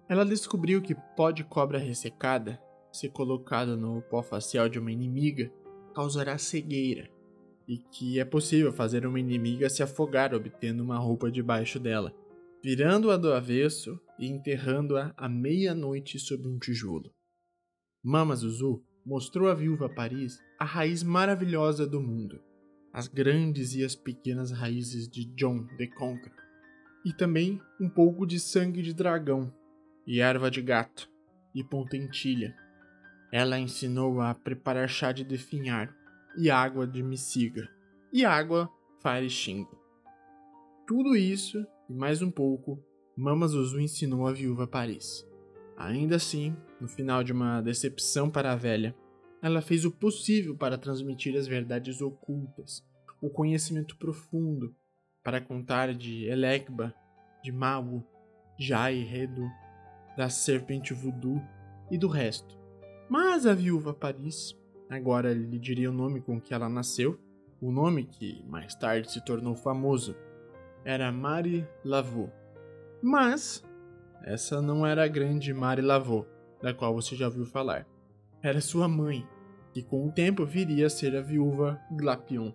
Ela 0.08 0.24
descobriu 0.24 0.82
que 0.82 0.94
pó 1.16 1.30
de 1.30 1.42
cobra 1.42 1.78
ressecada, 1.78 2.60
se 2.92 3.08
colocado 3.08 3.76
no 3.76 4.02
pó 4.02 4.22
facial 4.22 4.68
de 4.68 4.78
uma 4.78 4.92
inimiga, 4.92 5.50
causará 5.94 6.36
cegueira, 6.36 7.08
e 7.66 7.78
que 7.78 8.20
é 8.20 8.24
possível 8.24 8.72
fazer 8.72 9.06
uma 9.06 9.18
inimiga 9.18 9.68
se 9.68 9.82
afogar 9.82 10.34
obtendo 10.34 10.82
uma 10.82 10.98
roupa 10.98 11.30
debaixo 11.30 11.80
dela, 11.80 12.14
virando-a 12.66 13.16
do 13.16 13.32
avesso 13.32 13.96
e 14.18 14.26
enterrando-a 14.26 15.14
à 15.16 15.28
meia-noite 15.28 16.18
sob 16.18 16.48
um 16.48 16.58
tijolo. 16.58 17.14
Mama 18.02 18.34
Zuzu 18.34 18.82
mostrou 19.04 19.48
à 19.48 19.54
viúva 19.54 19.88
Paris 19.88 20.42
a 20.58 20.64
raiz 20.64 21.04
maravilhosa 21.04 21.86
do 21.86 22.00
mundo, 22.00 22.42
as 22.92 23.06
grandes 23.06 23.76
e 23.76 23.84
as 23.84 23.94
pequenas 23.94 24.50
raízes 24.50 25.08
de 25.08 25.26
John 25.36 25.64
de 25.76 25.86
Conquer, 25.94 26.32
e 27.04 27.12
também 27.12 27.62
um 27.80 27.88
pouco 27.88 28.26
de 28.26 28.40
sangue 28.40 28.82
de 28.82 28.92
dragão, 28.92 29.54
e 30.04 30.20
erva 30.20 30.50
de 30.50 30.60
gato, 30.60 31.08
e 31.54 31.62
pontentilha. 31.62 32.52
Ela 33.32 33.60
ensinou 33.60 34.20
a 34.20 34.34
preparar 34.34 34.88
chá 34.88 35.12
de 35.12 35.22
definhar, 35.22 35.96
e 36.36 36.50
água 36.50 36.84
de 36.84 37.00
miciga, 37.00 37.70
e 38.12 38.24
água 38.24 38.68
farechingo. 39.00 39.80
Tudo 40.84 41.14
isso, 41.14 41.64
e 41.88 41.94
mais 41.94 42.20
um 42.20 42.30
pouco, 42.30 42.82
Mama 43.16 43.46
Zuzu 43.46 43.80
ensinou 43.80 44.26
à 44.26 44.32
viúva 44.32 44.66
Paris. 44.66 45.26
Ainda 45.76 46.16
assim, 46.16 46.56
no 46.80 46.88
final 46.88 47.22
de 47.22 47.32
uma 47.32 47.60
decepção 47.60 48.28
para 48.30 48.52
a 48.52 48.56
velha, 48.56 48.94
ela 49.42 49.60
fez 49.60 49.84
o 49.84 49.90
possível 49.90 50.56
para 50.56 50.78
transmitir 50.78 51.36
as 51.36 51.46
verdades 51.46 52.00
ocultas, 52.00 52.84
o 53.22 53.30
conhecimento 53.30 53.96
profundo, 53.96 54.74
para 55.22 55.40
contar 55.40 55.94
de 55.94 56.24
Elekba, 56.24 56.94
de 57.42 57.52
Mawu, 57.52 58.04
Jai 58.58 59.02
Redu, 59.02 59.46
da 60.16 60.28
serpente 60.28 60.92
voodoo 60.92 61.40
e 61.90 61.98
do 61.98 62.08
resto. 62.08 62.58
Mas 63.08 63.46
a 63.46 63.54
viúva 63.54 63.94
Paris, 63.94 64.56
agora 64.90 65.32
lhe 65.32 65.58
diria 65.58 65.90
o 65.90 65.94
nome 65.94 66.20
com 66.20 66.40
que 66.40 66.52
ela 66.52 66.68
nasceu, 66.68 67.20
o 67.60 67.70
nome 67.70 68.04
que 68.04 68.44
mais 68.48 68.74
tarde 68.74 69.12
se 69.12 69.24
tornou 69.24 69.54
famoso, 69.54 70.16
era 70.86 71.10
Marie 71.10 71.66
Laveau. 71.84 72.32
Mas 73.02 73.64
essa 74.22 74.62
não 74.62 74.86
era 74.86 75.02
a 75.02 75.08
grande 75.08 75.52
Marie 75.52 75.84
Laveau, 75.84 76.24
da 76.62 76.72
qual 76.72 76.94
você 76.94 77.16
já 77.16 77.26
ouviu 77.26 77.44
falar. 77.44 77.84
Era 78.40 78.60
sua 78.60 78.86
mãe, 78.86 79.26
que 79.72 79.82
com 79.82 80.06
o 80.06 80.12
tempo 80.12 80.46
viria 80.46 80.86
a 80.86 80.90
ser 80.90 81.16
a 81.16 81.20
viúva 81.20 81.80
Glapion. 81.90 82.52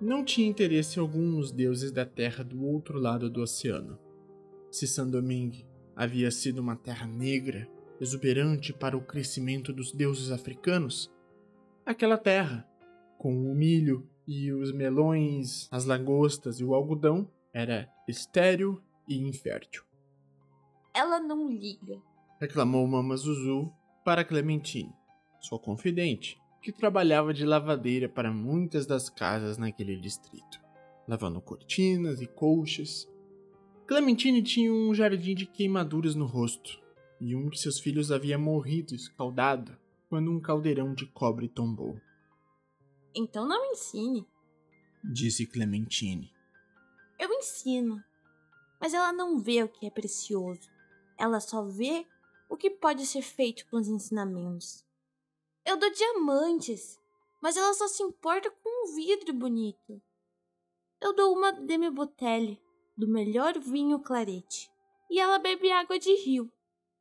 Não 0.00 0.24
tinha 0.24 0.48
interesse 0.48 0.98
algum 0.98 1.20
nos 1.20 1.52
deuses 1.52 1.92
da 1.92 2.06
terra 2.06 2.42
do 2.42 2.64
outro 2.64 2.98
lado 2.98 3.28
do 3.28 3.42
oceano. 3.42 3.98
Se 4.70 4.86
Saint-Domingue 4.86 5.66
havia 5.94 6.30
sido 6.30 6.60
uma 6.60 6.74
terra 6.74 7.06
negra, 7.06 7.68
exuberante 8.00 8.72
para 8.72 8.96
o 8.96 9.04
crescimento 9.04 9.74
dos 9.74 9.92
deuses 9.92 10.30
africanos, 10.30 11.12
aquela 11.84 12.16
terra, 12.16 12.66
com 13.18 13.50
o 13.50 13.54
milho 13.54 14.08
e 14.26 14.52
os 14.52 14.72
melões, 14.72 15.68
as 15.70 15.84
lagostas 15.84 16.60
e 16.60 16.64
o 16.64 16.74
algodão, 16.74 17.30
era 17.52 17.88
estéril 18.08 18.80
e 19.08 19.16
infértil. 19.18 19.82
Ela 20.94 21.20
não 21.20 21.50
liga, 21.50 22.00
reclamou 22.40 22.86
Mama 22.86 23.16
Zuzu 23.16 23.72
para 24.04 24.24
Clementine 24.24 24.92
sua 25.46 25.58
confidente, 25.58 26.40
que 26.60 26.72
trabalhava 26.72 27.32
de 27.32 27.44
lavadeira 27.44 28.08
para 28.08 28.32
muitas 28.32 28.86
das 28.86 29.08
casas 29.08 29.56
naquele 29.56 29.96
distrito, 29.96 30.60
lavando 31.06 31.40
cortinas 31.40 32.20
e 32.20 32.26
colchas. 32.26 33.08
Clementine 33.86 34.42
tinha 34.42 34.72
um 34.72 34.92
jardim 34.92 35.34
de 35.34 35.46
queimaduras 35.46 36.14
no 36.14 36.26
rosto, 36.26 36.80
e 37.20 37.36
um 37.36 37.48
de 37.48 37.60
seus 37.60 37.78
filhos 37.78 38.10
havia 38.10 38.36
morrido 38.36 38.94
escaldado 38.94 39.76
quando 40.08 40.30
um 40.30 40.40
caldeirão 40.40 40.92
de 40.92 41.06
cobre 41.06 41.48
tombou. 41.48 41.96
Então 43.16 43.48
não 43.48 43.62
me 43.62 43.72
ensine. 43.72 44.28
Disse 45.02 45.46
Clementine. 45.46 46.30
Eu 47.18 47.32
ensino. 47.32 48.04
Mas 48.78 48.92
ela 48.92 49.10
não 49.10 49.38
vê 49.38 49.62
o 49.62 49.68
que 49.68 49.86
é 49.86 49.90
precioso. 49.90 50.68
Ela 51.16 51.40
só 51.40 51.62
vê 51.64 52.06
o 52.46 52.58
que 52.58 52.68
pode 52.68 53.06
ser 53.06 53.22
feito 53.22 53.66
com 53.70 53.78
os 53.78 53.88
ensinamentos. 53.88 54.84
Eu 55.64 55.78
dou 55.78 55.90
diamantes, 55.90 57.00
mas 57.40 57.56
ela 57.56 57.72
só 57.72 57.88
se 57.88 58.02
importa 58.02 58.50
com 58.50 58.84
um 58.84 58.94
vidro 58.94 59.32
bonito. 59.32 60.02
Eu 61.00 61.14
dou 61.14 61.34
uma 61.34 61.52
demi-botelle 61.52 62.60
do 62.94 63.08
melhor 63.08 63.58
vinho 63.58 63.98
clarete 63.98 64.70
e 65.10 65.18
ela 65.18 65.38
bebe 65.38 65.72
água 65.72 65.98
de 65.98 66.14
rio. 66.16 66.52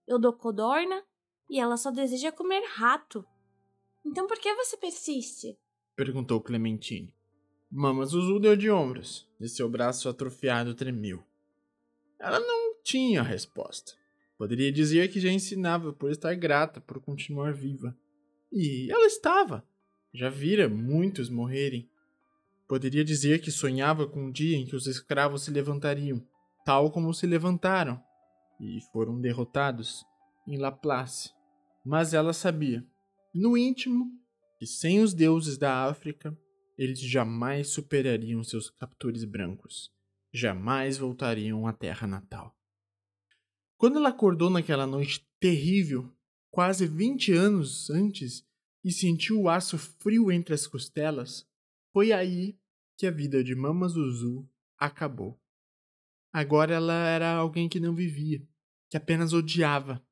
Eu 0.07 0.17
dou 0.17 0.31
codorna 0.31 1.03
e 1.49 1.59
ela 1.59 1.75
só 1.75 1.91
deseja 1.91 2.31
comer 2.31 2.63
rato. 2.69 3.25
Então 4.05 4.25
por 4.27 4.39
que 4.39 4.53
você 4.55 4.77
persiste? 4.77 5.59
Perguntou 5.95 6.41
Clementine. 6.41 7.13
Mama 7.71 8.05
Zuzu 8.05 8.37
deu 8.37 8.55
de 8.55 8.69
ombros 8.69 9.25
e 9.39 9.47
seu 9.47 9.69
braço 9.69 10.09
atrofiado 10.09 10.75
tremeu. 10.75 11.23
Ela 12.19 12.39
não 12.39 12.81
tinha 12.83 13.23
resposta. 13.23 13.93
Poderia 14.37 14.71
dizer 14.71 15.09
que 15.09 15.21
já 15.21 15.29
ensinava 15.29 15.93
por 15.93 16.11
estar 16.11 16.35
grata 16.35 16.81
por 16.81 16.99
continuar 16.99 17.53
viva. 17.53 17.97
E 18.51 18.91
ela 18.91 19.05
estava. 19.05 19.65
Já 20.13 20.29
vira 20.29 20.67
muitos 20.67 21.29
morrerem. 21.29 21.89
Poderia 22.67 23.03
dizer 23.03 23.39
que 23.39 23.49
sonhava 23.49 24.05
com 24.05 24.25
um 24.25 24.31
dia 24.31 24.57
em 24.57 24.65
que 24.65 24.75
os 24.75 24.87
escravos 24.87 25.43
se 25.43 25.51
levantariam, 25.51 26.21
tal 26.65 26.91
como 26.91 27.13
se 27.13 27.25
levantaram, 27.25 28.01
e 28.59 28.79
foram 28.91 29.21
derrotados 29.21 30.05
em 30.45 30.57
Laplace. 30.57 31.31
Mas 31.85 32.13
ela 32.13 32.33
sabia, 32.33 32.85
no 33.33 33.57
íntimo, 33.57 34.11
que 34.65 34.71
sem 34.71 34.99
os 34.99 35.13
deuses 35.13 35.59
da 35.59 35.85
África, 35.85 36.35
eles 36.75 36.99
jamais 36.99 37.69
superariam 37.69 38.43
seus 38.43 38.67
captores 38.67 39.23
brancos, 39.23 39.91
jamais 40.33 40.97
voltariam 40.97 41.67
à 41.67 41.71
terra 41.71 42.07
natal. 42.07 42.57
Quando 43.77 43.99
ela 43.99 44.09
acordou 44.09 44.49
naquela 44.49 44.87
noite 44.87 45.23
terrível, 45.39 46.11
quase 46.49 46.87
vinte 46.87 47.31
anos 47.31 47.91
antes, 47.91 48.43
e 48.83 48.91
sentiu 48.91 49.39
o 49.39 49.49
aço 49.49 49.77
frio 49.77 50.31
entre 50.31 50.55
as 50.55 50.65
costelas, 50.65 51.47
foi 51.93 52.11
aí 52.11 52.57
que 52.97 53.05
a 53.05 53.11
vida 53.11 53.43
de 53.43 53.53
Mama 53.53 53.87
Zuzu 53.87 54.49
acabou. 54.79 55.39
Agora 56.33 56.73
ela 56.73 57.07
era 57.07 57.35
alguém 57.35 57.69
que 57.69 57.79
não 57.79 57.93
vivia, 57.93 58.41
que 58.89 58.97
apenas 58.97 59.31
odiava. 59.31 60.03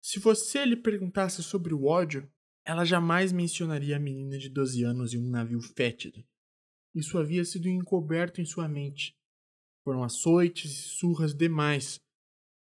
Se 0.00 0.20
você 0.20 0.64
lhe 0.64 0.76
perguntasse 0.76 1.42
sobre 1.42 1.74
o 1.74 1.86
ódio, 1.86 2.30
ela 2.64 2.84
jamais 2.84 3.32
mencionaria 3.32 3.96
a 3.96 4.00
menina 4.00 4.38
de 4.38 4.48
12 4.48 4.84
anos 4.84 5.12
e 5.12 5.18
um 5.18 5.28
navio 5.28 5.60
fétido. 5.60 6.24
Isso 6.94 7.18
havia 7.18 7.44
sido 7.44 7.68
encoberto 7.68 8.40
em 8.40 8.44
sua 8.44 8.68
mente. 8.68 9.16
Foram 9.84 10.04
açoites 10.04 10.70
e 10.70 10.82
surras 10.96 11.34
demais, 11.34 12.00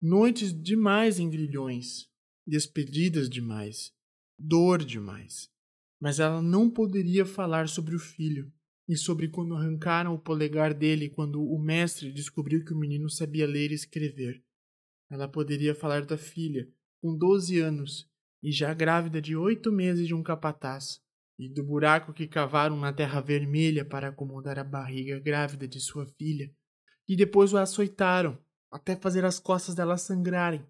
noites 0.01 0.53
demais 0.53 1.19
em 1.19 1.29
grilhões, 1.29 2.09
despedidas 2.45 3.29
demais, 3.29 3.93
dor 4.37 4.83
demais. 4.83 5.49
Mas 5.99 6.19
ela 6.19 6.41
não 6.41 6.69
poderia 6.69 7.25
falar 7.25 7.69
sobre 7.69 7.95
o 7.95 7.99
filho 7.99 8.51
e 8.87 8.97
sobre 8.97 9.29
quando 9.29 9.55
arrancaram 9.55 10.13
o 10.13 10.19
polegar 10.19 10.73
dele 10.73 11.09
quando 11.09 11.41
o 11.41 11.57
mestre 11.57 12.11
descobriu 12.11 12.63
que 12.65 12.73
o 12.73 12.77
menino 12.77 13.09
sabia 13.09 13.47
ler 13.47 13.71
e 13.71 13.75
escrever. 13.75 14.43
Ela 15.09 15.27
poderia 15.27 15.73
falar 15.73 16.05
da 16.05 16.17
filha, 16.17 16.67
com 17.01 17.15
12 17.15 17.59
anos, 17.59 18.09
e 18.45 18.51
já 18.51 18.71
grávida 18.75 19.19
de 19.19 19.35
oito 19.35 19.71
meses 19.71 20.07
de 20.07 20.13
um 20.13 20.21
capataz, 20.21 21.01
e 21.35 21.49
do 21.49 21.63
buraco 21.63 22.13
que 22.13 22.27
cavaram 22.27 22.77
na 22.77 22.93
terra 22.93 23.19
vermelha 23.19 23.83
para 23.83 24.09
acomodar 24.09 24.59
a 24.59 24.63
barriga 24.63 25.19
grávida 25.19 25.67
de 25.67 25.79
sua 25.79 26.05
filha, 26.05 26.53
e 27.07 27.15
depois 27.15 27.53
o 27.53 27.57
açoitaram, 27.57 28.37
até 28.71 28.95
fazer 28.95 29.25
as 29.25 29.39
costas 29.39 29.73
dela 29.73 29.97
sangrarem. 29.97 30.63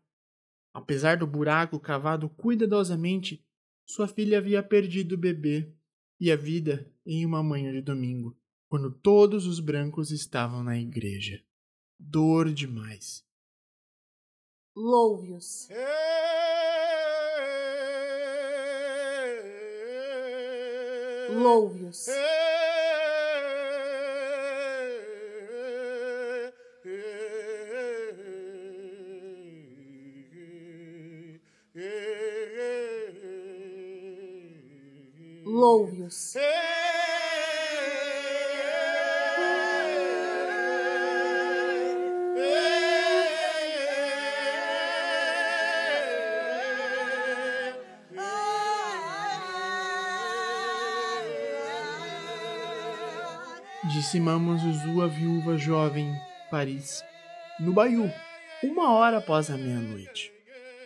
Apesar 0.74 1.18
do 1.18 1.28
buraco 1.28 1.78
cavado 1.78 2.30
cuidadosamente, 2.30 3.46
sua 3.86 4.08
filha 4.08 4.38
havia 4.38 4.64
perdido 4.64 5.16
o 5.16 5.18
bebê 5.18 5.70
e 6.18 6.32
a 6.32 6.38
vida 6.38 6.90
em 7.06 7.26
uma 7.26 7.44
manhã 7.44 7.74
de 7.74 7.82
domingo, 7.82 8.40
quando 8.70 8.90
todos 8.90 9.46
os 9.46 9.60
brancos 9.60 10.12
estavam 10.12 10.64
na 10.64 10.80
igreja. 10.80 11.44
Dor 12.00 12.54
demais. 12.54 13.22
Louve-os. 14.74 15.68
Louve-os. 21.30 22.08
Louve-os. 35.46 36.36
Disse 53.92 54.20
Mama 54.20 54.58
Zuzu 54.58 55.04
a 55.04 55.08
viúva 55.08 55.58
jovem 55.60 56.12
Paris, 56.50 57.04
no 57.60 57.72
Baiú, 57.72 58.12
uma 58.64 58.92
hora 58.92 59.20
após 59.20 59.52
a 59.52 59.58
meia-noite. 59.58 60.34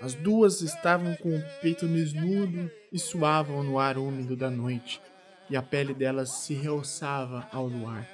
As 0.01 0.13
duas 0.13 0.59
estavam 0.59 1.15
com 1.15 1.29
o 1.29 1.43
peito 1.61 1.87
desnudo 1.87 2.69
e 2.91 2.99
suavam 2.99 3.63
no 3.63 3.79
ar 3.79 3.97
úmido 3.97 4.35
da 4.35 4.49
noite, 4.49 5.01
e 5.49 5.55
a 5.55 5.61
pele 5.61 5.93
delas 5.93 6.29
se 6.29 6.53
realçava 6.53 7.47
ao 7.53 7.67
luar. 7.67 8.05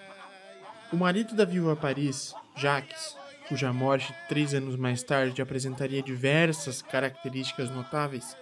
O 0.93 0.97
marido 0.97 1.35
da 1.35 1.45
viúva 1.45 1.75
Paris, 1.75 2.35
Jacques, 2.55 3.17
cuja 3.49 3.73
morte 3.73 4.13
três 4.29 4.53
anos 4.53 4.75
mais 4.75 5.01
tarde 5.01 5.41
apresentaria 5.41 6.03
diversas 6.03 6.83
características 6.83 7.71
notáveis, 7.71 8.37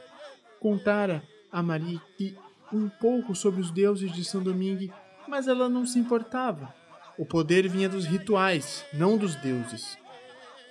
contara 0.59 1.23
a 1.49 1.63
Marie 1.63 2.01
que 2.17 2.37
um 2.71 2.89
pouco 2.89 3.33
sobre 3.33 3.61
os 3.61 3.71
deuses 3.71 4.11
de 4.11 4.25
São 4.25 4.43
Domingue 4.43 4.91
mas 5.33 5.47
ela 5.47 5.67
não 5.67 5.83
se 5.83 5.97
importava. 5.97 6.71
O 7.17 7.25
poder 7.25 7.67
vinha 7.67 7.89
dos 7.89 8.05
rituais, 8.05 8.85
não 8.93 9.17
dos 9.17 9.33
deuses. 9.37 9.97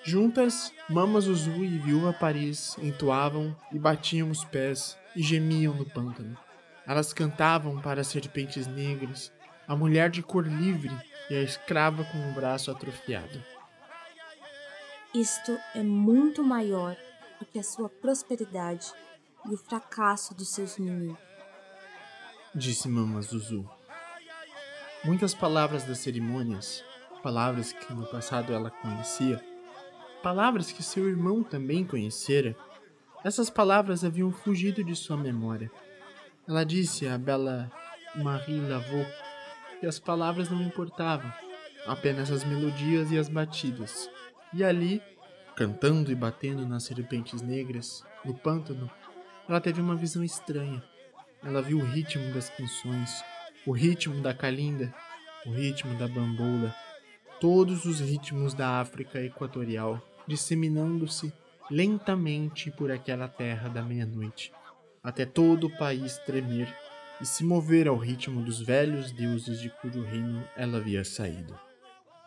Juntas, 0.04 0.72
Mama 0.88 1.20
Zuzu 1.20 1.64
e 1.64 1.78
Viúva 1.78 2.12
Paris 2.12 2.76
entoavam 2.78 3.56
e 3.72 3.78
batiam 3.78 4.30
os 4.30 4.44
pés 4.44 4.96
e 5.16 5.22
gemiam 5.22 5.74
no 5.74 5.84
pântano. 5.84 6.38
Elas 6.86 7.12
cantavam 7.12 7.80
para 7.80 8.02
as 8.02 8.06
serpentes 8.06 8.68
negras, 8.68 9.32
a 9.66 9.74
mulher 9.74 10.10
de 10.10 10.22
cor 10.22 10.46
livre 10.46 10.96
e 11.28 11.34
a 11.34 11.42
escrava 11.42 12.04
com 12.04 12.30
o 12.30 12.32
braço 12.32 12.70
atrofiado. 12.70 13.42
Isto 15.12 15.58
é 15.74 15.82
muito 15.82 16.44
maior 16.44 16.96
do 17.40 17.46
que 17.46 17.58
a 17.58 17.64
sua 17.64 17.88
prosperidade 17.88 18.92
e 19.44 19.54
o 19.54 19.56
fracasso 19.56 20.32
dos 20.36 20.50
seus 20.50 20.78
inimigos, 20.78 21.18
disse 22.54 22.88
Mama 22.88 23.20
Zuzu. 23.22 23.68
Muitas 25.05 25.34
palavras 25.34 25.82
das 25.82 25.98
cerimônias, 25.98 26.84
palavras 27.24 27.72
que 27.72 27.92
no 27.92 28.07
passado 28.07 28.53
ela 28.53 28.70
conhecia, 28.70 29.44
palavras 30.22 30.70
que 30.70 30.80
seu 30.80 31.09
irmão 31.09 31.42
também 31.42 31.84
conhecera, 31.84 32.57
essas 33.24 33.50
palavras 33.50 34.05
haviam 34.05 34.30
fugido 34.30 34.84
de 34.84 34.94
sua 34.94 35.16
memória. 35.16 35.72
Ela 36.46 36.64
disse 36.64 37.09
à 37.09 37.18
bela 37.18 37.68
Marie 38.14 38.61
Laveau 38.61 39.05
que 39.80 39.86
as 39.86 39.98
palavras 39.98 40.48
não 40.48 40.62
importavam, 40.62 41.32
apenas 41.84 42.30
as 42.30 42.44
melodias 42.44 43.11
e 43.11 43.18
as 43.18 43.28
batidas. 43.28 44.09
E 44.55 44.62
ali, 44.62 45.03
cantando 45.57 46.12
e 46.12 46.14
batendo 46.14 46.64
nas 46.64 46.84
serpentes 46.84 47.42
negras, 47.42 48.05
no 48.24 48.34
pântano, 48.34 48.88
ela 49.48 49.61
teve 49.61 49.80
uma 49.80 49.96
visão 49.96 50.22
estranha. 50.22 50.80
Ela 51.42 51.61
viu 51.61 51.78
o 51.78 51.84
ritmo 51.84 52.32
das 52.32 52.48
canções, 52.50 53.24
o 53.66 53.72
ritmo 53.72 54.20
da 54.22 54.34
calinda, 54.34 54.92
o 55.46 55.50
ritmo 55.50 55.96
da 55.98 56.08
bamboula, 56.08 56.74
todos 57.40 57.84
os 57.84 58.00
ritmos 58.00 58.54
da 58.54 58.80
África 58.80 59.20
Equatorial 59.20 60.00
disseminando-se 60.26 61.32
lentamente 61.70 62.70
por 62.70 62.90
aquela 62.90 63.28
terra 63.28 63.68
da 63.68 63.82
meia-noite, 63.82 64.52
até 65.02 65.24
todo 65.24 65.66
o 65.66 65.78
país 65.78 66.18
tremer 66.18 66.72
e 67.20 67.26
se 67.26 67.44
mover 67.44 67.88
ao 67.88 67.96
ritmo 67.96 68.42
dos 68.42 68.60
velhos 68.60 69.12
deuses 69.12 69.60
de 69.60 69.70
cujo 69.70 70.02
reino 70.02 70.44
ela 70.56 70.78
havia 70.78 71.04
saído. 71.04 71.58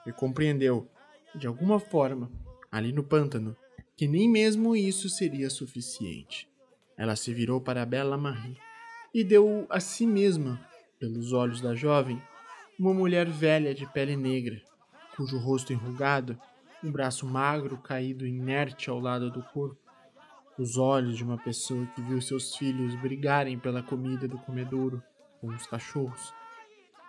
E 0.05 0.11
compreendeu 0.11 0.89
de 1.33 1.47
alguma 1.47 1.79
forma, 1.79 2.31
ali 2.71 2.91
no 2.93 3.03
pântano, 3.03 3.55
que 3.95 4.07
nem 4.07 4.29
mesmo 4.29 4.75
isso 4.75 5.09
seria 5.09 5.49
suficiente. 5.49 6.49
Ela 6.97 7.15
se 7.15 7.33
virou 7.33 7.59
para 7.59 7.81
a 7.81 7.85
bela 7.85 8.17
Marie 8.17 8.57
e 9.13 9.23
deu 9.23 9.65
a 9.69 9.79
si 9.79 10.05
mesma, 10.05 10.59
pelos 10.99 11.33
olhos 11.33 11.61
da 11.61 11.75
jovem, 11.75 12.21
uma 12.79 12.93
mulher 12.93 13.29
velha 13.29 13.73
de 13.73 13.85
pele 13.91 14.15
negra, 14.15 14.61
cujo 15.15 15.37
rosto 15.37 15.71
enrugado, 15.71 16.37
um 16.83 16.91
braço 16.91 17.25
magro 17.25 17.77
caído 17.77 18.25
inerte 18.25 18.89
ao 18.89 18.99
lado 18.99 19.31
do 19.31 19.41
corpo, 19.41 19.79
os 20.57 20.77
olhos 20.77 21.17
de 21.17 21.23
uma 21.23 21.37
pessoa 21.37 21.85
que 21.87 22.01
viu 22.01 22.21
seus 22.21 22.55
filhos 22.55 22.95
brigarem 22.95 23.57
pela 23.59 23.83
comida 23.83 24.27
do 24.27 24.37
comedouro 24.37 25.01
com 25.41 25.47
os 25.47 25.65
cachorros, 25.67 26.33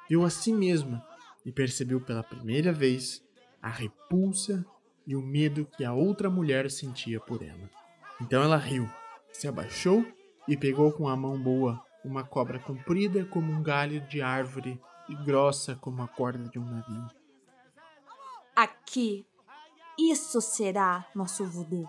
viu 0.09 0.25
a 0.25 0.31
si 0.31 0.53
mesma 0.53 1.05
e 1.45 1.53
percebeu 1.53 2.01
pela 2.01 2.23
primeira 2.23 2.73
vez 2.73 3.25
a 3.63 3.69
repulsa 3.69 4.65
e 5.07 5.15
o 5.15 5.23
medo 5.23 5.67
que 5.77 5.85
a 5.85 5.93
outra 5.93 6.29
mulher 6.29 6.71
sentia 6.71 7.21
por 7.21 7.43
ela. 7.43 7.71
Então 8.21 8.43
ela 8.43 8.57
riu, 8.57 8.89
se 9.31 9.47
abaixou 9.47 10.05
e 10.49 10.57
pegou 10.57 10.93
com 10.93 11.09
a 11.09 11.17
mão 11.17 11.41
boa 11.41 11.81
uma 12.07 12.25
cobra 12.25 12.59
comprida 12.59 13.25
como 13.25 13.53
um 13.53 13.63
galho 13.63 14.01
de 14.03 14.23
árvore 14.23 14.81
e 15.09 15.15
grossa 15.15 15.75
como 15.75 16.03
a 16.03 16.09
corda 16.09 16.49
de 16.49 16.59
um 16.59 16.65
navio. 16.65 17.11
Aqui, 18.55 19.27
isso 19.99 20.41
será 20.41 21.05
nosso 21.15 21.45
voodoo. 21.45 21.87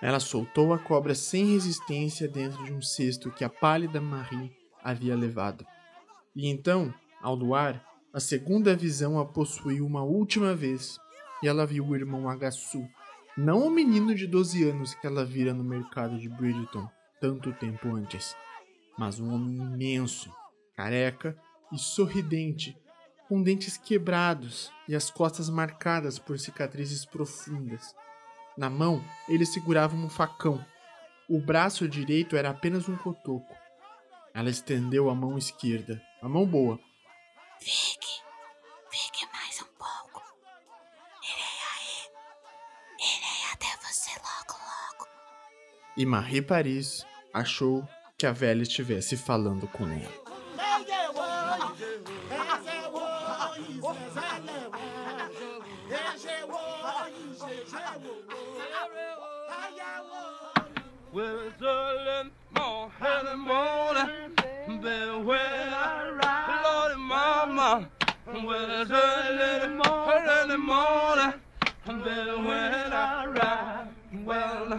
Ela 0.00 0.20
soltou 0.20 0.72
a 0.72 0.78
cobra 0.78 1.14
sem 1.14 1.52
resistência 1.52 2.28
dentro 2.28 2.62
de 2.64 2.72
um 2.72 2.80
cesto 2.80 3.32
que 3.32 3.44
a 3.44 3.50
pálida 3.50 4.00
Marie 4.00 4.56
havia 4.82 5.16
levado. 5.16 5.66
E 6.34 6.48
então, 6.48 6.94
ao 7.20 7.34
luar, 7.34 7.84
a 8.12 8.20
segunda 8.20 8.76
visão 8.76 9.18
a 9.18 9.26
possuiu 9.26 9.84
uma 9.84 10.04
última 10.04 10.54
vez 10.54 11.00
e 11.42 11.48
ela 11.48 11.66
viu 11.66 11.84
o 11.84 11.96
irmão 11.96 12.28
Agassu, 12.28 12.88
não 13.36 13.66
o 13.66 13.70
menino 13.70 14.14
de 14.14 14.26
12 14.26 14.68
anos 14.68 14.94
que 14.94 15.06
ela 15.06 15.24
vira 15.24 15.52
no 15.52 15.64
mercado 15.64 16.16
de 16.16 16.28
Bridgeton 16.28 16.88
tanto 17.20 17.52
tempo 17.52 17.94
antes, 17.94 18.36
mas 18.98 19.20
um 19.20 19.32
homem 19.32 19.56
imenso, 19.56 20.34
careca 20.74 21.40
e 21.72 21.78
sorridente, 21.78 22.76
com 23.28 23.40
dentes 23.40 23.76
quebrados 23.76 24.72
e 24.88 24.96
as 24.96 25.08
costas 25.08 25.48
marcadas 25.48 26.18
por 26.18 26.38
cicatrizes 26.38 27.04
profundas. 27.04 27.94
Na 28.56 28.68
mão, 28.68 29.04
ele 29.28 29.46
segurava 29.46 29.94
um 29.94 30.10
facão. 30.10 30.64
O 31.28 31.38
braço 31.38 31.86
direito 31.88 32.36
era 32.36 32.50
apenas 32.50 32.88
um 32.88 32.96
cotoco. 32.96 33.54
Ela 34.34 34.50
estendeu 34.50 35.08
a 35.08 35.14
mão 35.14 35.38
esquerda, 35.38 36.02
a 36.20 36.28
mão 36.28 36.44
boa. 36.44 36.80
Fique, 37.60 38.22
fique 38.90 39.26
mais 39.32 39.60
um 39.62 39.76
pouco. 39.76 40.22
Irei 41.22 41.58
aí. 41.76 42.08
Irei 42.98 43.52
até 43.52 43.66
você 43.86 44.10
logo, 44.10 44.58
logo. 44.58 45.06
E 45.96 46.06
Marie 46.06 46.42
Paris 46.42 47.06
achou 47.32 47.86
que 48.18 48.26
a 48.26 48.32
velha 48.32 48.62
estivesse 48.62 49.16
falando 49.16 49.68
com 49.68 49.84
ela. 49.86 50.28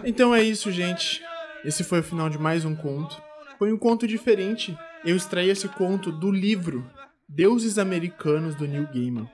Então 0.04 0.34
é 0.34 0.42
isso, 0.42 0.70
gente. 0.70 1.22
Esse 1.64 1.82
foi 1.82 2.00
o 2.00 2.02
final 2.02 2.28
de 2.28 2.38
mais 2.38 2.66
um 2.66 2.74
conto. 2.74 3.29
Foi 3.60 3.70
um 3.70 3.76
conto 3.76 4.06
diferente. 4.06 4.74
Eu 5.04 5.14
extraí 5.14 5.50
esse 5.50 5.68
conto 5.68 6.10
do 6.10 6.32
livro 6.32 6.82
Deuses 7.28 7.76
Americanos 7.76 8.54
do 8.54 8.66
Neil 8.66 8.86
Gaiman. 8.86 9.30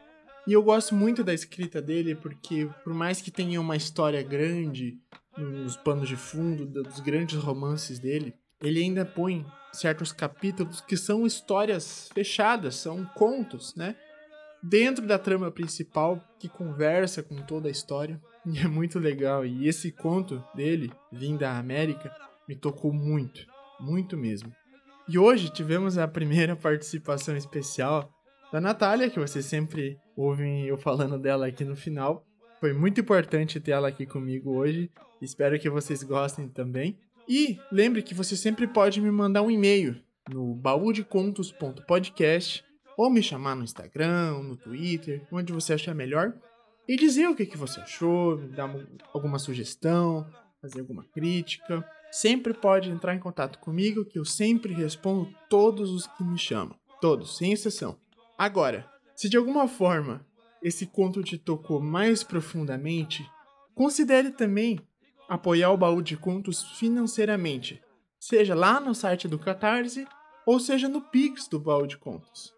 E 0.49 0.53
eu 0.53 0.64
gosto 0.64 0.97
muito 0.97 1.22
da 1.22 1.33
escrita 1.33 1.81
dele 1.81 2.16
porque, 2.16 2.68
por 2.83 2.93
mais 2.93 3.22
que 3.22 3.31
tenha 3.31 3.61
uma 3.61 3.77
história 3.77 4.20
grande 4.24 4.99
nos 5.39 5.77
panos 5.77 6.09
de 6.09 6.16
fundo 6.16 6.66
dos 6.66 6.99
grandes 6.99 7.39
romances 7.39 8.01
dele, 8.01 8.35
ele 8.61 8.83
ainda 8.83 9.05
põe 9.05 9.47
certos 9.72 10.11
capítulos 10.11 10.81
que 10.81 10.97
são 10.97 11.24
histórias 11.24 12.11
fechadas, 12.12 12.74
são 12.74 13.05
contos, 13.14 13.77
né? 13.77 13.95
Dentro 14.61 15.07
da 15.07 15.20
trama 15.20 15.53
principal 15.53 16.20
que 16.41 16.49
conversa 16.49 17.22
com 17.22 17.37
toda 17.43 17.68
a 17.68 17.70
história. 17.70 18.20
E 18.45 18.59
é 18.59 18.68
muito 18.68 19.01
legal. 19.01 19.45
E 19.45 19.68
esse 19.68 19.91
conto 19.93 20.43
dele, 20.55 20.93
Vim 21.12 21.37
da 21.37 21.59
América, 21.59 22.12
me 22.49 22.55
tocou 22.55 22.93
muito, 22.93 23.45
muito 23.81 24.16
mesmo. 24.16 24.53
E 25.09 25.18
hoje 25.18 25.51
tivemos 25.51 25.99
a 25.99 26.09
primeira 26.09 26.55
participação 26.57 27.37
especial 27.37 28.11
da 28.53 28.61
Natália, 28.61 29.11
que 29.11 29.18
vocês 29.18 29.45
sempre 29.45 29.99
ouvem 30.16 30.66
eu 30.66 30.77
falando 30.77 31.18
dela 31.18 31.47
aqui 31.47 31.64
no 31.64 31.77
final. 31.77 32.24
Foi 32.61 32.72
muito 32.72 33.01
importante 33.01 33.61
ter 33.61 33.72
ela 33.72 33.89
aqui 33.89 34.07
comigo 34.07 34.57
hoje. 34.57 34.91
Espero 35.20 35.59
que 35.59 35.68
vocês 35.68 36.03
gostem 36.03 36.49
também. 36.49 36.99
E 37.29 37.59
lembre 37.72 38.03
que 38.03 38.14
você 38.14 38.37
sempre 38.37 38.66
pode 38.66 39.01
me 39.01 39.11
mandar 39.11 39.43
um 39.43 39.51
e-mail 39.51 40.01
no 40.33 40.55
baúdecontos.podcast 40.55 42.64
ou 42.97 43.11
me 43.11 43.22
chamar 43.22 43.55
no 43.55 43.64
Instagram, 43.64 44.43
no 44.43 44.57
Twitter, 44.57 45.27
onde 45.31 45.53
você 45.53 45.74
achar 45.74 45.95
melhor 45.95 46.33
e 46.89 46.97
dizer 46.97 47.29
o 47.29 47.35
que, 47.35 47.45
que 47.45 47.57
você 47.57 47.81
achou, 47.81 48.39
me 48.39 48.49
dar 48.49 48.74
alguma 49.12 49.39
sugestão, 49.39 50.27
fazer 50.62 50.81
alguma 50.81 51.05
crítica. 51.05 51.85
Sempre 52.17 52.55
pode 52.55 52.89
entrar 52.89 53.14
em 53.14 53.19
contato 53.19 53.59
comigo 53.59 54.03
que 54.03 54.19
eu 54.19 54.25
sempre 54.25 54.73
respondo 54.73 55.29
todos 55.51 55.91
os 55.91 56.07
que 56.07 56.25
me 56.25 56.39
chamam. 56.39 56.75
Todos, 56.99 57.37
sem 57.37 57.53
exceção. 57.53 57.99
Agora, 58.39 58.91
se 59.14 59.29
de 59.29 59.37
alguma 59.37 59.69
forma 59.69 60.27
esse 60.62 60.87
conto 60.87 61.23
te 61.23 61.37
tocou 61.37 61.79
mais 61.79 62.25
profundamente, 62.25 63.31
considere 63.75 64.31
também 64.31 64.81
apoiar 65.29 65.71
o 65.73 65.77
baú 65.77 66.01
de 66.01 66.17
contos 66.17 66.62
financeiramente, 66.79 67.83
seja 68.19 68.55
lá 68.55 68.81
no 68.81 68.95
site 68.95 69.29
do 69.29 69.39
Catarse 69.39 70.09
ou 70.47 70.59
seja 70.59 70.89
no 70.89 71.03
Pix 71.03 71.47
do 71.47 71.61
baú 71.61 71.87
de 71.87 71.99
contos. 71.99 72.51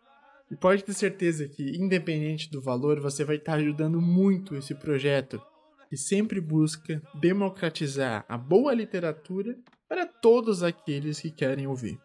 E 0.49 0.55
pode 0.55 0.85
ter 0.85 0.95
certeza 0.95 1.49
que, 1.49 1.77
independente 1.77 2.49
do 2.49 2.63
valor, 2.63 3.01
você 3.01 3.25
vai 3.25 3.35
estar 3.35 3.55
ajudando 3.55 4.01
muito 4.01 4.55
esse 4.55 4.73
projeto 4.77 5.43
que 5.89 5.97
sempre 5.97 6.41
busca 6.41 7.03
democratizar 7.15 8.25
a 8.29 8.37
boa 8.37 8.75
literatura 8.75 9.57
para 9.89 10.07
todos 10.07 10.63
aqueles 10.63 11.21
que 11.21 11.31
querem 11.31 11.67
ouvir. 11.67 11.99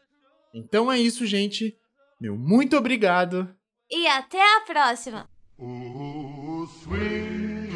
Então 0.53 0.91
é 0.91 0.99
isso, 0.99 1.25
gente. 1.25 1.77
Meu 2.19 2.37
muito 2.37 2.77
obrigado. 2.77 3.53
E 3.91 4.07
até 4.07 4.41
a 4.57 4.61
próxima! 4.61 5.29
Oh, 5.57 6.65
swing 6.65 7.73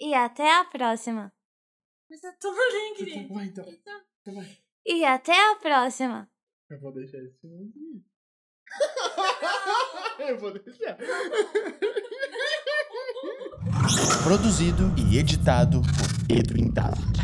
E 0.00 0.14
até 0.14 0.50
a 0.58 0.64
próxima. 0.64 1.32
Mas 2.08 2.20
tá 2.20 2.32
tão 2.40 2.50
alegre. 2.52 3.28
Vai 3.28 3.44
então. 3.46 3.64
Então- 3.68 4.00
Vai. 4.34 4.58
E 4.86 5.04
até 5.04 5.52
a 5.52 5.56
próxima. 5.56 6.28
Eu 6.68 6.80
vou 6.80 6.92
deixar 6.92 7.18
esse 7.18 7.38
finalzinho. 7.40 8.04
Eu 10.20 10.38
vou 10.38 10.52
deixar. 10.52 10.96
Produzido 14.24 14.94
e 15.10 15.18
editado 15.18 15.80
por 15.82 16.36
Edwin 16.36 16.70
David. 16.70 17.18